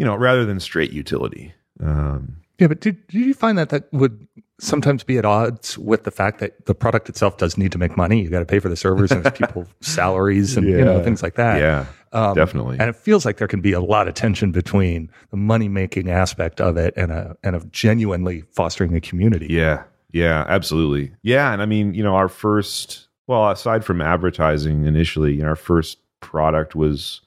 you 0.00 0.06
know 0.06 0.16
rather 0.16 0.46
than 0.46 0.58
straight 0.58 0.92
utility. 0.92 1.52
Um, 1.78 2.38
yeah, 2.58 2.68
but 2.68 2.80
did, 2.80 3.06
did 3.08 3.18
you 3.18 3.34
find 3.34 3.58
that 3.58 3.68
that 3.68 3.92
would 3.92 4.26
sometimes 4.58 5.04
be 5.04 5.18
at 5.18 5.26
odds 5.26 5.76
with 5.76 6.04
the 6.04 6.10
fact 6.10 6.40
that 6.40 6.64
the 6.64 6.74
product 6.74 7.10
itself 7.10 7.36
does 7.36 7.58
need 7.58 7.70
to 7.72 7.78
make 7.78 7.98
money? 7.98 8.22
You 8.22 8.30
got 8.30 8.38
to 8.38 8.46
pay 8.46 8.60
for 8.60 8.70
the 8.70 8.76
servers 8.76 9.10
and 9.10 9.22
people 9.34 9.66
salaries 9.82 10.56
and 10.56 10.66
yeah. 10.66 10.78
you 10.78 10.84
know 10.86 11.04
things 11.04 11.22
like 11.22 11.34
that. 11.34 11.58
Yeah, 11.60 11.84
um, 12.12 12.34
definitely. 12.34 12.78
And 12.80 12.88
it 12.88 12.96
feels 12.96 13.26
like 13.26 13.36
there 13.36 13.46
can 13.46 13.60
be 13.60 13.72
a 13.72 13.80
lot 13.80 14.08
of 14.08 14.14
tension 14.14 14.52
between 14.52 15.10
the 15.30 15.36
money 15.36 15.68
making 15.68 16.08
aspect 16.08 16.62
of 16.62 16.78
it 16.78 16.94
and 16.96 17.12
a 17.12 17.36
and 17.42 17.54
of 17.54 17.70
genuinely 17.70 18.44
fostering 18.52 18.96
a 18.96 19.02
community. 19.02 19.48
Yeah, 19.50 19.82
yeah, 20.12 20.46
absolutely. 20.48 21.12
Yeah, 21.22 21.52
and 21.52 21.60
I 21.60 21.66
mean, 21.66 21.92
you 21.92 22.02
know, 22.02 22.14
our 22.14 22.30
first 22.30 23.06
well, 23.26 23.50
aside 23.50 23.84
from 23.84 24.00
advertising 24.00 24.86
initially, 24.86 25.34
you 25.34 25.42
know, 25.42 25.48
our 25.48 25.56
first 25.56 25.98
product 26.20 26.74
was 26.74 27.20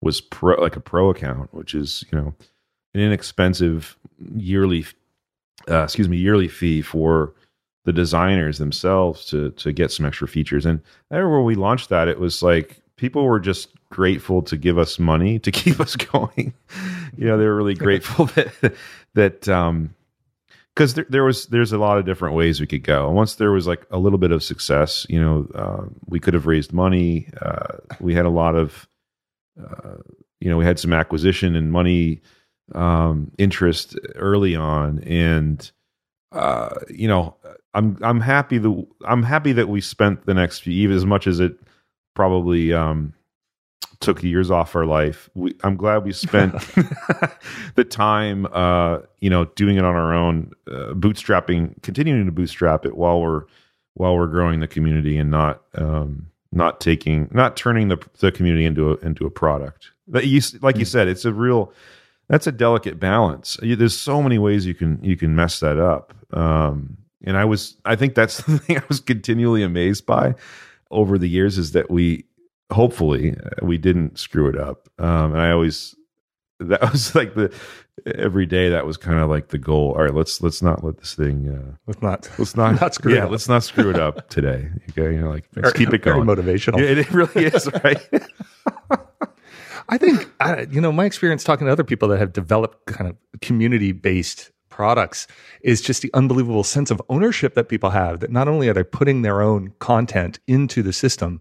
was 0.00 0.20
pro 0.20 0.60
like 0.60 0.76
a 0.76 0.80
pro 0.80 1.10
account, 1.10 1.52
which 1.52 1.74
is 1.74 2.04
you 2.10 2.18
know 2.18 2.34
an 2.94 3.00
inexpensive 3.00 3.96
yearly 4.34 4.86
uh, 5.70 5.84
excuse 5.84 6.08
me 6.08 6.16
yearly 6.16 6.48
fee 6.48 6.82
for 6.82 7.34
the 7.84 7.92
designers 7.92 8.58
themselves 8.58 9.24
to 9.26 9.50
to 9.52 9.72
get 9.72 9.90
some 9.90 10.06
extra 10.06 10.28
features. 10.28 10.66
And 10.66 10.80
I 11.10 11.16
remember 11.16 11.38
when 11.38 11.46
we 11.46 11.54
launched 11.54 11.88
that, 11.88 12.08
it 12.08 12.20
was 12.20 12.42
like 12.42 12.82
people 12.96 13.24
were 13.24 13.40
just 13.40 13.70
grateful 13.90 14.42
to 14.42 14.56
give 14.56 14.78
us 14.78 14.98
money 14.98 15.38
to 15.38 15.50
keep 15.52 15.80
us 15.80 15.96
going. 15.96 16.52
you 17.16 17.26
know, 17.26 17.38
they 17.38 17.44
were 17.44 17.56
really 17.56 17.74
grateful 17.74 18.26
that 18.34 18.74
that 19.14 19.48
um, 19.48 19.94
because 20.78 20.94
there, 20.94 21.06
there, 21.08 21.24
was 21.24 21.46
there's 21.46 21.72
a 21.72 21.78
lot 21.78 21.98
of 21.98 22.04
different 22.04 22.36
ways 22.36 22.60
we 22.60 22.66
could 22.66 22.84
go. 22.84 23.08
And 23.08 23.16
once 23.16 23.34
there 23.34 23.50
was 23.50 23.66
like 23.66 23.84
a 23.90 23.98
little 23.98 24.18
bit 24.18 24.30
of 24.30 24.44
success, 24.44 25.04
you 25.08 25.20
know, 25.20 25.48
uh, 25.52 25.86
we 26.06 26.20
could 26.20 26.34
have 26.34 26.46
raised 26.46 26.72
money. 26.72 27.28
Uh, 27.42 27.78
we 27.98 28.14
had 28.14 28.26
a 28.26 28.30
lot 28.30 28.54
of, 28.54 28.86
you 30.40 30.50
know, 30.50 30.56
we 30.56 30.64
had 30.64 30.78
some 30.78 30.92
acquisition 30.92 31.56
and 31.56 31.72
money 31.72 32.20
um, 32.74 33.30
interest 33.38 33.98
early 34.14 34.54
on, 34.54 35.00
and 35.00 35.70
uh, 36.32 36.74
you 36.88 37.08
know, 37.08 37.36
I'm 37.74 37.98
I'm 38.02 38.20
happy 38.20 38.58
that 38.58 38.86
I'm 39.06 39.22
happy 39.22 39.52
that 39.52 39.68
we 39.68 39.80
spent 39.80 40.26
the 40.26 40.34
next 40.34 40.60
few, 40.60 40.72
even 40.72 40.96
as 40.96 41.06
much 41.06 41.26
as 41.26 41.40
it 41.40 41.58
probably 42.14 42.72
um, 42.72 43.14
took 44.00 44.22
years 44.22 44.50
off 44.50 44.76
our 44.76 44.86
life. 44.86 45.28
We, 45.34 45.54
I'm 45.62 45.76
glad 45.76 46.04
we 46.04 46.12
spent 46.12 46.52
the 47.74 47.84
time, 47.88 48.46
uh, 48.52 48.98
you 49.20 49.30
know, 49.30 49.46
doing 49.46 49.76
it 49.76 49.84
on 49.84 49.94
our 49.94 50.14
own, 50.14 50.52
uh, 50.70 50.92
bootstrapping, 50.94 51.80
continuing 51.82 52.26
to 52.26 52.32
bootstrap 52.32 52.84
it 52.84 52.96
while 52.96 53.20
we're 53.20 53.44
while 53.94 54.16
we're 54.16 54.28
growing 54.28 54.60
the 54.60 54.68
community 54.68 55.18
and 55.18 55.30
not 55.30 55.62
um, 55.74 56.30
not 56.52 56.80
taking, 56.80 57.28
not 57.32 57.56
turning 57.56 57.88
the 57.88 57.98
the 58.20 58.32
community 58.32 58.64
into 58.64 58.92
a 58.92 58.96
into 58.96 59.26
a 59.26 59.30
product. 59.30 59.92
That 60.08 60.26
you, 60.26 60.40
like 60.62 60.76
you 60.76 60.84
hmm. 60.84 60.88
said, 60.88 61.08
it's 61.08 61.24
a 61.24 61.32
real 61.32 61.72
that's 62.28 62.46
a 62.46 62.52
delicate 62.52 63.00
balance. 63.00 63.58
There's 63.62 63.96
so 63.96 64.22
many 64.22 64.38
ways 64.38 64.66
you 64.66 64.74
can 64.74 65.02
you 65.02 65.16
can 65.16 65.34
mess 65.34 65.60
that 65.60 65.78
up. 65.78 66.14
Um, 66.32 66.98
and 67.24 67.36
I 67.36 67.44
was, 67.44 67.76
I 67.84 67.96
think 67.96 68.14
that's 68.14 68.42
the 68.42 68.58
thing 68.58 68.78
I 68.78 68.82
was 68.88 69.00
continually 69.00 69.62
amazed 69.62 70.06
by 70.06 70.34
over 70.90 71.18
the 71.18 71.28
years 71.28 71.58
is 71.58 71.72
that 71.72 71.90
we 71.90 72.24
hopefully 72.70 73.32
uh, 73.32 73.64
we 73.64 73.78
didn't 73.78 74.18
screw 74.18 74.48
it 74.48 74.58
up. 74.58 74.88
Um, 74.98 75.32
and 75.32 75.40
I 75.40 75.50
always 75.50 75.94
that 76.60 76.92
was 76.92 77.14
like 77.14 77.34
the 77.34 77.54
every 78.06 78.46
day 78.46 78.68
that 78.68 78.86
was 78.86 78.96
kind 78.96 79.18
of 79.18 79.28
like 79.28 79.48
the 79.48 79.58
goal. 79.58 79.92
All 79.92 80.02
right, 80.02 80.14
let's 80.14 80.40
let's 80.42 80.62
not 80.62 80.84
let 80.84 80.98
this 80.98 81.14
thing 81.14 81.48
uh, 81.48 81.76
let's 81.86 82.02
not 82.02 82.30
let's 82.38 82.56
not, 82.56 82.80
not 82.80 82.94
screw 82.94 83.14
yeah, 83.14 83.26
let's 83.26 83.48
not 83.48 83.62
screw 83.62 83.90
it 83.90 83.98
up 83.98 84.28
today. 84.30 84.70
Okay, 84.90 85.14
you 85.14 85.20
know, 85.20 85.30
like 85.30 85.44
let's 85.54 85.72
very, 85.72 85.86
keep 85.86 85.94
it 85.94 86.02
going. 86.02 86.26
motivational. 86.26 86.78
Yeah, 86.78 87.00
it 87.00 87.10
really 87.10 87.46
is, 87.46 87.68
right? 87.84 88.08
I 89.88 89.96
think 89.96 90.30
you 90.70 90.80
know 90.80 90.92
my 90.92 91.04
experience 91.04 91.44
talking 91.44 91.66
to 91.66 91.72
other 91.72 91.84
people 91.84 92.08
that 92.08 92.18
have 92.18 92.32
developed 92.32 92.86
kind 92.86 93.08
of 93.08 93.16
community 93.40 93.92
based 93.92 94.50
products 94.68 95.26
is 95.62 95.80
just 95.80 96.02
the 96.02 96.10
unbelievable 96.14 96.62
sense 96.62 96.90
of 96.90 97.02
ownership 97.08 97.54
that 97.54 97.68
people 97.68 97.90
have 97.90 98.20
that 98.20 98.30
not 98.30 98.46
only 98.46 98.68
are 98.68 98.74
they 98.74 98.84
putting 98.84 99.22
their 99.22 99.42
own 99.42 99.72
content 99.80 100.38
into 100.46 100.84
the 100.84 100.92
system 100.92 101.40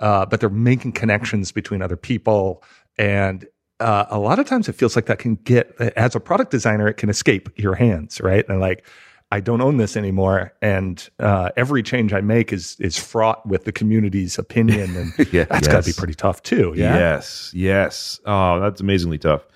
uh, 0.00 0.26
but 0.26 0.40
they're 0.40 0.48
making 0.48 0.92
connections 0.92 1.52
between 1.52 1.82
other 1.82 1.96
people. 1.96 2.62
And 2.98 3.46
uh, 3.80 4.06
a 4.10 4.18
lot 4.18 4.38
of 4.38 4.46
times 4.46 4.68
it 4.68 4.74
feels 4.74 4.96
like 4.96 5.06
that 5.06 5.18
can 5.18 5.36
get, 5.36 5.74
as 5.96 6.14
a 6.14 6.20
product 6.20 6.50
designer, 6.50 6.86
it 6.88 6.94
can 6.94 7.08
escape 7.08 7.48
your 7.56 7.74
hands, 7.74 8.20
right? 8.20 8.44
And 8.48 8.60
like, 8.60 8.86
I 9.32 9.40
don't 9.40 9.60
own 9.60 9.76
this 9.76 9.96
anymore, 9.96 10.52
and 10.60 11.08
uh, 11.20 11.50
every 11.56 11.84
change 11.84 12.12
I 12.12 12.20
make 12.20 12.52
is 12.52 12.76
is 12.80 12.98
fraught 12.98 13.46
with 13.46 13.64
the 13.64 13.70
community's 13.70 14.38
opinion, 14.38 14.96
and 14.96 15.12
yeah, 15.32 15.44
that's 15.44 15.66
yes. 15.66 15.68
got 15.68 15.84
to 15.84 15.90
be 15.90 15.92
pretty 15.96 16.14
tough 16.14 16.42
too. 16.42 16.74
Yeah. 16.76 16.96
Yes. 16.96 17.52
Yes. 17.54 18.18
Oh, 18.26 18.58
that's 18.58 18.80
amazingly 18.80 19.18
tough. 19.18 19.46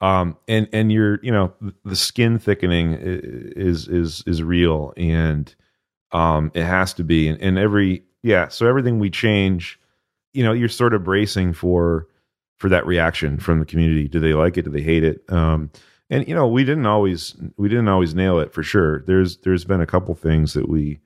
Um, 0.00 0.36
and 0.48 0.68
and 0.72 0.90
you're 0.90 1.20
you 1.22 1.30
know 1.30 1.52
the 1.84 1.94
skin 1.94 2.40
thickening 2.40 2.98
is 3.00 3.86
is 3.86 4.24
is 4.26 4.42
real, 4.42 4.92
and 4.96 5.54
um, 6.10 6.50
it 6.52 6.64
has 6.64 6.92
to 6.94 7.04
be. 7.04 7.28
And, 7.28 7.40
and 7.40 7.56
every 7.56 8.02
yeah, 8.24 8.48
so 8.48 8.66
everything 8.66 8.98
we 8.98 9.10
change 9.10 9.78
you 10.32 10.44
know 10.44 10.52
you're 10.52 10.68
sort 10.68 10.94
of 10.94 11.04
bracing 11.04 11.52
for 11.52 12.06
for 12.60 12.68
that 12.68 12.86
reaction 12.86 13.38
from 13.38 13.58
the 13.58 13.64
community. 13.64 14.06
Do 14.06 14.20
they 14.20 14.34
like 14.34 14.56
it? 14.56 14.62
Do 14.62 14.70
they 14.70 14.82
hate 14.82 15.02
it? 15.02 15.24
Um 15.28 15.70
and 16.08 16.26
you 16.28 16.34
know 16.34 16.46
we 16.46 16.62
didn't 16.64 16.86
always 16.86 17.34
we 17.56 17.68
didn't 17.68 17.88
always 17.88 18.14
nail 18.14 18.38
it 18.38 18.52
for 18.52 18.62
sure. 18.62 19.02
There's 19.06 19.38
there's 19.38 19.64
been 19.64 19.80
a 19.80 19.86
couple 19.86 20.14
things 20.14 20.52
that 20.54 20.68
we 20.68 21.00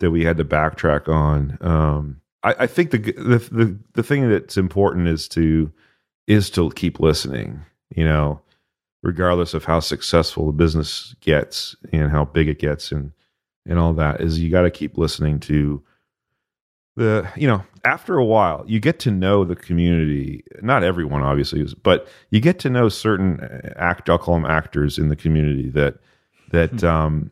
that 0.00 0.10
we 0.10 0.24
had 0.24 0.36
to 0.36 0.44
backtrack 0.44 1.08
on. 1.08 1.56
Um 1.62 2.20
i, 2.42 2.54
I 2.60 2.66
think 2.66 2.90
the, 2.90 2.98
the 2.98 3.38
the 3.50 3.78
the 3.94 4.02
thing 4.02 4.28
that's 4.28 4.56
important 4.56 5.08
is 5.08 5.28
to 5.28 5.72
is 6.26 6.50
to 6.50 6.70
keep 6.70 7.00
listening 7.00 7.62
you 7.94 8.04
know 8.04 8.40
regardless 9.02 9.54
of 9.54 9.64
how 9.64 9.80
successful 9.80 10.46
the 10.46 10.52
business 10.52 11.14
gets 11.20 11.74
and 11.92 12.10
how 12.10 12.24
big 12.24 12.48
it 12.48 12.58
gets 12.58 12.92
and 12.92 13.12
and 13.66 13.78
all 13.78 13.92
that 13.94 14.20
is 14.20 14.40
you 14.40 14.50
got 14.50 14.62
to 14.62 14.70
keep 14.70 14.96
listening 14.96 15.38
to 15.40 15.82
the 17.00 17.26
you 17.34 17.46
know 17.46 17.64
after 17.84 18.18
a 18.18 18.24
while 18.24 18.62
you 18.66 18.78
get 18.78 18.98
to 18.98 19.10
know 19.10 19.42
the 19.44 19.56
community 19.56 20.44
not 20.60 20.84
everyone 20.84 21.22
obviously 21.22 21.66
but 21.82 22.06
you 22.30 22.40
get 22.40 22.58
to 22.58 22.68
know 22.68 22.88
certain 22.88 23.40
uh, 23.40 23.72
act 23.76 24.10
i'll 24.10 24.18
call 24.18 24.34
them 24.34 24.44
actors 24.44 24.98
in 24.98 25.08
the 25.08 25.16
community 25.16 25.70
that 25.70 25.94
that 26.50 26.70
hmm. 26.80 26.86
um 26.86 27.30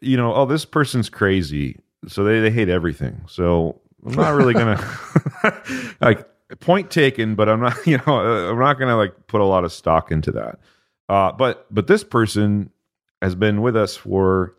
you 0.00 0.16
know 0.16 0.34
oh 0.34 0.46
this 0.46 0.64
person's 0.64 1.08
crazy 1.08 1.78
so 2.08 2.24
they, 2.24 2.40
they 2.40 2.50
hate 2.50 2.68
everything. 2.68 3.22
So 3.26 3.80
i'm 4.06 4.12
not 4.12 4.34
really 4.34 4.54
gonna 4.54 4.82
like 6.00 6.28
point 6.60 6.90
taken 6.90 7.34
but 7.34 7.48
i'm 7.48 7.60
not 7.60 7.74
you 7.86 7.98
know 7.98 8.18
uh, 8.18 8.50
i'm 8.50 8.58
not 8.58 8.78
gonna 8.78 8.96
like 8.96 9.26
put 9.26 9.40
a 9.40 9.44
lot 9.44 9.64
of 9.64 9.72
stock 9.72 10.10
into 10.10 10.32
that. 10.32 10.58
Uh 11.08 11.32
but 11.32 11.66
but 11.70 11.86
this 11.86 12.04
person 12.04 12.70
has 13.22 13.34
been 13.34 13.62
with 13.62 13.76
us 13.76 13.96
for 13.96 14.56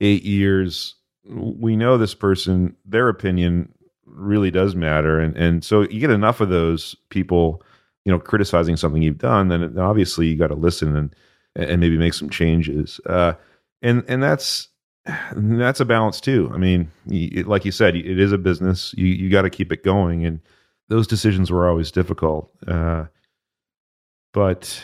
eight 0.00 0.22
years 0.24 0.96
we 1.26 1.76
know 1.76 1.96
this 1.96 2.14
person, 2.14 2.76
their 2.84 3.08
opinion 3.08 3.72
really 4.06 4.50
does 4.50 4.74
matter, 4.74 5.18
and 5.18 5.36
and 5.36 5.64
so 5.64 5.82
you 5.82 6.00
get 6.00 6.10
enough 6.10 6.40
of 6.40 6.48
those 6.48 6.94
people, 7.10 7.62
you 8.04 8.12
know, 8.12 8.18
criticizing 8.18 8.76
something 8.76 9.02
you've 9.02 9.18
done, 9.18 9.48
then 9.48 9.78
obviously 9.78 10.26
you 10.26 10.36
got 10.36 10.48
to 10.48 10.54
listen 10.54 10.96
and 10.96 11.14
and 11.56 11.80
maybe 11.80 11.96
make 11.96 12.14
some 12.14 12.30
changes. 12.30 13.00
Uh, 13.06 13.34
and 13.82 14.04
and 14.08 14.22
that's 14.22 14.68
that's 15.36 15.80
a 15.80 15.84
balance 15.84 16.20
too. 16.20 16.50
I 16.52 16.58
mean, 16.58 16.90
like 17.46 17.64
you 17.64 17.72
said, 17.72 17.96
it 17.96 18.18
is 18.18 18.32
a 18.32 18.38
business. 18.38 18.94
You 18.96 19.06
you 19.06 19.30
got 19.30 19.42
to 19.42 19.50
keep 19.50 19.72
it 19.72 19.84
going, 19.84 20.24
and 20.24 20.40
those 20.88 21.06
decisions 21.06 21.50
were 21.50 21.68
always 21.68 21.90
difficult. 21.90 22.50
Uh, 22.66 23.06
but 24.32 24.82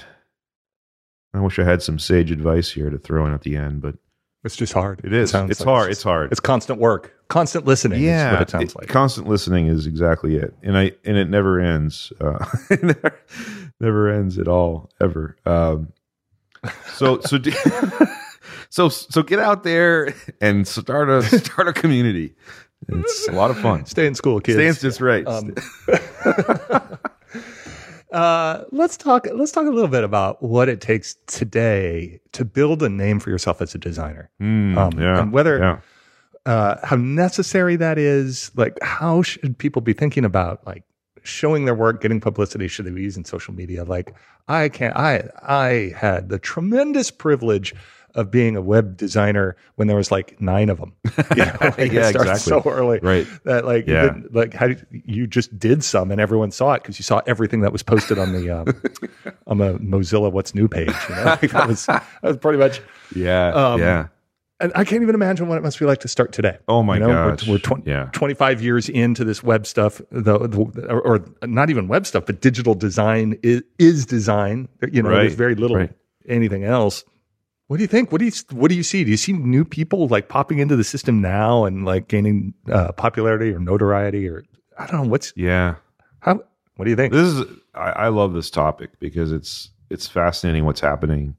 I 1.35 1.41
wish 1.41 1.59
I 1.59 1.65
had 1.65 1.83
some 1.83 1.99
sage 1.99 2.31
advice 2.31 2.71
here 2.71 2.91
to 2.91 2.99
throw 2.99 3.27
in 3.27 3.35
at 3.35 3.43
the 3.43 3.57
end, 3.57 3.83
but 3.83 3.97
it's 4.43 4.57
just 4.57 4.73
hard. 4.73 5.01
It 5.05 5.13
is. 5.13 5.35
It 5.35 5.51
it's 5.51 5.61
like 5.61 5.69
hard. 5.69 5.91
It's, 5.91 6.03
hard. 6.03 6.33
It's 6.33 6.41
constant 6.41 6.79
work, 6.79 7.15
constant 7.29 7.67
listening. 7.67 8.03
Yeah, 8.03 8.41
it 8.41 8.51
sounds 8.51 8.73
it, 8.73 8.79
like. 8.79 8.89
Constant 8.89 9.29
listening 9.29 9.67
is 9.67 9.87
exactly 9.87 10.37
it, 10.37 10.55
and 10.63 10.79
I 10.79 10.93
and 11.05 11.17
it 11.17 11.29
never 11.29 11.61
ends. 11.61 12.13
Uh, 12.21 12.45
never, 13.81 14.09
ends 14.09 14.39
at 14.39 14.49
all, 14.49 14.91
ever. 15.01 15.37
Um, 15.45 15.93
so 16.95 17.21
so 17.21 17.39
so 18.71 18.89
so 18.89 19.23
get 19.23 19.39
out 19.39 19.63
there 19.63 20.15
and 20.41 20.67
start 20.67 21.11
a 21.11 21.23
start 21.23 21.69
a 21.69 21.73
community. 21.75 22.35
It's 22.89 23.29
a 23.29 23.33
lot 23.33 23.51
of 23.51 23.59
fun. 23.59 23.85
Stay 23.85 24.07
in 24.07 24.15
school, 24.15 24.41
kids. 24.41 24.57
Stay 24.57 24.67
in, 24.67 24.75
just 24.75 25.03
right. 25.03 25.27
Um, 25.27 25.55
uh, 28.13 28.65
let's 28.73 28.97
talk. 28.97 29.27
Let's 29.33 29.53
talk 29.53 29.67
a 29.67 29.71
little 29.71 29.89
bit 29.89 30.05
about 30.05 30.43
what 30.43 30.69
it 30.69 30.81
takes 30.81 31.17
today 31.27 32.21
to 32.33 32.45
build 32.45 32.83
a 32.83 32.89
name 32.89 33.21
for 33.21 33.31
yourself 33.31 33.63
as 33.63 33.75
a 33.75 33.79
designer, 33.79 34.31
mm, 34.41 34.77
um, 34.77 34.99
yeah, 34.99 35.21
and 35.21 35.33
whether 35.33 35.59
yeah. 35.59 36.53
uh, 36.53 36.77
how 36.85 36.97
necessary 36.97 37.77
that 37.77 37.99
is. 37.99 38.51
Like, 38.57 38.79
how 38.83 39.23
should 39.23 39.59
people 39.59 39.83
be 39.83 39.93
thinking 39.93 40.25
about 40.25 40.67
like 40.67 40.85
showing 41.23 41.65
their 41.65 41.75
work, 41.75 42.01
getting 42.01 42.21
publicity? 42.21 42.69
Should 42.69 42.87
they 42.87 42.91
be 42.91 43.03
using 43.03 43.25
social 43.25 43.55
media? 43.55 43.85
Like, 43.85 44.15
I 44.49 44.69
can't. 44.69 44.97
I 44.97 45.29
I 45.43 45.93
had 45.97 46.29
the 46.29 46.39
tremendous 46.39 47.11
privilege 47.11 47.75
of 48.15 48.31
being 48.31 48.57
a 48.57 48.61
web 48.61 48.97
designer 48.97 49.57
when 49.77 49.89
there 49.89 49.97
was 49.97 50.11
like 50.11 50.41
nine 50.41 50.69
of 50.69 50.79
them. 50.79 50.93
You 51.37 51.45
know, 51.45 51.57
like 51.61 51.93
yeah, 51.93 52.09
exactly. 52.09 52.35
So 52.37 52.63
early, 52.67 52.99
right? 53.01 53.27
That 53.45 53.65
like, 53.65 53.87
yeah. 53.87 54.15
like 54.33 54.53
how 54.53 54.71
you 54.91 55.27
just 55.27 55.57
did 55.59 55.85
some 55.85 56.11
and 56.11 56.21
everyone 56.21 56.51
saw 56.51 56.75
it 56.75 56.83
because 56.83 56.99
you 56.99 57.03
saw 57.05 57.21
everything 57.27 57.61
that 57.61 57.73
was 57.73 57.83
posted 57.83 58.19
on 58.19 58.33
the 58.33 58.51
um, 58.51 58.67
on 59.47 59.59
the 59.59 59.75
Mozilla 59.75 60.33
What's 60.33 60.55
New 60.55 60.67
page. 60.67 60.93
You 61.09 61.15
know, 61.15 61.25
like 61.25 61.51
that 61.53 61.69
was 61.69 61.87
that 61.87 62.05
was 62.23 62.37
pretty 62.39 62.59
much 62.59 62.81
yeah, 63.15 63.49
um, 63.51 63.81
yeah. 63.81 64.09
And 64.61 64.73
I 64.75 64.85
can't 64.85 65.03
even 65.03 65.15
imagine 65.15 65.49
what 65.49 65.57
it 65.57 65.63
must 65.63 65.79
be 65.79 65.87
like 65.87 66.01
to 66.01 66.09
start 66.09 66.33
today. 66.33 66.59
Oh 66.69 66.83
my 66.83 66.95
you 66.95 67.01
know, 67.01 67.09
gosh. 67.09 67.47
We're, 67.47 67.55
we're 67.55 67.59
tw- 67.59 67.87
yeah. 67.87 68.11
25 68.13 68.63
years 68.63 68.89
into 68.91 69.25
this 69.25 69.43
web 69.43 69.67
stuff, 69.67 70.03
the, 70.11 70.39
the 70.39 70.87
or, 70.91 71.01
or, 71.01 71.25
not 71.47 71.71
even 71.71 71.89
web 71.89 72.07
stuff, 72.07 72.27
but 72.27 72.43
digital 72.43 72.75
design 72.75 73.39
is, 73.43 73.63
is 73.79 74.05
design. 74.05 74.69
You 74.93 75.03
know, 75.03 75.09
right. 75.09 75.21
there's 75.21 75.35
very 75.35 75.55
little 75.55 75.79
right. 75.79 75.93
anything 76.29 76.65
else. 76.65 77.05
What 77.71 77.77
do 77.77 77.85
you 77.85 77.87
think? 77.87 78.11
What 78.11 78.19
do 78.19 78.25
you 78.25 78.33
what 78.51 78.69
do 78.69 78.75
you 78.75 78.83
see? 78.83 79.05
Do 79.05 79.13
you 79.13 79.17
see 79.17 79.33
new 79.33 79.65
people 79.65 80.09
like 80.09 80.29
popping 80.29 80.59
into 80.59 80.75
the 80.75 80.83
system 80.83 81.21
now 81.21 81.65
and 81.65 81.85
like 81.85 82.09
gaining 82.09 82.53
uh, 82.69 82.91
popularity 82.91 83.53
or 83.53 83.61
notoriety 83.61 84.29
or 84.29 84.43
I 84.77 84.89
don't 84.89 85.05
know 85.05 85.09
what's 85.09 85.33
yeah. 85.37 85.77
How 86.19 86.43
what 86.75 86.87
do 86.87 86.91
you 86.91 86.97
think? 86.97 87.13
This 87.13 87.29
is 87.29 87.47
I, 87.77 87.91
I 87.91 88.09
love 88.09 88.33
this 88.33 88.51
topic 88.51 88.99
because 88.99 89.31
it's 89.31 89.71
it's 89.89 90.09
fascinating 90.09 90.65
what's 90.65 90.81
happening. 90.81 91.37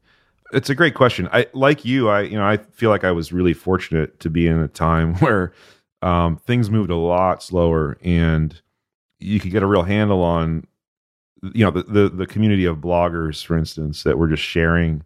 It's 0.53 0.69
a 0.69 0.75
great 0.75 0.95
question. 0.95 1.27
I 1.33 1.47
like 1.51 1.83
you. 1.83 2.07
I 2.07 2.21
you 2.21 2.37
know 2.37 2.45
I 2.45 2.55
feel 2.55 2.91
like 2.91 3.03
I 3.03 3.11
was 3.11 3.33
really 3.33 3.53
fortunate 3.53 4.21
to 4.21 4.29
be 4.29 4.47
in 4.47 4.57
a 4.57 4.69
time 4.69 5.15
where 5.19 5.51
um, 6.01 6.37
things 6.37 6.69
moved 6.69 6.91
a 6.91 6.95
lot 6.95 7.43
slower 7.43 7.97
and 8.01 8.61
you 9.19 9.41
could 9.41 9.51
get 9.51 9.63
a 9.63 9.67
real 9.67 9.83
handle 9.83 10.23
on 10.23 10.65
you 11.53 11.65
know 11.65 11.71
the, 11.71 11.83
the 11.83 12.07
the 12.07 12.25
community 12.25 12.63
of 12.63 12.77
bloggers, 12.77 13.43
for 13.43 13.57
instance, 13.57 14.03
that 14.03 14.17
were 14.17 14.29
just 14.29 14.43
sharing 14.43 15.03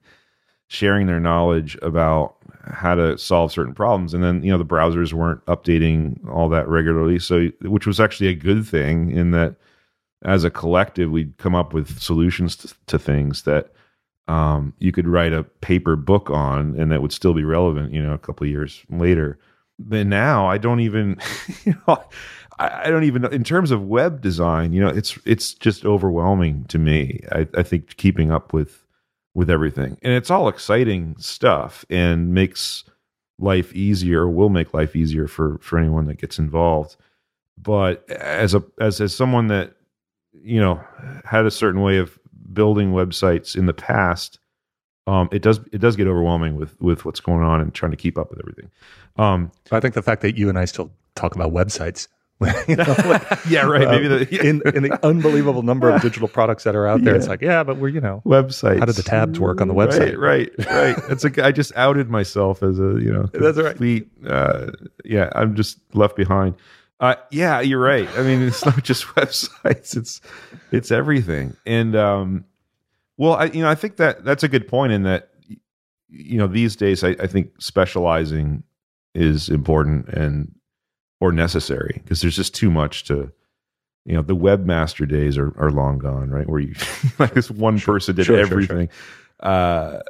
sharing 0.68 1.08
their 1.08 1.20
knowledge 1.20 1.78
about 1.82 2.36
how 2.68 2.96
to 2.96 3.18
solve 3.18 3.52
certain 3.52 3.74
problems. 3.74 4.14
And 4.14 4.24
then, 4.24 4.44
you 4.44 4.52
know, 4.52 4.58
the 4.58 4.66
browsers 4.66 5.14
weren't 5.14 5.46
updating 5.46 6.28
all 6.28 6.50
that 6.50 6.68
regularly. 6.68 7.20
So, 7.20 7.50
which 7.62 7.86
was 7.86 8.00
actually 8.00 8.28
a 8.28 8.34
good 8.34 8.66
thing 8.68 9.12
in 9.12 9.32
that 9.32 9.56
as 10.24 10.44
a 10.44 10.50
collective, 10.50 11.12
we'd 11.12 11.38
come 11.38 11.56
up 11.56 11.74
with 11.74 12.00
solutions 12.02 12.56
to, 12.58 12.74
to 12.88 13.00
things 13.00 13.44
that 13.44 13.72
um, 14.28 14.74
you 14.80 14.92
could 14.92 15.08
write 15.08 15.34
a 15.34 15.44
paper 15.44 15.96
book 15.96 16.30
on 16.32 16.76
and 16.80 16.92
that 16.92 17.02
would 17.02 17.14
still 17.14 17.34
be 17.34 17.44
relevant, 17.44 17.94
you 17.94 18.02
know, 18.02 18.14
a 18.14 18.18
couple 18.18 18.48
years 18.48 18.84
later. 18.90 19.38
But 19.78 20.08
now 20.08 20.48
I 20.48 20.58
don't 20.58 20.80
even, 20.80 21.18
you 21.64 21.76
know, 21.88 22.04
I, 22.58 22.86
I 22.86 22.90
don't 22.90 23.04
even 23.04 23.26
in 23.26 23.44
terms 23.44 23.70
of 23.70 23.84
web 23.84 24.22
design, 24.22 24.74
you 24.74 24.82
know, 24.82 24.90
it's, 24.90 25.20
it's 25.26 25.54
just 25.54 25.86
overwhelming 25.86 26.66
to 26.66 26.80
me. 26.80 27.22
I, 27.32 27.48
I 27.56 27.62
think 27.62 27.98
keeping 27.98 28.32
up 28.32 28.52
with, 28.52 28.85
with 29.36 29.50
everything. 29.50 29.98
And 30.02 30.14
it's 30.14 30.32
all 30.32 30.48
exciting 30.48 31.16
stuff 31.20 31.86
and 31.90 32.34
makes 32.34 32.86
life 33.38 33.74
easier 33.74 34.28
will 34.30 34.50
make 34.50 34.74
life 34.74 34.96
easier 34.96 35.28
for 35.28 35.60
for 35.60 35.78
anyone 35.78 36.08
that 36.08 36.18
gets 36.18 36.40
involved. 36.40 36.96
But 37.62 38.10
as 38.10 38.56
a 38.56 38.64
as 38.80 39.00
as 39.00 39.14
someone 39.14 39.48
that 39.48 39.76
you 40.34 40.60
know 40.60 40.82
had 41.26 41.46
a 41.46 41.52
certain 41.52 41.82
way 41.82 41.98
of 41.98 42.18
building 42.54 42.94
websites 42.94 43.56
in 43.56 43.66
the 43.66 43.74
past, 43.74 44.40
um, 45.06 45.30
it 45.32 45.42
does 45.42 45.60
it 45.72 45.80
does 45.80 45.96
get 45.96 46.08
overwhelming 46.08 46.56
with 46.56 46.80
with 46.82 47.06
what's 47.06 47.20
going 47.20 47.44
on 47.44 47.62
and 47.62 47.74
trying 47.74 47.92
to 47.92 47.98
keep 47.98 48.18
up 48.18 48.30
with 48.30 48.40
everything. 48.40 48.72
Um, 49.18 49.52
I 49.72 49.80
think 49.80 49.94
the 49.94 50.02
fact 50.02 50.22
that 50.22 50.38
you 50.38 50.50
and 50.50 50.58
I 50.58 50.66
still 50.66 50.92
talk 51.16 51.36
about 51.36 51.54
websites 51.54 52.08
you 52.68 52.76
know, 52.76 52.84
like, 53.06 53.24
yeah, 53.50 53.62
right. 53.62 53.88
Maybe 53.88 54.08
the, 54.10 54.28
yeah. 54.30 54.44
in 54.44 54.62
in 54.76 54.84
the 54.84 55.00
unbelievable 55.06 55.62
number 55.62 55.90
of 55.90 56.02
digital 56.02 56.28
products 56.28 56.66
that 56.66 56.76
are 56.76 56.86
out 56.86 57.02
there, 57.04 57.14
yeah. 57.14 57.20
it's 57.20 57.30
like, 57.30 57.42
yeah, 57.42 57.64
but 57.64 57.78
we're 57.78 57.88
you 57.88 58.02
know 58.02 58.22
websites. 58.26 58.80
How 58.80 58.86
did 58.86 58.96
the 58.96 59.04
tabs 59.04 59.40
work 59.40 59.62
on 59.62 59.70
the 59.70 59.74
website? 59.74 60.18
Right, 60.18 60.52
right, 60.58 60.68
right. 60.68 60.98
it's 61.10 61.24
like 61.24 61.40
I 61.40 61.54
just 61.54 61.72
outed 61.78 62.10
myself 62.10 62.62
as 62.62 62.78
a 62.78 63.00
you 63.00 63.14
know 63.14 63.30
that's 63.32 63.58
right. 63.58 64.08
Uh, 64.28 64.72
yeah, 65.06 65.30
I'm 65.34 65.56
just 65.56 65.80
left 65.94 66.18
behind. 66.18 66.56
Uh, 67.00 67.16
yeah, 67.32 67.62
you're 67.62 67.80
right. 67.80 68.10
I 68.18 68.24
mean, 68.24 68.42
it's 68.42 68.66
not 68.66 68.84
just 68.84 69.06
websites; 69.08 69.96
it's 69.96 70.20
it's 70.72 70.92
everything. 70.92 71.56
And 71.66 71.96
um, 71.96 72.46
well, 73.16 73.36
I 73.36 73.46
you 73.46 73.62
know 73.62 73.70
I 73.70 73.76
think 73.76 73.96
that 73.98 74.26
that's 74.26 74.44
a 74.44 74.50
good 74.50 74.68
point 74.68 74.92
in 74.92 75.04
that 75.04 75.30
you 76.10 76.38
know 76.38 76.48
these 76.48 76.76
days 76.76 77.02
I, 77.02 77.10
I 77.12 77.28
think 77.28 77.62
specializing 77.62 78.64
is 79.14 79.48
important 79.48 80.10
and 80.10 80.55
or 81.20 81.32
necessary 81.32 82.02
because 82.04 82.22
there's 82.22 82.36
just 82.36 82.54
too 82.54 82.70
much 82.70 83.04
to 83.06 83.32
you 84.06 84.14
know 84.14 84.22
the 84.22 84.36
webmaster 84.36 85.08
days 85.08 85.38
are, 85.38 85.54
are 85.58 85.72
long 85.72 85.98
gone 85.98 86.30
right? 86.30 86.48
Where 86.48 86.60
you 86.60 86.76
like 87.20 87.34
this 87.34 87.50
one 87.50 87.78
sure, 87.78 87.96
person 87.96 88.16
did 88.16 88.26
sure, 88.26 88.40
everything 88.40 88.90
sure, 88.90 89.52
uh, 89.52 90.02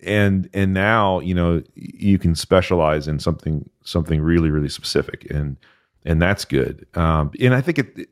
and 0.00 0.48
and 0.54 0.74
now 0.74 1.20
you 1.20 1.34
know 1.34 1.62
you 1.74 2.18
can 2.18 2.34
specialize 2.34 3.08
in 3.08 3.18
something 3.18 3.68
something 3.84 4.20
really 4.20 4.50
really 4.50 4.68
specific 4.68 5.30
and 5.30 5.56
and 6.04 6.20
that's 6.20 6.44
good. 6.44 6.86
Um, 6.94 7.30
and 7.40 7.54
i 7.54 7.60
think 7.60 7.78
it 7.78 8.08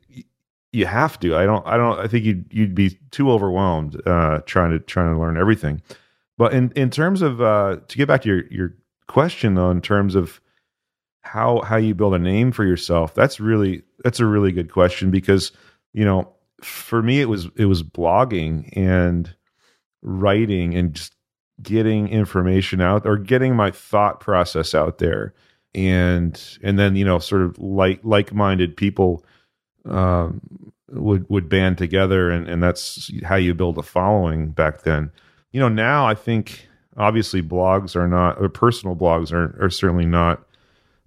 you 0.71 0.85
have 0.85 1.19
to. 1.19 1.35
I 1.35 1.45
don't 1.45 1.65
i 1.67 1.77
don't 1.77 1.99
i 1.99 2.07
think 2.07 2.25
you'd 2.25 2.45
you'd 2.51 2.75
be 2.75 2.97
too 3.11 3.31
overwhelmed 3.31 4.01
uh, 4.07 4.39
trying 4.45 4.71
to 4.71 4.79
trying 4.79 5.13
to 5.13 5.19
learn 5.19 5.37
everything. 5.37 5.81
But 6.37 6.53
in 6.53 6.71
in 6.75 6.89
terms 6.89 7.21
of 7.21 7.41
uh, 7.41 7.77
to 7.87 7.97
get 7.97 8.07
back 8.07 8.21
to 8.23 8.29
your 8.29 8.45
your 8.47 8.75
question 9.07 9.55
though 9.55 9.69
in 9.69 9.81
terms 9.81 10.15
of 10.15 10.39
how 11.21 11.61
how 11.61 11.77
you 11.77 11.93
build 11.93 12.13
a 12.13 12.19
name 12.19 12.51
for 12.51 12.65
yourself 12.65 13.13
that's 13.13 13.39
really 13.39 13.83
that's 14.03 14.19
a 14.19 14.25
really 14.25 14.51
good 14.51 14.71
question 14.71 15.11
because 15.11 15.51
you 15.93 16.03
know 16.03 16.33
for 16.61 17.01
me 17.01 17.21
it 17.21 17.29
was 17.29 17.47
it 17.55 17.65
was 17.65 17.83
blogging 17.83 18.69
and 18.75 19.35
writing 20.01 20.75
and 20.75 20.93
just 20.93 21.15
getting 21.61 22.07
information 22.07 22.81
out 22.81 23.05
or 23.05 23.17
getting 23.17 23.55
my 23.55 23.71
thought 23.71 24.19
process 24.19 24.73
out 24.73 24.97
there. 24.97 25.33
And 25.73 26.41
and 26.61 26.77
then 26.77 26.95
you 26.95 27.05
know 27.05 27.19
sort 27.19 27.43
of 27.43 27.57
like 27.57 28.01
like-minded 28.03 28.75
people 28.75 29.23
um, 29.85 30.41
would 30.89 31.29
would 31.29 31.47
band 31.47 31.77
together 31.77 32.29
and 32.29 32.49
and 32.49 32.61
that's 32.61 33.09
how 33.23 33.35
you 33.35 33.53
build 33.53 33.77
a 33.77 33.83
following 33.83 34.51
back 34.51 34.81
then. 34.81 35.11
You 35.53 35.59
know 35.61 35.69
now 35.69 36.07
i 36.07 36.13
think 36.13 36.67
obviously 36.97 37.41
blogs 37.41 37.95
are 37.95 38.07
not 38.07 38.41
or 38.41 38.49
personal 38.49 38.95
blogs 38.95 39.31
are 39.31 39.57
are 39.63 39.69
certainly 39.69 40.05
not 40.05 40.45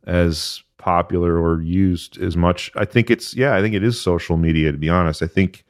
as 0.07 0.63
popular 0.79 1.39
or 1.39 1.63
used 1.63 2.21
as 2.21 2.37
much. 2.37 2.71
I 2.77 2.85
think 2.85 3.11
it's 3.11 3.35
yeah, 3.35 3.55
I 3.55 3.61
think 3.61 3.75
it 3.75 3.83
is 3.83 4.01
social 4.01 4.37
media 4.37 4.73
to 4.73 4.79
be 4.79 4.89
honest. 4.89 5.23
I 5.23 5.27
think 5.27 5.65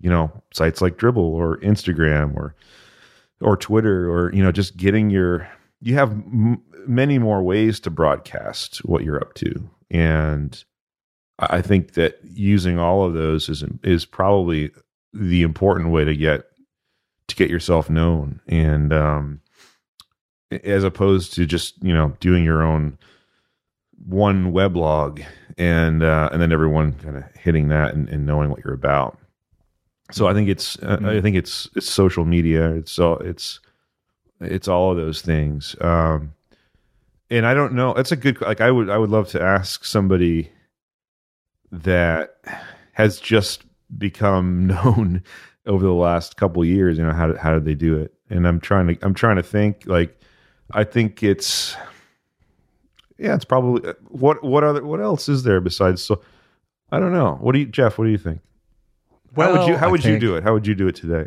you 0.00 0.08
know, 0.08 0.30
sites 0.52 0.80
like 0.80 0.96
Dribbble 0.96 1.18
or 1.18 1.58
Instagram 1.58 2.34
or 2.36 2.54
or 3.40 3.56
Twitter 3.56 4.10
or 4.10 4.32
you 4.32 4.42
know, 4.42 4.52
just 4.52 4.76
getting 4.76 5.10
your 5.10 5.48
you 5.80 5.94
have 5.94 6.10
m- 6.10 6.62
many 6.86 7.18
more 7.18 7.42
ways 7.42 7.80
to 7.80 7.90
broadcast 7.90 8.78
what 8.84 9.04
you're 9.04 9.20
up 9.20 9.34
to 9.34 9.68
and 9.90 10.64
I 11.38 11.62
think 11.62 11.92
that 11.92 12.18
using 12.24 12.78
all 12.78 13.04
of 13.04 13.14
those 13.14 13.48
is 13.48 13.64
is 13.84 14.04
probably 14.04 14.70
the 15.12 15.42
important 15.42 15.90
way 15.90 16.04
to 16.04 16.16
get 16.16 16.44
to 17.28 17.36
get 17.36 17.50
yourself 17.50 17.88
known 17.88 18.40
and 18.48 18.92
um 18.92 19.40
as 20.64 20.82
opposed 20.82 21.34
to 21.34 21.46
just 21.46 21.82
you 21.82 21.94
know 21.94 22.16
doing 22.20 22.44
your 22.44 22.62
own 22.62 22.98
one 24.06 24.52
weblog 24.52 25.24
and 25.56 26.02
uh, 26.02 26.28
and 26.32 26.40
then 26.40 26.52
everyone 26.52 26.92
kind 26.94 27.16
of 27.16 27.24
hitting 27.34 27.68
that 27.68 27.94
and, 27.94 28.08
and, 28.08 28.24
knowing 28.24 28.50
what 28.50 28.64
you're 28.64 28.74
about. 28.74 29.18
So 30.12 30.28
I 30.28 30.34
think 30.34 30.48
it's 30.48 30.78
uh, 30.78 30.96
mm-hmm. 30.96 31.06
I 31.06 31.20
think 31.20 31.36
it's 31.36 31.68
it's 31.74 31.90
social 31.90 32.24
media. 32.24 32.72
It's 32.74 32.98
all 32.98 33.18
it's 33.18 33.60
it's 34.40 34.68
all 34.68 34.92
of 34.92 34.96
those 34.96 35.20
things. 35.20 35.74
Um, 35.80 36.34
and 37.30 37.46
I 37.46 37.54
don't 37.54 37.74
know. 37.74 37.92
That's 37.94 38.12
a 38.12 38.16
good 38.16 38.40
like 38.40 38.60
I 38.60 38.70
would 38.70 38.88
I 38.88 38.98
would 38.98 39.10
love 39.10 39.28
to 39.30 39.42
ask 39.42 39.84
somebody 39.84 40.50
that 41.70 42.36
has 42.92 43.20
just 43.20 43.64
become 43.98 44.66
known 44.68 45.22
over 45.66 45.84
the 45.84 45.92
last 45.92 46.36
couple 46.36 46.64
years. 46.64 46.98
You 46.98 47.04
know 47.04 47.12
how 47.12 47.26
did, 47.26 47.36
how 47.36 47.52
did 47.52 47.64
they 47.64 47.74
do 47.74 47.96
it? 47.98 48.14
And 48.30 48.46
I'm 48.46 48.60
trying 48.60 48.86
to 48.88 48.98
I'm 49.02 49.14
trying 49.14 49.36
to 49.36 49.42
think 49.42 49.82
like 49.86 50.18
I 50.72 50.84
think 50.84 51.22
it's 51.22 51.76
yeah, 53.18 53.34
it's 53.34 53.44
probably 53.44 53.88
uh, 53.88 53.94
what 54.08 54.42
what 54.42 54.64
other 54.64 54.84
what 54.84 55.00
else 55.00 55.28
is 55.28 55.42
there 55.42 55.60
besides 55.60 56.02
so 56.02 56.22
I 56.90 57.00
don't 57.00 57.12
know. 57.12 57.36
What 57.40 57.52
do 57.52 57.58
you 57.58 57.66
Jeff, 57.66 57.98
what 57.98 58.04
do 58.04 58.10
you 58.10 58.18
think? 58.18 58.40
Well, 59.34 59.52
how 59.52 59.60
would 59.60 59.68
you 59.68 59.76
how 59.76 59.90
would 59.90 60.04
you 60.04 60.18
do 60.18 60.36
it? 60.36 60.44
How 60.44 60.52
would 60.52 60.66
you 60.66 60.74
do 60.74 60.88
it 60.88 60.94
today? 60.94 61.26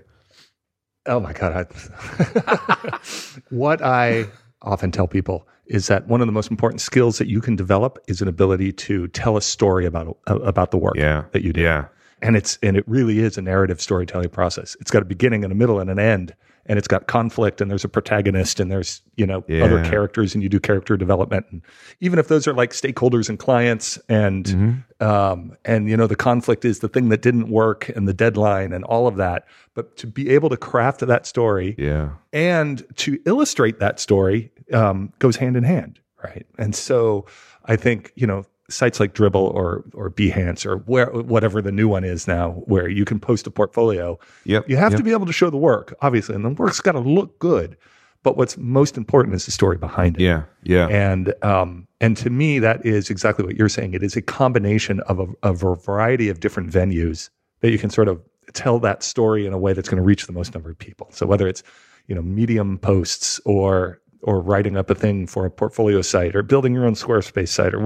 Oh 1.06 1.20
my 1.20 1.34
god. 1.34 1.68
I, 1.68 3.00
what 3.50 3.82
I 3.82 4.26
often 4.62 4.92
tell 4.92 5.08
people 5.08 5.48
is 5.66 5.88
that 5.88 6.08
one 6.08 6.22
of 6.22 6.28
the 6.28 6.34
most 6.34 6.52
important 6.52 6.82
skills 6.82 7.18
that 7.18 7.28
you 7.28 7.42
can 7.42 7.56
develop 7.56 7.98
is 8.08 8.22
an 8.22 8.28
ability 8.28 8.72
to 8.74 9.08
tell 9.10 9.38
a 9.38 9.42
story 9.42 9.86
about 9.86 10.18
uh, 10.28 10.40
about 10.40 10.72
the 10.72 10.78
work 10.78 10.96
yeah. 10.96 11.26
that 11.32 11.44
you 11.44 11.54
do. 11.54 11.62
Yeah. 11.62 11.86
And 12.22 12.36
it's 12.36 12.58
and 12.62 12.78
it 12.78 12.88
really 12.88 13.20
is 13.20 13.38
a 13.38 13.42
narrative 13.42 13.82
storytelling 13.82 14.30
process. 14.30 14.78
It's 14.80 14.92
got 14.92 15.02
a 15.02 15.06
beginning 15.06 15.44
and 15.44 15.52
a 15.52 15.56
middle 15.56 15.80
and 15.80 15.90
an 15.90 16.00
end 16.00 16.36
and 16.66 16.78
it's 16.78 16.88
got 16.88 17.08
conflict 17.08 17.62
and 17.62 17.70
there's 17.70 17.84
a 17.84 17.90
protagonist 17.90 18.60
and 18.60 18.72
there's 18.72 19.02
you 19.16 19.26
know 19.26 19.44
yeah. 19.48 19.64
other 19.64 19.84
characters 19.84 20.34
and 20.34 20.44
you 20.44 20.50
do 20.50 20.60
character 20.60 20.96
development 20.98 21.46
and 21.52 21.62
even 22.00 22.20
if 22.20 22.28
those 22.28 22.48
are 22.48 22.54
like 22.54 22.72
stakeholders 22.72 23.30
and 23.30 23.40
clients 23.40 23.98
and 24.10 24.46
mm-hmm. 24.46 25.06
um, 25.06 25.56
and 25.66 25.90
you 25.90 25.98
know 25.98 26.08
the 26.08 26.16
conflict 26.16 26.66
is 26.66 26.80
the 26.80 26.90
thing 26.90 27.10
that 27.10 27.22
didn't 27.22 27.50
work 27.50 27.90
and 27.90 28.08
the 28.08 28.14
deadline 28.14 28.74
and 28.74 28.84
all 28.86 29.08
of 29.08 29.16
that 29.18 29.46
but 29.74 29.98
to 29.98 30.08
be 30.08 30.30
able 30.30 30.50
to 30.50 30.58
craft 30.58 31.00
that 31.00 31.26
story 31.26 31.76
yeah 31.78 32.12
and 32.34 32.86
to 32.96 33.20
illustrate 33.26 33.80
that 33.80 34.00
story 34.00 34.52
um, 34.74 35.12
goes 35.20 35.36
hand 35.36 35.56
in 35.56 35.64
hand 35.64 36.00
right 36.24 36.46
and 36.58 36.76
so 36.76 37.26
i 37.66 37.76
think 37.76 38.12
you 38.16 38.28
know 38.28 38.46
sites 38.72 39.00
like 39.00 39.14
Dribbble 39.14 39.54
or 39.54 39.84
or 39.94 40.10
Behance 40.10 40.66
or 40.66 40.78
where 40.78 41.08
whatever 41.08 41.62
the 41.62 41.72
new 41.72 41.88
one 41.88 42.04
is 42.04 42.28
now, 42.28 42.52
where 42.66 42.90
you 42.90 43.06
can 43.06 43.20
post 43.20 43.48
a 43.48 43.52
portfolio. 43.52 44.20
Yep. 44.46 44.70
You 44.70 44.78
have 44.78 44.94
yep. 44.94 45.00
to 45.00 45.04
be 45.04 45.12
able 45.12 45.26
to 45.26 45.34
show 45.34 45.50
the 45.50 45.58
work, 45.58 45.96
obviously, 46.02 46.36
and 46.36 46.46
the 46.46 46.50
work's 46.50 46.82
got 46.82 46.94
to 46.94 47.00
look 47.00 47.40
good. 47.40 47.78
But 48.24 48.38
what's 48.38 48.56
most 48.58 48.98
important 48.98 49.36
is 49.36 49.46
the 49.46 49.52
story 49.52 49.78
behind 49.78 50.18
it. 50.18 50.24
Yeah, 50.24 50.44
yeah. 50.64 50.88
And 50.88 51.34
um, 51.44 51.88
and 52.00 52.16
to 52.18 52.30
me, 52.30 52.60
that 52.60 52.86
is 52.86 53.10
exactly 53.10 53.46
what 53.46 53.56
you're 53.56 53.70
saying. 53.70 53.94
It 53.94 54.04
is 54.04 54.16
a 54.16 54.22
combination 54.22 55.00
of 55.02 55.20
a, 55.20 55.28
of 55.42 55.64
a 55.64 55.76
variety 55.76 56.30
of 56.30 56.40
different 56.40 56.72
venues 56.72 57.30
that 57.62 57.72
you 57.72 57.80
can 57.80 57.90
sort 57.90 58.08
of 58.08 58.22
tell 58.54 58.80
that 58.80 59.02
story 59.02 59.48
in 59.48 59.54
a 59.54 59.58
way 59.58 59.74
that's 59.74 59.90
going 59.90 59.98
to 59.98 60.04
reach 60.04 60.28
the 60.28 60.34
most 60.34 60.54
number 60.54 60.70
of 60.70 60.78
people. 60.78 61.08
So 61.12 61.26
whether 61.26 61.48
it's 61.48 61.64
you 62.08 62.16
know 62.16 62.22
medium 62.22 62.78
posts 62.78 63.40
or 63.46 64.01
or 64.24 64.42
writing 64.42 64.78
up 64.78 64.90
a 64.90 64.96
thing 64.96 65.28
for 65.28 65.46
a 65.46 65.52
portfolio 65.52 66.02
site 66.02 66.36
or 66.36 66.44
building 66.44 66.74
your 66.74 66.86
own 66.86 66.94
Squarespace 66.94 67.50
site 67.50 67.74
or 67.74 67.80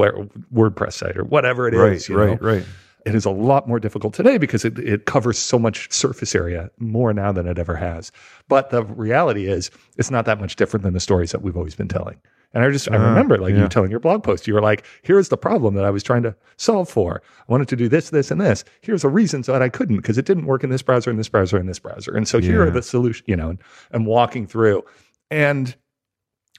WordPress 0.54 0.94
site 0.94 1.18
or 1.18 1.24
whatever 1.24 1.68
it 1.68 1.74
is. 1.74 2.10
Right, 2.10 2.30
right, 2.30 2.42
know? 2.42 2.48
right. 2.48 2.66
It 3.06 3.14
is 3.14 3.26
a 3.26 3.30
lot 3.30 3.68
more 3.68 3.80
difficult 3.80 4.16
today 4.16 4.40
because 4.40 4.66
it, 4.66 4.80
it 4.80 5.06
covers 5.06 5.38
so 5.38 5.60
much 5.60 5.92
surface 5.92 6.34
area 6.34 6.72
more 6.80 7.14
now 7.14 7.32
than 7.32 7.48
it 7.48 7.60
ever 7.60 7.76
has. 7.76 8.12
But 8.48 8.72
the 8.72 8.84
reality 8.84 9.48
is, 9.48 9.70
it's 9.98 10.10
not 10.10 10.26
that 10.26 10.40
much 10.40 10.56
different 10.56 10.84
than 10.84 10.94
the 10.94 11.00
stories 11.00 11.32
that 11.32 11.44
we've 11.44 11.56
always 11.56 11.76
been 11.76 11.88
telling. 11.88 12.20
And 12.56 12.64
I 12.64 12.72
just, 12.72 12.90
uh, 12.90 12.94
I 12.94 12.96
remember 12.96 13.38
like 13.38 13.54
yeah. 13.54 13.64
you 13.64 13.68
telling 13.68 13.92
your 13.92 14.00
blog 14.00 14.24
post, 14.24 14.48
you 14.48 14.54
were 14.54 14.62
like, 14.62 14.86
here's 15.04 15.30
the 15.30 15.38
problem 15.38 15.76
that 15.76 15.84
I 15.84 15.92
was 15.92 16.02
trying 16.02 16.24
to 16.24 16.36
solve 16.58 16.90
for. 16.90 17.22
I 17.48 17.52
wanted 17.52 17.68
to 17.68 17.76
do 17.76 17.90
this, 17.90 18.10
this, 18.10 18.32
and 18.32 18.42
this. 18.42 18.64
Here's 18.82 19.04
a 19.04 19.10
reason 19.10 19.44
so 19.44 19.52
that 19.52 19.62
I 19.62 19.70
couldn't 19.70 19.98
because 19.98 20.18
it 20.18 20.26
didn't 20.26 20.46
work 20.46 20.64
in 20.64 20.70
this 20.70 20.82
browser, 20.82 21.12
in 21.12 21.18
this 21.18 21.28
browser, 21.28 21.60
in 21.60 21.68
this 21.68 21.80
browser. 21.80 22.16
And 22.16 22.28
so 22.28 22.38
yeah. 22.38 22.50
here 22.50 22.66
are 22.66 22.72
the 22.72 22.82
solution, 22.82 23.26
you 23.28 23.36
know, 23.36 23.50
and, 23.50 23.60
and 23.92 24.08
walking 24.08 24.48
through. 24.48 24.84
And 25.30 25.76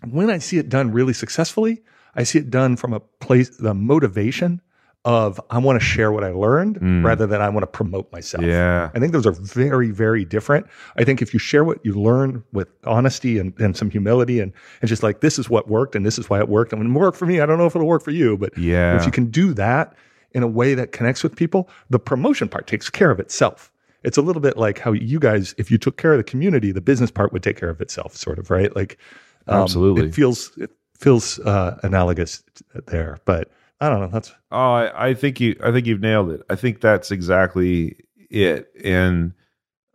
when 0.05 0.31
I 0.31 0.39
see 0.39 0.59
it 0.59 0.69
done 0.69 0.93
really 0.93 1.13
successfully, 1.13 1.83
I 2.15 2.25
see 2.25 2.39
it 2.39 2.51
done 2.51 2.77
from 2.77 2.93
a 2.93 3.01
place, 3.01 3.49
the 3.57 3.75
motivation 3.75 4.61
of 5.05 5.41
I 5.51 5.59
want 5.59 5.79
to 5.79 5.87
share 5.87 6.11
what 6.11 6.25
I 6.25 6.31
learned 6.31 6.81
mm. 6.81 7.05
rather 7.05 7.29
than 7.29 7.41
I 7.41 7.49
want 7.49 7.63
to 7.63 7.69
promote 7.69 8.11
myself. 8.11 8.43
Yeah. 8.43 8.91
I 8.93 8.99
think 8.99 9.13
those 9.13 9.25
are 9.25 9.33
very, 9.33 9.93
very 9.93 10.25
different. 10.25 10.67
I 10.97 11.05
think 11.05 11.23
if 11.23 11.33
you 11.33 11.39
share 11.39 11.63
what 11.63 11.79
you 11.85 11.95
learn 11.95 12.43
with 12.53 12.69
honesty 12.85 13.39
and, 13.39 13.59
and 13.61 13.77
some 13.77 13.89
humility 13.89 14.41
and, 14.41 14.53
and 14.83 14.89
just 14.89 15.05
like, 15.05 15.21
this 15.21 15.39
is 15.39 15.49
what 15.49 15.69
worked 15.69 15.95
and 15.95 16.05
this 16.05 16.19
is 16.19 16.29
why 16.29 16.41
it 16.41 16.49
worked. 16.49 16.73
And 16.73 16.81
when 16.81 16.91
it 16.91 16.99
worked 16.99 17.17
for 17.17 17.27
me, 17.27 17.41
I 17.41 17.47
don't 17.47 17.57
know 17.57 17.67
if 17.67 17.77
it'll 17.77 17.87
work 17.87 18.03
for 18.03 18.11
you, 18.11 18.37
but 18.37 18.59
yeah. 18.59 18.97
if 18.97 19.07
you 19.07 19.13
can 19.13 19.27
do 19.31 19.55
that 19.55 19.95
in 20.33 20.43
a 20.43 20.49
way 20.49 20.75
that 20.75 20.91
connects 20.91 21.23
with 21.23 21.37
people, 21.37 21.71
the 21.89 22.01
promotion 22.01 22.49
part 22.49 22.67
takes 22.67 22.91
care 22.91 23.13
of 23.13 23.21
itself. 23.21 23.71
It's 24.03 24.17
a 24.17 24.23
little 24.23 24.43
bit 24.43 24.57
like 24.57 24.81
how 24.81 24.91
you 24.91 25.21
guys, 25.21 25.55
if 25.57 25.71
you 25.71 25.79
took 25.79 25.99
care 25.99 26.13
of 26.13 26.19
the 26.19 26.25
community, 26.25 26.73
the 26.73 26.81
business 26.81 27.13
part 27.13 27.33
would 27.33 27.45
take 27.45 27.57
care 27.57 27.71
of 27.71 27.81
itself, 27.81 28.17
sort 28.17 28.41
of, 28.41 28.51
right? 28.51 28.75
Like, 28.75 28.99
um, 29.47 29.63
Absolutely, 29.63 30.09
it 30.09 30.15
feels 30.15 30.57
it 30.57 30.71
feels 30.99 31.39
uh, 31.41 31.79
analogous 31.83 32.43
there, 32.87 33.19
but 33.25 33.51
I 33.81 33.89
don't 33.89 34.01
know. 34.01 34.09
That's 34.09 34.33
oh, 34.51 34.73
I, 34.73 35.09
I, 35.09 35.15
think 35.15 35.41
you 35.41 35.57
I 35.63 35.71
think 35.71 35.87
you've 35.87 36.01
nailed 36.01 36.31
it. 36.31 36.43
I 36.49 36.57
think 36.57 36.81
that's 36.81 37.11
exactly 37.11 37.97
it. 38.31 38.71
And 38.83 39.35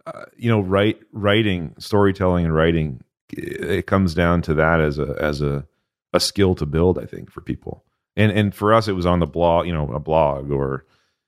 uh, 0.06 0.26
you 0.38 0.50
know, 0.50 0.60
write 0.60 1.00
writing, 1.12 1.74
storytelling, 1.80 2.46
and 2.46 2.56
writing, 2.56 3.02
it 3.32 3.88
comes 3.88 4.14
down 4.14 4.42
to 4.44 4.54
that 4.56 4.80
as 4.80 5.00
a 5.00 5.16
as 5.20 5.42
a 5.42 5.66
a 6.14 6.20
skill 6.20 6.56
to 6.56 6.66
build. 6.66 7.00
I 7.00 7.06
think 7.06 7.32
for 7.32 7.42
people, 7.42 7.84
and 8.16 8.32
and 8.32 8.54
for 8.54 8.74
us, 8.74 8.88
it 8.88 8.94
was 8.94 9.06
on 9.06 9.20
the 9.20 9.28
blog, 9.28 9.66
you 9.68 9.74
know, 9.74 9.92
a 9.92 10.00
blog 10.00 10.52
or 10.52 10.86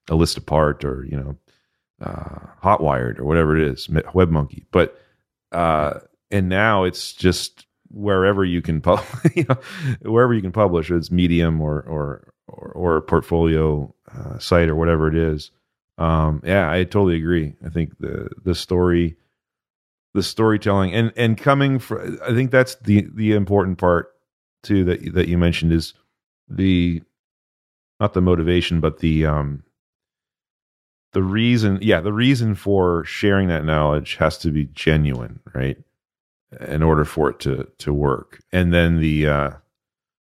a 0.09 0.15
list 0.15 0.38
apart 0.38 0.84
or 0.84 1.05
you 1.05 1.17
know, 1.17 1.38
uh, 2.01 2.39
Hotwired 2.63 3.19
or 3.19 3.26
whatever 3.26 3.57
it 3.57 3.67
is, 3.67 3.88
WebMonkey. 3.88 4.65
But 4.71 4.99
uh, 5.51 5.99
and 6.30 6.49
now 6.49 6.84
it's 6.84 7.13
just 7.13 7.65
wherever 7.93 8.43
you 8.43 8.61
can 8.61 8.81
pub- 8.81 9.03
you 9.35 9.45
know, 9.47 9.57
wherever 10.01 10.33
you 10.33 10.41
can 10.41 10.51
publish 10.51 10.91
it's 10.91 11.11
medium 11.11 11.61
or 11.61 11.81
or 11.81 12.33
or, 12.47 12.71
or 12.71 13.01
portfolio 13.01 13.93
uh, 14.15 14.37
site 14.39 14.69
or 14.69 14.75
whatever 14.75 15.07
it 15.07 15.15
is 15.15 15.51
um, 15.97 16.41
yeah 16.45 16.69
i 16.71 16.83
totally 16.83 17.15
agree. 17.15 17.55
I 17.65 17.69
think 17.69 17.97
the 17.99 18.29
the 18.43 18.55
story 18.55 19.15
the 20.13 20.23
storytelling 20.23 20.93
and 20.93 21.11
and 21.15 21.37
coming 21.37 21.79
from 21.79 22.19
i 22.23 22.33
think 22.33 22.51
that's 22.51 22.75
the 22.75 23.07
the 23.15 23.33
important 23.33 23.77
part 23.77 24.13
too 24.61 24.83
that 24.85 25.13
that 25.13 25.27
you 25.27 25.37
mentioned 25.37 25.71
is 25.71 25.93
the 26.47 27.01
not 27.99 28.13
the 28.13 28.21
motivation 28.21 28.79
but 28.79 28.99
the 28.99 29.25
um 29.25 29.63
the 31.13 31.23
reason 31.23 31.79
yeah 31.81 31.99
the 31.99 32.13
reason 32.13 32.55
for 32.55 33.03
sharing 33.05 33.47
that 33.47 33.65
knowledge 33.65 34.15
has 34.15 34.37
to 34.37 34.51
be 34.51 34.65
genuine 34.65 35.39
right 35.53 35.77
in 36.62 36.84
order 36.84 37.06
for 37.06 37.30
it 37.30 37.39
to 37.41 37.68
to 37.80 37.93
work. 37.93 38.41
And 38.51 38.74
then 38.74 38.99
the 38.99 39.28
uh, 39.28 39.51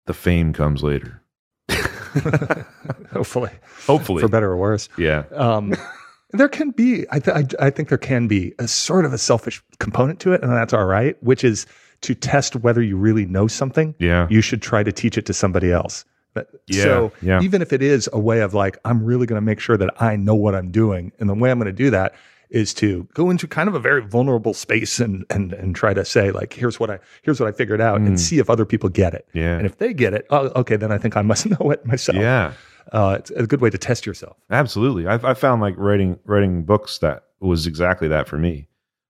the 0.05 0.13
fame 0.13 0.53
comes 0.53 0.83
later. 0.83 1.21
Hopefully, 3.11 3.51
hopefully, 3.85 4.21
for 4.21 4.27
better 4.27 4.51
or 4.51 4.57
worse. 4.57 4.89
Yeah. 4.97 5.25
Um, 5.31 5.75
there 6.31 6.49
can 6.49 6.71
be, 6.71 7.05
I, 7.11 7.19
th- 7.19 7.53
I, 7.59 7.67
I 7.67 7.69
think 7.69 7.89
there 7.89 7.99
can 7.99 8.27
be 8.27 8.53
a 8.57 8.67
sort 8.67 9.05
of 9.05 9.13
a 9.13 9.17
selfish 9.17 9.61
component 9.79 10.19
to 10.21 10.33
it, 10.33 10.41
and 10.41 10.51
that's 10.51 10.73
all 10.73 10.85
right. 10.85 11.21
Which 11.21 11.43
is 11.43 11.67
to 12.01 12.15
test 12.15 12.55
whether 12.55 12.81
you 12.81 12.97
really 12.97 13.25
know 13.25 13.47
something. 13.47 13.93
Yeah. 13.99 14.27
You 14.29 14.41
should 14.41 14.61
try 14.61 14.83
to 14.83 14.91
teach 14.91 15.17
it 15.17 15.25
to 15.27 15.33
somebody 15.33 15.71
else. 15.71 16.05
But, 16.33 16.49
yeah, 16.67 16.83
so 16.83 17.11
yeah. 17.21 17.41
even 17.41 17.61
if 17.61 17.73
it 17.73 17.81
is 17.81 18.07
a 18.13 18.19
way 18.19 18.41
of 18.41 18.53
like, 18.53 18.77
I'm 18.85 19.03
really 19.03 19.25
going 19.25 19.37
to 19.37 19.45
make 19.45 19.59
sure 19.59 19.77
that 19.77 19.89
I 20.01 20.15
know 20.15 20.35
what 20.35 20.55
I'm 20.55 20.71
doing, 20.71 21.11
and 21.19 21.29
the 21.29 21.33
way 21.33 21.51
I'm 21.51 21.59
going 21.59 21.65
to 21.65 21.73
do 21.73 21.89
that 21.89 22.15
is 22.49 22.73
to 22.73 23.07
go 23.13 23.29
into 23.29 23.47
kind 23.47 23.69
of 23.69 23.75
a 23.75 23.79
very 23.79 24.01
vulnerable 24.01 24.53
space 24.53 24.99
and 24.99 25.25
and 25.29 25.53
and 25.53 25.75
try 25.75 25.93
to 25.93 26.03
say 26.03 26.31
like 26.31 26.53
here's 26.53 26.79
what 26.79 26.89
I 26.89 26.99
here's 27.21 27.39
what 27.39 27.47
I 27.47 27.51
figured 27.51 27.81
out 27.81 28.01
mm. 28.01 28.07
and 28.07 28.19
see 28.19 28.39
if 28.39 28.49
other 28.49 28.65
people 28.65 28.89
get 28.89 29.13
it. 29.13 29.27
Yeah. 29.33 29.57
And 29.57 29.65
if 29.65 29.77
they 29.77 29.93
get 29.93 30.13
it, 30.13 30.25
oh, 30.29 30.51
okay, 30.55 30.75
then 30.75 30.91
I 30.91 30.97
think 30.97 31.15
I 31.15 31.21
must 31.21 31.45
know 31.59 31.71
it 31.71 31.85
myself. 31.85 32.17
Yeah. 32.17 32.53
Uh, 32.91 33.17
it's 33.19 33.29
a 33.31 33.45
good 33.45 33.61
way 33.61 33.69
to 33.69 33.77
test 33.77 34.05
yourself. 34.05 34.35
Absolutely. 34.49 35.07
I, 35.07 35.15
I 35.15 35.33
found 35.35 35.61
like 35.61 35.75
writing 35.77 36.19
writing 36.25 36.63
books 36.63 36.97
that 36.99 37.25
was 37.39 37.67
exactly 37.67 38.07
that 38.07 38.27
for 38.27 38.37
me. 38.37 38.67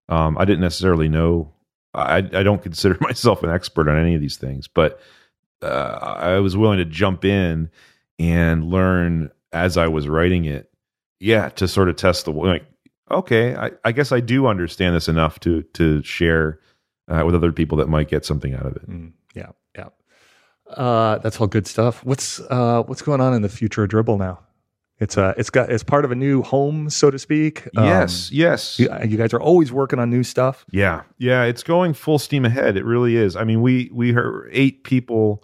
Um, 0.10 0.38
I 0.38 0.46
didn't 0.46 0.62
necessarily 0.62 1.08
know. 1.08 1.54
I 1.94 2.18
I 2.18 2.44
don't 2.44 2.62
consider 2.62 2.98
myself 3.02 3.42
an 3.44 3.50
expert 3.50 3.88
on 3.88 3.98
any 3.98 4.16
of 4.16 4.22
these 4.22 4.38
things, 4.38 4.68
but 4.68 5.00
uh, 5.62 6.16
I 6.20 6.40
was 6.40 6.58
willing 6.58 6.78
to 6.80 6.86
jump 6.86 7.24
in 7.24 7.70
and 8.18 8.66
learn 8.66 9.32
as 9.54 9.78
I 9.78 9.88
was 9.88 10.08
writing 10.08 10.46
it. 10.46 10.70
Yeah, 11.22 11.50
to 11.50 11.68
sort 11.68 11.90
of 11.90 11.96
test 11.96 12.26
the 12.26 12.32
like 12.32 12.66
okay, 13.12 13.55
I, 13.55 13.72
I, 13.84 13.91
guess 13.91 14.12
I 14.12 14.20
do 14.20 14.47
understand 14.47 14.95
this 14.95 15.07
enough 15.07 15.39
to 15.41 15.64
to 15.74 16.01
share 16.03 16.60
uh, 17.07 17.24
with 17.26 17.36
other 17.36 17.51
people 17.51 17.78
that 17.78 17.89
might 17.89 18.07
get 18.07 18.26
something 18.26 18.53
out 18.53 18.66
of 18.66 18.76
it. 18.76 18.89
Mm, 18.89 19.14
yeah, 19.36 19.49
yeah. 19.76 19.89
Uh, 20.70 21.18
that's 21.20 21.39
all 21.39 21.47
good 21.47 21.68
stuff. 21.68 22.03
What's 22.03 22.39
uh, 22.39 22.84
what's 22.84 23.01
going 23.01 23.22
on 23.22 23.34
in 23.34 23.41
the 23.41 23.49
future 23.49 23.84
of 23.84 23.89
Dribbble 23.89 24.18
now? 24.18 24.39
It's 24.99 25.18
uh, 25.18 25.34
it's 25.38 25.49
got 25.49 25.72
it's 25.72 25.84
part 25.84 26.03
of 26.03 26.12
a 26.12 26.16
new 26.16 26.41
home, 26.43 26.89
so 26.89 27.10
to 27.10 27.18
speak. 27.18 27.68
Um, 27.78 27.86
yes, 27.86 28.32
yes. 28.32 28.78
You, 28.80 28.89
you, 29.05 29.18
guys 29.18 29.34
are 29.34 29.41
always 29.41 29.72
working 29.72 29.97
on 29.97 30.10
new 30.10 30.24
stuff. 30.24 30.66
Yeah, 30.72 31.03
yeah. 31.18 31.43
It's 31.43 31.64
going 31.64 31.93
full 31.93 32.20
steam 32.20 32.43
ahead. 32.43 32.76
It 32.76 32.84
really 32.84 33.16
is. 33.16 33.38
I 33.38 33.45
mean, 33.45 33.62
we 33.62 33.89
we 33.93 34.14
are 34.16 34.49
eight 34.51 34.84
people 34.84 35.43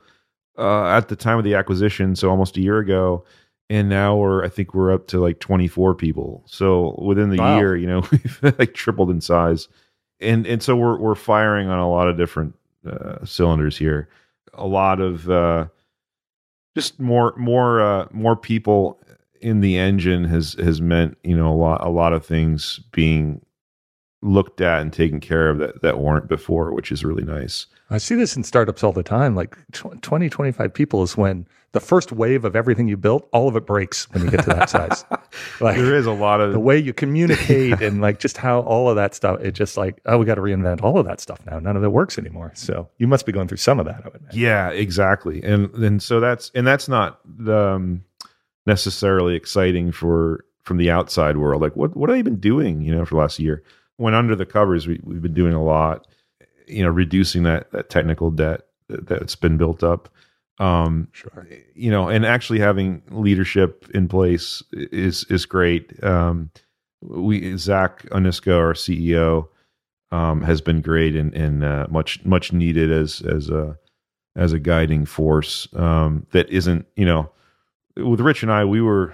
uh, 0.57 0.87
at 0.87 1.07
the 1.07 1.15
time 1.15 1.37
of 1.37 1.45
the 1.45 1.55
acquisition, 1.55 2.17
so 2.17 2.29
almost 2.29 2.57
a 2.57 2.61
year 2.61 2.79
ago, 2.79 3.23
and 3.69 3.89
now 3.89 4.15
we're 4.15 4.43
I 4.43 4.49
think 4.49 4.73
we're 4.73 4.93
up 4.93 5.07
to 5.07 5.19
like 5.19 5.39
24 5.39 5.95
people. 5.95 6.43
So 6.45 6.95
within 7.01 7.29
the 7.29 7.37
wow. 7.37 7.57
year, 7.57 7.75
you 7.75 7.87
know, 7.87 8.03
we've 8.11 8.39
like 8.59 8.73
tripled 8.73 9.09
in 9.09 9.21
size, 9.21 9.67
and 10.19 10.45
and 10.45 10.61
so 10.61 10.75
we're 10.75 10.97
we're 10.97 11.15
firing 11.15 11.69
on 11.69 11.79
a 11.79 11.89
lot 11.89 12.07
of 12.07 12.17
different 12.17 12.55
uh, 12.85 13.23
cylinders 13.25 13.77
here. 13.77 14.09
A 14.53 14.67
lot 14.67 15.01
of 15.01 15.29
uh, 15.29 15.67
just 16.75 16.99
more 16.99 17.33
more 17.37 17.81
uh, 17.81 18.07
more 18.11 18.35
people 18.35 19.01
in 19.41 19.61
the 19.61 19.77
engine 19.77 20.25
has 20.25 20.53
has 20.53 20.81
meant 20.81 21.17
you 21.23 21.35
know 21.35 21.51
a 21.51 21.55
lot 21.55 21.85
a 21.85 21.89
lot 21.89 22.13
of 22.13 22.25
things 22.25 22.79
being 22.91 23.41
looked 24.21 24.59
at 24.59 24.81
and 24.81 24.91
taken 24.91 25.19
care 25.19 25.49
of 25.49 25.59
that 25.59 25.81
that 25.81 25.99
weren't 25.99 26.27
before, 26.27 26.73
which 26.73 26.91
is 26.91 27.03
really 27.03 27.23
nice. 27.23 27.67
I 27.89 27.99
see 27.99 28.15
this 28.15 28.35
in 28.35 28.43
startups 28.43 28.83
all 28.83 28.91
the 28.91 29.03
time. 29.03 29.35
Like 29.35 29.55
20, 29.71 30.29
25 30.29 30.73
people 30.73 31.03
is 31.03 31.15
when 31.15 31.47
the 31.75 31.81
first 31.81 32.13
wave 32.13 32.45
of 32.45 32.55
everything 32.55 32.87
you 32.87 32.95
built, 32.95 33.27
all 33.33 33.49
of 33.49 33.55
it 33.57 33.65
breaks 33.65 34.09
when 34.11 34.23
you 34.23 34.31
get 34.31 34.43
to 34.45 34.49
that 34.49 34.69
size. 34.69 35.05
Like 35.59 35.75
there 35.75 35.95
is 35.95 36.05
a 36.05 36.13
lot 36.13 36.39
of 36.39 36.53
the 36.53 36.59
way 36.59 36.77
you 36.77 36.93
communicate 36.93 37.81
and 37.81 37.99
like 37.99 38.19
just 38.19 38.37
how 38.37 38.61
all 38.61 38.89
of 38.89 38.95
that 38.95 39.13
stuff. 39.13 39.41
It 39.41 39.51
just 39.51 39.75
like 39.75 39.99
oh, 40.05 40.17
we 40.17 40.25
got 40.25 40.35
to 40.35 40.41
reinvent 40.41 40.81
all 40.81 40.97
of 40.97 41.05
that 41.07 41.19
stuff 41.19 41.45
now. 41.45 41.59
None 41.59 41.75
of 41.75 41.83
it 41.83 41.91
works 41.91 42.17
anymore. 42.17 42.53
So 42.55 42.87
you 42.99 43.07
must 43.07 43.25
be 43.25 43.33
going 43.33 43.49
through 43.49 43.57
some 43.57 43.77
of 43.79 43.85
that. 43.85 44.01
I 44.05 44.07
would 44.07 44.21
imagine. 44.21 44.39
Yeah, 44.39 44.69
exactly. 44.69 45.43
And 45.43 45.73
and 45.73 46.01
so 46.01 46.21
that's 46.21 46.51
and 46.55 46.65
that's 46.65 46.87
not 46.87 47.19
um, 47.47 48.05
necessarily 48.65 49.35
exciting 49.35 49.91
for 49.91 50.45
from 50.63 50.77
the 50.77 50.89
outside 50.89 51.35
world. 51.35 51.61
Like 51.61 51.75
what 51.75 51.97
what 51.97 52.09
have 52.09 52.17
you 52.17 52.23
been 52.23 52.39
doing? 52.39 52.81
You 52.81 52.95
know, 52.95 53.03
for 53.03 53.15
the 53.15 53.21
last 53.21 53.39
year. 53.39 53.61
When 53.97 54.13
under 54.13 54.35
the 54.35 54.45
covers, 54.45 54.87
we, 54.87 55.01
we've 55.03 55.21
been 55.21 55.33
doing 55.33 55.53
a 55.53 55.63
lot. 55.63 56.07
You 56.67 56.83
know, 56.83 56.89
reducing 56.89 57.43
that 57.43 57.71
that 57.71 57.89
technical 57.89 58.31
debt 58.31 58.61
that's 58.87 59.35
been 59.35 59.57
built 59.57 59.83
up 59.83 60.09
um 60.59 61.07
sure. 61.11 61.47
you 61.73 61.91
know 61.91 62.07
and 62.07 62.25
actually 62.25 62.59
having 62.59 63.01
leadership 63.11 63.85
in 63.93 64.07
place 64.07 64.63
is 64.73 65.25
is 65.29 65.45
great. 65.45 66.01
Um 66.03 66.49
we 67.01 67.57
Zack 67.57 68.03
Onisko 68.09 68.57
our 68.57 68.73
ceo 68.73 69.47
um 70.11 70.41
has 70.41 70.61
been 70.61 70.81
great 70.81 71.15
and 71.15 71.33
and 71.33 71.63
uh, 71.63 71.87
much 71.89 72.23
much 72.25 72.53
needed 72.53 72.91
as 72.91 73.21
as 73.21 73.49
a 73.49 73.77
as 74.35 74.53
a 74.53 74.59
guiding 74.59 75.05
force 75.05 75.67
um 75.75 76.25
that 76.31 76.49
isn't 76.49 76.85
you 76.95 77.05
know 77.05 77.29
with 77.97 78.19
rich 78.19 78.43
and 78.43 78.51
i 78.51 78.65
we 78.65 78.81
were 78.81 79.13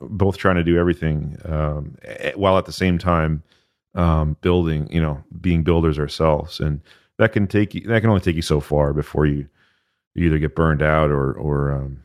both 0.00 0.36
trying 0.36 0.56
to 0.56 0.62
do 0.64 0.78
everything 0.78 1.36
um 1.44 1.96
while 2.36 2.56
at 2.58 2.66
the 2.66 2.72
same 2.72 2.98
time 2.98 3.42
um 3.94 4.36
building 4.40 4.88
you 4.90 5.00
know 5.00 5.22
being 5.40 5.62
builders 5.62 5.98
ourselves. 5.98 6.60
And 6.60 6.80
that 7.18 7.32
can 7.32 7.46
take 7.46 7.74
you 7.74 7.82
that 7.82 8.00
can 8.00 8.10
only 8.10 8.20
take 8.22 8.36
you 8.36 8.42
so 8.42 8.60
far 8.60 8.92
before 8.92 9.26
you 9.26 9.48
you 10.14 10.26
either 10.26 10.38
get 10.38 10.54
burned 10.54 10.82
out 10.82 11.10
or 11.10 11.32
or 11.32 11.72
um, 11.72 12.02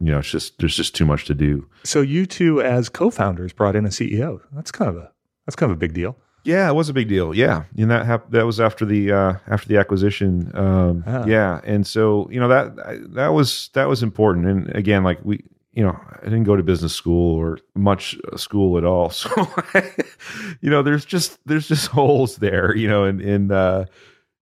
you 0.00 0.10
know 0.10 0.18
it's 0.18 0.30
just 0.30 0.58
there's 0.58 0.76
just 0.76 0.94
too 0.94 1.04
much 1.04 1.24
to 1.26 1.34
do. 1.34 1.68
So 1.84 2.00
you 2.00 2.26
two 2.26 2.60
as 2.62 2.88
co-founders 2.88 3.52
brought 3.52 3.76
in 3.76 3.84
a 3.84 3.90
CEO. 3.90 4.40
That's 4.52 4.70
kind 4.70 4.88
of 4.88 4.96
a 4.96 5.12
that's 5.46 5.56
kind 5.56 5.70
of 5.70 5.76
a 5.76 5.80
big 5.80 5.94
deal. 5.94 6.16
Yeah, 6.44 6.68
it 6.68 6.74
was 6.74 6.90
a 6.90 6.92
big 6.92 7.08
deal. 7.08 7.34
Yeah, 7.34 7.64
and 7.76 7.90
that 7.90 8.04
hap- 8.04 8.30
that 8.30 8.44
was 8.44 8.60
after 8.60 8.84
the 8.84 9.12
uh, 9.12 9.34
after 9.46 9.66
the 9.66 9.78
acquisition. 9.78 10.50
Um, 10.54 11.02
ah. 11.06 11.24
Yeah, 11.26 11.60
and 11.64 11.86
so 11.86 12.28
you 12.30 12.38
know 12.38 12.48
that 12.48 13.14
that 13.14 13.28
was 13.28 13.70
that 13.72 13.88
was 13.88 14.02
important. 14.02 14.46
And 14.46 14.76
again, 14.76 15.04
like 15.04 15.20
we, 15.24 15.42
you 15.72 15.82
know, 15.82 15.98
I 16.20 16.24
didn't 16.24 16.44
go 16.44 16.54
to 16.54 16.62
business 16.62 16.94
school 16.94 17.34
or 17.36 17.58
much 17.74 18.16
school 18.36 18.76
at 18.76 18.84
all. 18.84 19.08
So, 19.14 19.30
you 20.60 20.68
know, 20.68 20.82
there's 20.82 21.06
just 21.06 21.38
there's 21.46 21.66
just 21.66 21.86
holes 21.98 22.36
there. 22.36 22.76
You 22.76 22.88
know, 22.88 23.04
and 23.04 23.22
in 23.22 23.50
uh, 23.50 23.86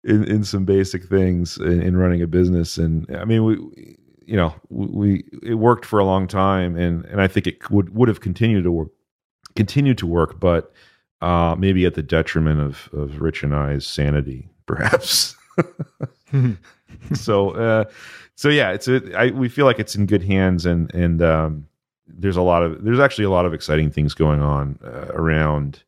in, 0.04 0.24
in 0.24 0.44
some 0.44 0.66
basic 0.66 1.04
things 1.06 1.58
in, 1.58 1.82
in 1.82 1.98
running 1.98 2.22
a 2.22 2.28
business. 2.28 2.78
And 2.78 3.06
I 3.16 3.26
mean, 3.26 3.44
we, 3.44 3.98
you 4.26 4.36
know, 4.36 4.54
we, 4.70 5.24
it 5.44 5.56
worked 5.56 5.86
for 5.86 6.00
a 6.00 6.06
long 6.06 6.28
time 6.28 6.76
and, 6.76 7.06
and 7.06 7.22
I 7.22 7.28
think 7.28 7.48
it 7.48 7.70
would, 7.70 7.96
would 7.96 8.08
have 8.08 8.22
continued 8.22 8.64
to 8.64 8.72
work, 8.72 8.90
continued 9.56 9.98
to 10.00 10.08
work, 10.08 10.40
but 10.40 10.74
uh, 11.22 11.56
maybe 11.58 11.86
at 11.86 11.94
the 11.94 12.04
detriment 12.04 12.60
of, 12.60 12.90
of 12.94 13.22
Rich 13.22 13.44
and 13.44 13.54
I's 13.54 13.86
sanity, 13.86 14.50
perhaps. 14.66 15.36
so, 17.14 17.52
uh, 17.52 17.86
so 18.36 18.50
yeah, 18.50 18.72
it's 18.72 18.88
a, 18.88 19.02
I, 19.16 19.32
we 19.32 19.50
feel 19.50 19.66
like 19.66 19.80
it's 19.80 19.96
in 19.96 20.06
good 20.06 20.24
hands 20.24 20.66
and, 20.66 20.94
and, 20.94 21.22
um, 21.22 21.68
there's 22.14 22.36
a 22.36 22.42
lot 22.42 22.62
of, 22.62 22.84
there's 22.84 23.00
actually 23.00 23.24
a 23.24 23.30
lot 23.30 23.46
of 23.46 23.54
exciting 23.54 23.90
things 23.90 24.14
going 24.14 24.42
on 24.42 24.78
uh, 24.84 25.08
around, 25.14 25.84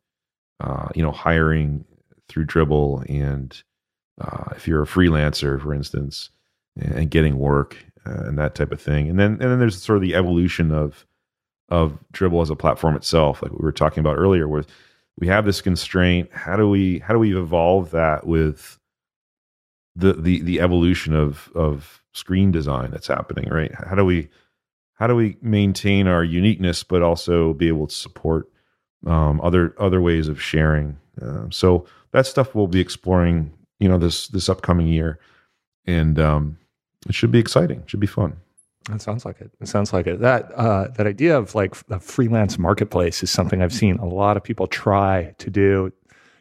uh, 0.60 0.88
you 0.94 1.02
know, 1.02 1.10
hiring 1.10 1.84
through 2.28 2.46
Dribbble 2.46 3.04
and, 3.10 3.62
uh, 4.20 4.44
if 4.56 4.68
you're 4.68 4.82
a 4.82 4.86
freelancer, 4.86 5.60
for 5.60 5.74
instance, 5.74 6.30
and 6.76 7.10
getting 7.10 7.38
work 7.38 7.76
uh, 8.06 8.24
and 8.24 8.38
that 8.38 8.54
type 8.54 8.72
of 8.72 8.80
thing. 8.80 9.08
And 9.08 9.18
then 9.18 9.32
and 9.32 9.40
then 9.40 9.58
there's 9.58 9.80
sort 9.82 9.96
of 9.96 10.02
the 10.02 10.14
evolution 10.14 10.70
of 10.70 11.06
of 11.68 11.98
Dribbble 12.12 12.42
as 12.42 12.50
a 12.50 12.56
platform 12.56 12.94
itself, 12.96 13.42
like 13.42 13.52
we 13.52 13.58
were 13.58 13.72
talking 13.72 14.00
about 14.00 14.18
earlier, 14.18 14.46
where 14.46 14.64
we 15.18 15.26
have 15.28 15.44
this 15.44 15.60
constraint. 15.60 16.30
How 16.32 16.56
do 16.56 16.68
we 16.68 16.98
how 17.00 17.14
do 17.14 17.18
we 17.18 17.36
evolve 17.36 17.90
that 17.92 18.26
with 18.26 18.78
the 19.96 20.12
the 20.14 20.40
the 20.42 20.60
evolution 20.60 21.14
of 21.14 21.50
of 21.54 22.02
screen 22.12 22.50
design 22.52 22.90
that's 22.90 23.08
happening, 23.08 23.48
right? 23.48 23.72
How 23.74 23.94
do 23.94 24.04
we 24.04 24.28
how 24.94 25.06
do 25.06 25.16
we 25.16 25.36
maintain 25.42 26.06
our 26.06 26.22
uniqueness, 26.22 26.82
but 26.82 27.02
also 27.02 27.52
be 27.54 27.68
able 27.68 27.86
to 27.86 27.94
support 27.94 28.48
um, 29.06 29.40
other 29.42 29.74
other 29.78 30.00
ways 30.00 30.28
of 30.28 30.40
sharing? 30.40 30.98
Uh, 31.20 31.46
so 31.50 31.86
that 32.12 32.26
stuff 32.26 32.54
we'll 32.54 32.66
be 32.66 32.80
exploring 32.80 33.52
you 33.78 33.88
know 33.88 33.98
this 33.98 34.28
this 34.28 34.48
upcoming 34.48 34.88
year, 34.88 35.18
and 35.86 36.18
um, 36.18 36.58
it 37.08 37.14
should 37.14 37.30
be 37.30 37.38
exciting. 37.38 37.80
It 37.80 37.90
should 37.90 38.00
be 38.00 38.06
fun. 38.06 38.36
That 38.90 39.00
sounds 39.00 39.24
like 39.24 39.40
it. 39.40 39.50
It 39.60 39.68
sounds 39.68 39.92
like 39.92 40.06
it. 40.06 40.20
That 40.20 40.52
uh, 40.52 40.88
that 40.96 41.06
idea 41.06 41.38
of 41.38 41.54
like 41.54 41.74
a 41.90 41.98
freelance 41.98 42.58
marketplace 42.58 43.22
is 43.22 43.30
something 43.30 43.62
I've 43.62 43.72
seen 43.72 43.96
a 43.96 44.06
lot 44.06 44.36
of 44.36 44.42
people 44.42 44.66
try 44.66 45.34
to 45.38 45.50
do. 45.50 45.92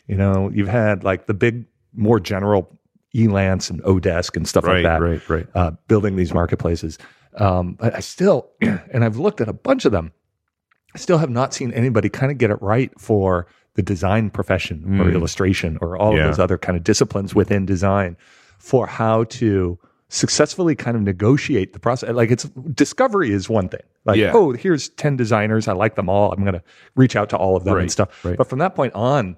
You 0.07 0.15
know, 0.15 0.49
you've 0.53 0.67
had 0.67 1.03
like 1.03 1.27
the 1.27 1.33
big, 1.33 1.65
more 1.93 2.19
general 2.19 2.77
Elance 3.15 3.69
and 3.69 3.81
Odesk 3.83 4.35
and 4.35 4.47
stuff 4.47 4.65
right, 4.65 4.83
like 4.83 4.83
that, 4.83 5.01
right, 5.01 5.29
right, 5.29 5.47
uh, 5.55 5.71
building 5.87 6.15
these 6.17 6.33
marketplaces. 6.33 6.97
Um, 7.37 7.73
but 7.73 7.95
I 7.95 7.99
still, 7.99 8.49
and 8.61 9.05
I've 9.05 9.17
looked 9.17 9.39
at 9.39 9.47
a 9.47 9.53
bunch 9.53 9.85
of 9.85 9.91
them. 9.91 10.11
I 10.95 10.97
still 10.99 11.17
have 11.17 11.29
not 11.29 11.53
seen 11.53 11.71
anybody 11.71 12.09
kind 12.09 12.31
of 12.31 12.37
get 12.37 12.51
it 12.51 12.61
right 12.61 12.91
for 12.99 13.47
the 13.75 13.81
design 13.81 14.29
profession 14.29 14.83
mm. 14.87 14.99
or 14.99 15.09
illustration 15.09 15.77
or 15.81 15.97
all 15.97 16.15
yeah. 16.15 16.21
of 16.21 16.27
those 16.27 16.39
other 16.39 16.57
kind 16.57 16.77
of 16.77 16.83
disciplines 16.83 17.33
within 17.33 17.65
design 17.65 18.15
for 18.59 18.85
how 18.85 19.23
to 19.25 19.77
successfully 20.09 20.75
kind 20.75 20.95
of 20.95 21.01
negotiate 21.01 21.73
the 21.73 21.79
process. 21.79 22.11
Like 22.11 22.29
it's 22.29 22.43
discovery 22.73 23.31
is 23.31 23.49
one 23.49 23.67
thing. 23.67 23.81
Like, 24.05 24.17
yeah. 24.17 24.31
oh, 24.33 24.51
here's 24.51 24.89
10 24.89 25.17
designers. 25.17 25.67
I 25.67 25.73
like 25.73 25.95
them 25.95 26.07
all. 26.07 26.31
I'm 26.31 26.41
going 26.41 26.53
to 26.53 26.63
reach 26.95 27.15
out 27.15 27.29
to 27.29 27.37
all 27.37 27.55
of 27.55 27.63
them 27.63 27.75
right, 27.75 27.81
and 27.81 27.91
stuff. 27.91 28.23
Right. 28.23 28.37
But 28.37 28.47
from 28.47 28.59
that 28.59 28.75
point 28.75 28.93
on, 28.93 29.35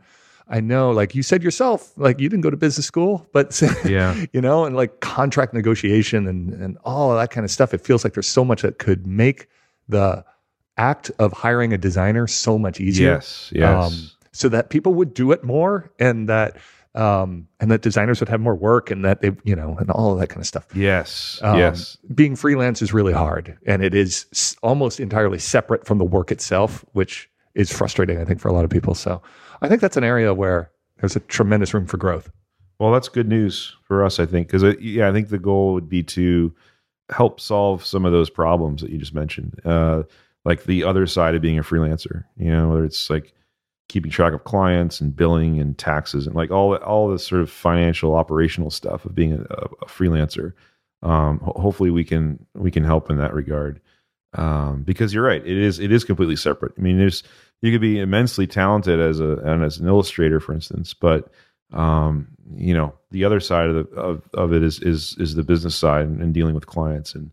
I 0.48 0.60
know, 0.60 0.92
like 0.92 1.16
you 1.16 1.24
said 1.24 1.44
yourself, 1.44 1.98
like 1.98 2.20
you 2.20 2.30
didn't 2.30 2.42
go 2.42 2.50
to 2.50 2.58
business 2.58 2.86
school, 2.86 3.28
but 3.32 3.60
yeah, 3.86 4.26
you 4.32 4.42
know, 4.42 4.66
and 4.66 4.76
like 4.76 5.00
contract 5.00 5.54
negotiation 5.54 6.28
and 6.28 6.54
and 6.54 6.78
all 6.84 7.12
of 7.12 7.18
that 7.18 7.32
kind 7.32 7.44
of 7.46 7.50
stuff. 7.50 7.74
It 7.74 7.82
feels 7.82 8.04
like 8.04 8.14
there's 8.14 8.28
so 8.28 8.46
much 8.46 8.62
that 8.62 8.78
could 8.78 9.08
make 9.08 9.48
the 9.88 10.24
act 10.78 11.10
of 11.18 11.34
hiring 11.34 11.74
a 11.74 11.80
designer 11.80 12.28
so 12.28 12.60
much 12.60 12.80
easier. 12.80 13.14
Yes, 13.14 13.52
yes. 13.56 13.86
Um, 13.86 14.12
so 14.36 14.50
that 14.50 14.70
people 14.70 14.94
would 14.94 15.14
do 15.14 15.32
it 15.32 15.44
more 15.44 15.92
and 15.98 16.28
that 16.28 16.58
um, 16.94 17.48
and 17.60 17.72
that 17.72 17.82
designers 17.82 18.20
would 18.20 18.30
have 18.30 18.40
more 18.40 18.56
work 18.56 18.90
and 18.90 19.04
that 19.04 19.22
they, 19.22 19.32
you 19.44 19.56
know, 19.56 19.76
and 19.80 19.92
all 19.92 20.14
of 20.14 20.20
that 20.20 20.28
kind 20.28 20.40
of 20.40 20.48
stuff. 20.48 20.66
Yes. 20.74 21.40
Um, 21.42 21.58
yes. 21.58 21.98
Being 22.14 22.36
freelance 22.36 22.82
is 22.82 22.94
really 22.94 23.12
hard 23.12 23.58
and 23.66 23.84
it 23.84 23.94
is 23.94 24.26
s- 24.32 24.56
almost 24.64 25.00
entirely 25.00 25.40
separate 25.40 25.86
from 25.86 25.98
the 25.98 26.06
work 26.06 26.32
itself, 26.32 26.86
which 26.94 27.30
is 27.54 27.72
frustrating, 27.72 28.20
I 28.20 28.26
think, 28.26 28.40
for 28.40 28.48
a 28.48 28.54
lot 28.54 28.64
of 28.64 28.70
people. 28.70 28.96
So 28.96 29.22
I 29.62 29.68
think 29.68 29.82
that's 29.82 29.98
an 29.98 30.06
area 30.06 30.34
where 30.34 30.72
there's 30.98 31.16
a 31.18 31.22
tremendous 31.22 31.74
room 31.74 31.86
for 31.86 31.98
growth. 31.98 32.30
Well, 32.80 32.92
that's 32.92 33.10
good 33.10 33.28
news 33.28 33.76
for 33.84 34.04
us, 34.04 34.20
I 34.20 34.26
think, 34.26 34.48
because, 34.48 34.76
yeah, 34.82 35.10
I 35.10 35.12
think 35.14 35.30
the 35.30 35.40
goal 35.40 35.74
would 35.74 35.90
be 35.90 36.04
to 36.04 36.54
help 37.10 37.40
solve 37.40 37.86
some 37.86 38.06
of 38.06 38.12
those 38.12 38.30
problems 38.30 38.82
that 38.82 38.92
you 38.92 38.98
just 38.98 39.14
mentioned, 39.14 39.60
uh, 39.66 40.04
like 40.44 40.64
the 40.64 40.84
other 40.84 41.08
side 41.08 41.36
of 41.36 41.42
being 41.42 41.60
a 41.60 41.64
freelancer, 41.64 42.24
you 42.38 42.52
know, 42.52 42.70
whether 42.70 42.86
it's 42.86 43.10
like, 43.10 43.34
keeping 43.88 44.12
track 44.12 44.34
of 44.34 44.44
clients 44.44 45.00
and 45.00 45.16
billing 45.16 45.60
and 45.60 45.78
taxes 45.78 46.26
and 46.26 46.36
like 46.36 46.52
all 46.52 46.76
all 46.78 47.10
this 47.10 47.26
sort 47.26 47.42
of 47.42 47.50
financial 47.50 48.16
operational 48.16 48.70
stuff 48.72 49.06
of 49.06 49.14
being 49.16 49.34
a, 49.34 49.42
a 49.82 49.86
freelancer. 49.86 50.54
Um, 51.04 51.40
ho- 51.40 51.60
hopefully, 51.60 51.92
we 51.92 52.04
can 52.04 52.46
we 52.56 52.72
can 52.72 52.84
help 52.84 53.10
in 53.10 53.18
that 53.18 53.34
regard. 53.34 53.80
Um, 54.34 54.84
because 54.84 55.14
you're 55.14 55.24
right, 55.24 55.46
it 55.46 55.58
is 55.58 55.80
it 55.80 55.92
is 55.92 56.04
completely 56.04 56.36
separate. 56.36 56.74
I 56.78 56.82
mean, 56.82 56.98
there's 56.98 57.24
you 57.62 57.72
could 57.72 57.82
be 57.82 58.00
immensely 58.00 58.48
talented 58.48 59.00
as 59.00 59.20
a 59.20 59.38
and 59.38 59.64
as 59.64 59.78
an 59.78 59.88
illustrator, 59.88 60.40
for 60.40 60.54
instance, 60.54 60.94
but 60.94 61.32
um, 61.72 62.28
you 62.56 62.74
know 62.74 62.94
the 63.12 63.24
other 63.24 63.40
side 63.40 63.70
of 63.70 63.76
the 63.76 63.96
of, 63.96 64.30
of 64.34 64.54
it 64.54 64.64
is 64.64 64.80
is 64.80 65.16
is 65.20 65.36
the 65.36 65.44
business 65.44 65.76
side 65.76 66.06
and, 66.06 66.22
and 66.22 66.34
dealing 66.34 66.56
with 66.56 66.68
clients, 66.68 67.16
and 67.16 67.32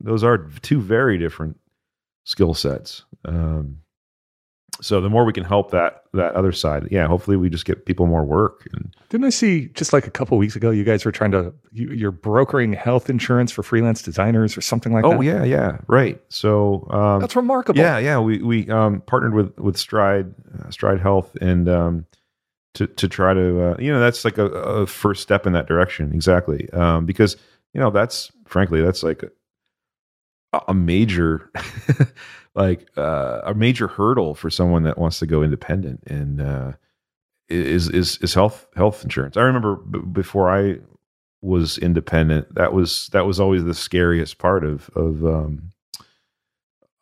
those 0.00 0.24
are 0.24 0.48
two 0.62 0.80
very 0.80 1.16
different 1.16 1.58
skill 2.24 2.54
sets. 2.54 3.04
Um, 3.24 3.78
so 4.82 5.00
the 5.00 5.08
more 5.08 5.24
we 5.24 5.32
can 5.32 5.44
help 5.44 5.70
that 5.70 6.02
that 6.12 6.34
other 6.34 6.52
side, 6.52 6.88
yeah, 6.90 7.06
hopefully 7.06 7.36
we 7.36 7.48
just 7.48 7.64
get 7.64 7.86
people 7.86 8.06
more 8.06 8.24
work. 8.24 8.68
And 8.72 8.94
Didn't 9.08 9.24
I 9.24 9.30
see 9.30 9.68
just 9.68 9.92
like 9.92 10.06
a 10.06 10.10
couple 10.10 10.36
weeks 10.38 10.56
ago, 10.56 10.70
you 10.70 10.84
guys 10.84 11.04
were 11.04 11.12
trying 11.12 11.30
to 11.30 11.54
you, 11.70 11.90
you're 11.92 12.10
brokering 12.10 12.72
health 12.72 13.08
insurance 13.08 13.52
for 13.52 13.62
freelance 13.62 14.02
designers 14.02 14.56
or 14.56 14.60
something 14.60 14.92
like 14.92 15.04
that? 15.04 15.16
oh 15.16 15.20
yeah, 15.20 15.44
yeah, 15.44 15.78
right. 15.86 16.20
So 16.28 16.86
um, 16.90 17.20
that's 17.20 17.36
remarkable. 17.36 17.78
Yeah, 17.78 17.98
yeah. 17.98 18.18
We 18.18 18.42
we 18.42 18.68
um, 18.70 19.00
partnered 19.02 19.34
with 19.34 19.56
with 19.58 19.76
Stride 19.76 20.34
uh, 20.58 20.70
Stride 20.70 21.00
Health 21.00 21.34
and 21.40 21.68
um, 21.68 22.06
to 22.74 22.86
to 22.88 23.08
try 23.08 23.34
to 23.34 23.62
uh, 23.62 23.76
you 23.78 23.92
know 23.92 24.00
that's 24.00 24.24
like 24.24 24.38
a, 24.38 24.46
a, 24.46 24.86
first 24.86 25.22
step 25.22 25.46
in 25.46 25.52
that 25.52 25.66
direction 25.66 26.12
exactly 26.12 26.68
um, 26.72 27.06
because 27.06 27.36
you 27.72 27.80
know 27.80 27.90
that's 27.90 28.32
frankly 28.46 28.82
that's 28.82 29.02
like 29.02 29.24
a, 30.52 30.74
major 30.74 31.50
like 32.54 32.88
uh, 32.96 33.40
a 33.44 33.54
major 33.54 33.88
hurdle 33.88 34.34
for 34.34 34.50
someone 34.50 34.82
that 34.84 34.98
wants 34.98 35.18
to 35.20 35.26
go 35.26 35.42
independent 35.42 36.02
and 36.06 36.40
uh, 36.40 36.72
is 37.48 37.88
is 37.88 38.18
is 38.18 38.34
health 38.34 38.66
health 38.76 39.02
insurance. 39.04 39.36
I 39.36 39.42
remember 39.42 39.76
b- 39.76 40.00
before 40.00 40.50
I 40.50 40.78
was 41.40 41.78
independent, 41.78 42.54
that 42.54 42.72
was 42.72 43.08
that 43.12 43.26
was 43.26 43.40
always 43.40 43.64
the 43.64 43.74
scariest 43.74 44.38
part 44.38 44.64
of 44.64 44.90
of 44.94 45.24
um, 45.24 45.70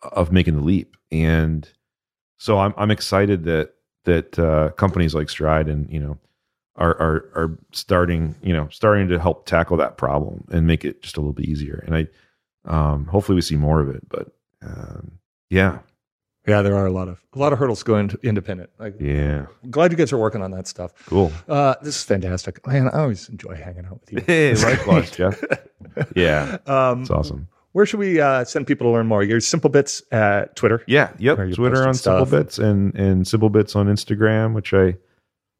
of 0.02 0.32
making 0.32 0.56
the 0.56 0.62
leap. 0.62 0.96
And 1.12 1.68
so 2.38 2.58
I'm 2.58 2.74
I'm 2.76 2.90
excited 2.90 3.44
that 3.44 3.74
that 4.04 4.38
uh, 4.38 4.70
companies 4.72 5.14
like 5.14 5.28
Stride 5.28 5.68
and 5.68 5.90
you 5.90 6.00
know 6.00 6.18
are 6.76 6.96
are 7.00 7.30
are 7.34 7.58
starting 7.72 8.34
you 8.42 8.52
know 8.52 8.68
starting 8.70 9.08
to 9.08 9.18
help 9.18 9.46
tackle 9.46 9.76
that 9.76 9.96
problem 9.96 10.44
and 10.50 10.66
make 10.66 10.84
it 10.84 11.02
just 11.02 11.16
a 11.16 11.20
little 11.20 11.32
bit 11.32 11.46
easier. 11.46 11.82
And 11.86 11.94
I 11.94 12.06
um, 12.64 13.06
hopefully 13.06 13.36
we 13.36 13.42
see 13.42 13.56
more 13.56 13.80
of 13.80 13.88
it, 13.88 14.08
but 14.08 14.32
um, 14.62 15.18
yeah, 15.48 15.78
yeah, 16.46 16.62
there 16.62 16.76
are 16.76 16.86
a 16.86 16.92
lot 16.92 17.08
of 17.08 17.22
a 17.34 17.38
lot 17.38 17.52
of 17.52 17.58
hurdles 17.58 17.82
going 17.82 18.08
to 18.08 18.18
independent. 18.22 18.70
Like, 18.78 18.96
yeah, 19.00 19.46
glad 19.70 19.92
you 19.92 19.96
guys 19.96 20.12
are 20.12 20.18
working 20.18 20.42
on 20.42 20.50
that 20.52 20.66
stuff. 20.66 20.92
Cool. 21.06 21.32
Uh, 21.48 21.74
this 21.82 21.96
is 21.96 22.04
fantastic, 22.04 22.66
man. 22.66 22.88
I 22.88 23.00
always 23.02 23.28
enjoy 23.28 23.54
hanging 23.56 23.86
out 23.86 24.00
with 24.00 24.12
you. 24.12 24.20
Hey, 24.26 24.54
likewise, 24.54 25.10
Jeff. 25.10 25.42
Yeah, 26.14 26.58
um, 26.66 27.02
it's 27.02 27.10
awesome. 27.10 27.48
Where 27.72 27.84
should 27.84 27.98
we 28.00 28.20
uh, 28.20 28.44
send 28.44 28.66
people 28.66 28.86
to 28.86 28.90
learn 28.90 29.06
more? 29.06 29.24
Your 29.24 29.40
SimpleBits 29.40 30.02
at 30.12 30.54
Twitter. 30.54 30.84
Yeah, 30.86 31.12
yep. 31.18 31.36
Twitter 31.54 31.86
on 31.86 31.94
stuff. 31.94 32.28
SimpleBits 32.28 32.58
and 32.58 32.94
and 32.94 33.24
SimpleBits 33.24 33.74
on 33.74 33.86
Instagram, 33.86 34.54
which 34.54 34.72
I 34.72 34.96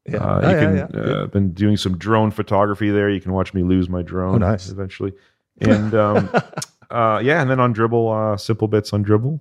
yeah, 0.07 0.17
uh, 0.17 0.41
oh, 0.43 0.49
you 0.49 0.55
can, 0.55 0.77
yeah, 0.77 0.87
yeah. 0.93 0.99
Uh, 0.99 1.25
been 1.27 1.53
doing 1.53 1.77
some 1.77 1.97
drone 1.97 2.31
photography 2.31 2.89
there. 2.89 3.09
You 3.09 3.21
can 3.21 3.33
watch 3.33 3.53
me 3.53 3.61
lose 3.61 3.87
my 3.87 4.01
drone. 4.01 4.35
Oh, 4.35 4.47
nice. 4.49 4.69
Eventually, 4.69 5.13
and 5.59 5.93
um, 5.93 6.29
uh, 6.91 7.19
yeah, 7.19 7.41
and 7.41 7.49
then 7.49 7.59
on 7.59 7.73
Dribbble, 7.73 8.33
uh, 8.33 8.35
SimpleBits 8.35 8.93
on 8.93 9.03
Dribbble. 9.03 9.39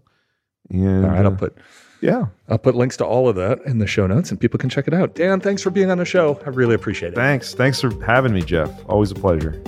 And, 0.71 1.05
all 1.05 1.11
right, 1.11 1.25
I'll 1.25 1.33
uh, 1.33 1.37
put 1.37 1.59
yeah, 2.01 2.27
I'll 2.49 2.59
put 2.59 2.75
links 2.75 2.97
to 2.99 3.05
all 3.05 3.29
of 3.29 3.37
that 3.37 3.61
in 3.67 3.79
the 3.79 3.87
show 3.87 4.07
notes, 4.07 4.31
and 4.31 4.41
people 4.41 4.59
can 4.59 4.71
check 4.71 4.89
it 4.89 4.95
out. 4.95 5.15
Dan, 5.15 5.41
thanks 5.41 5.63
for 5.63 5.71
being 5.71 5.91
on 5.91 5.99
the 5.99 6.05
show. 6.05 6.41
I 6.47 6.51
really 6.51 6.75
appreciate 6.75 7.13
it. 7.13 7.17
Thanks, 7.17 7.55
thanks 7.55 7.81
for 7.81 7.91
having 8.05 8.33
me, 8.33 8.43
Jeff. 8.43 8.71
Always 8.89 9.11
a 9.11 9.15
pleasure. 9.15 9.61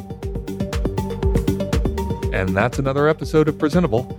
And 2.33 2.49
that's 2.57 2.78
another 2.78 3.09
episode 3.09 3.49
of 3.49 3.59
Presentable. 3.59 4.18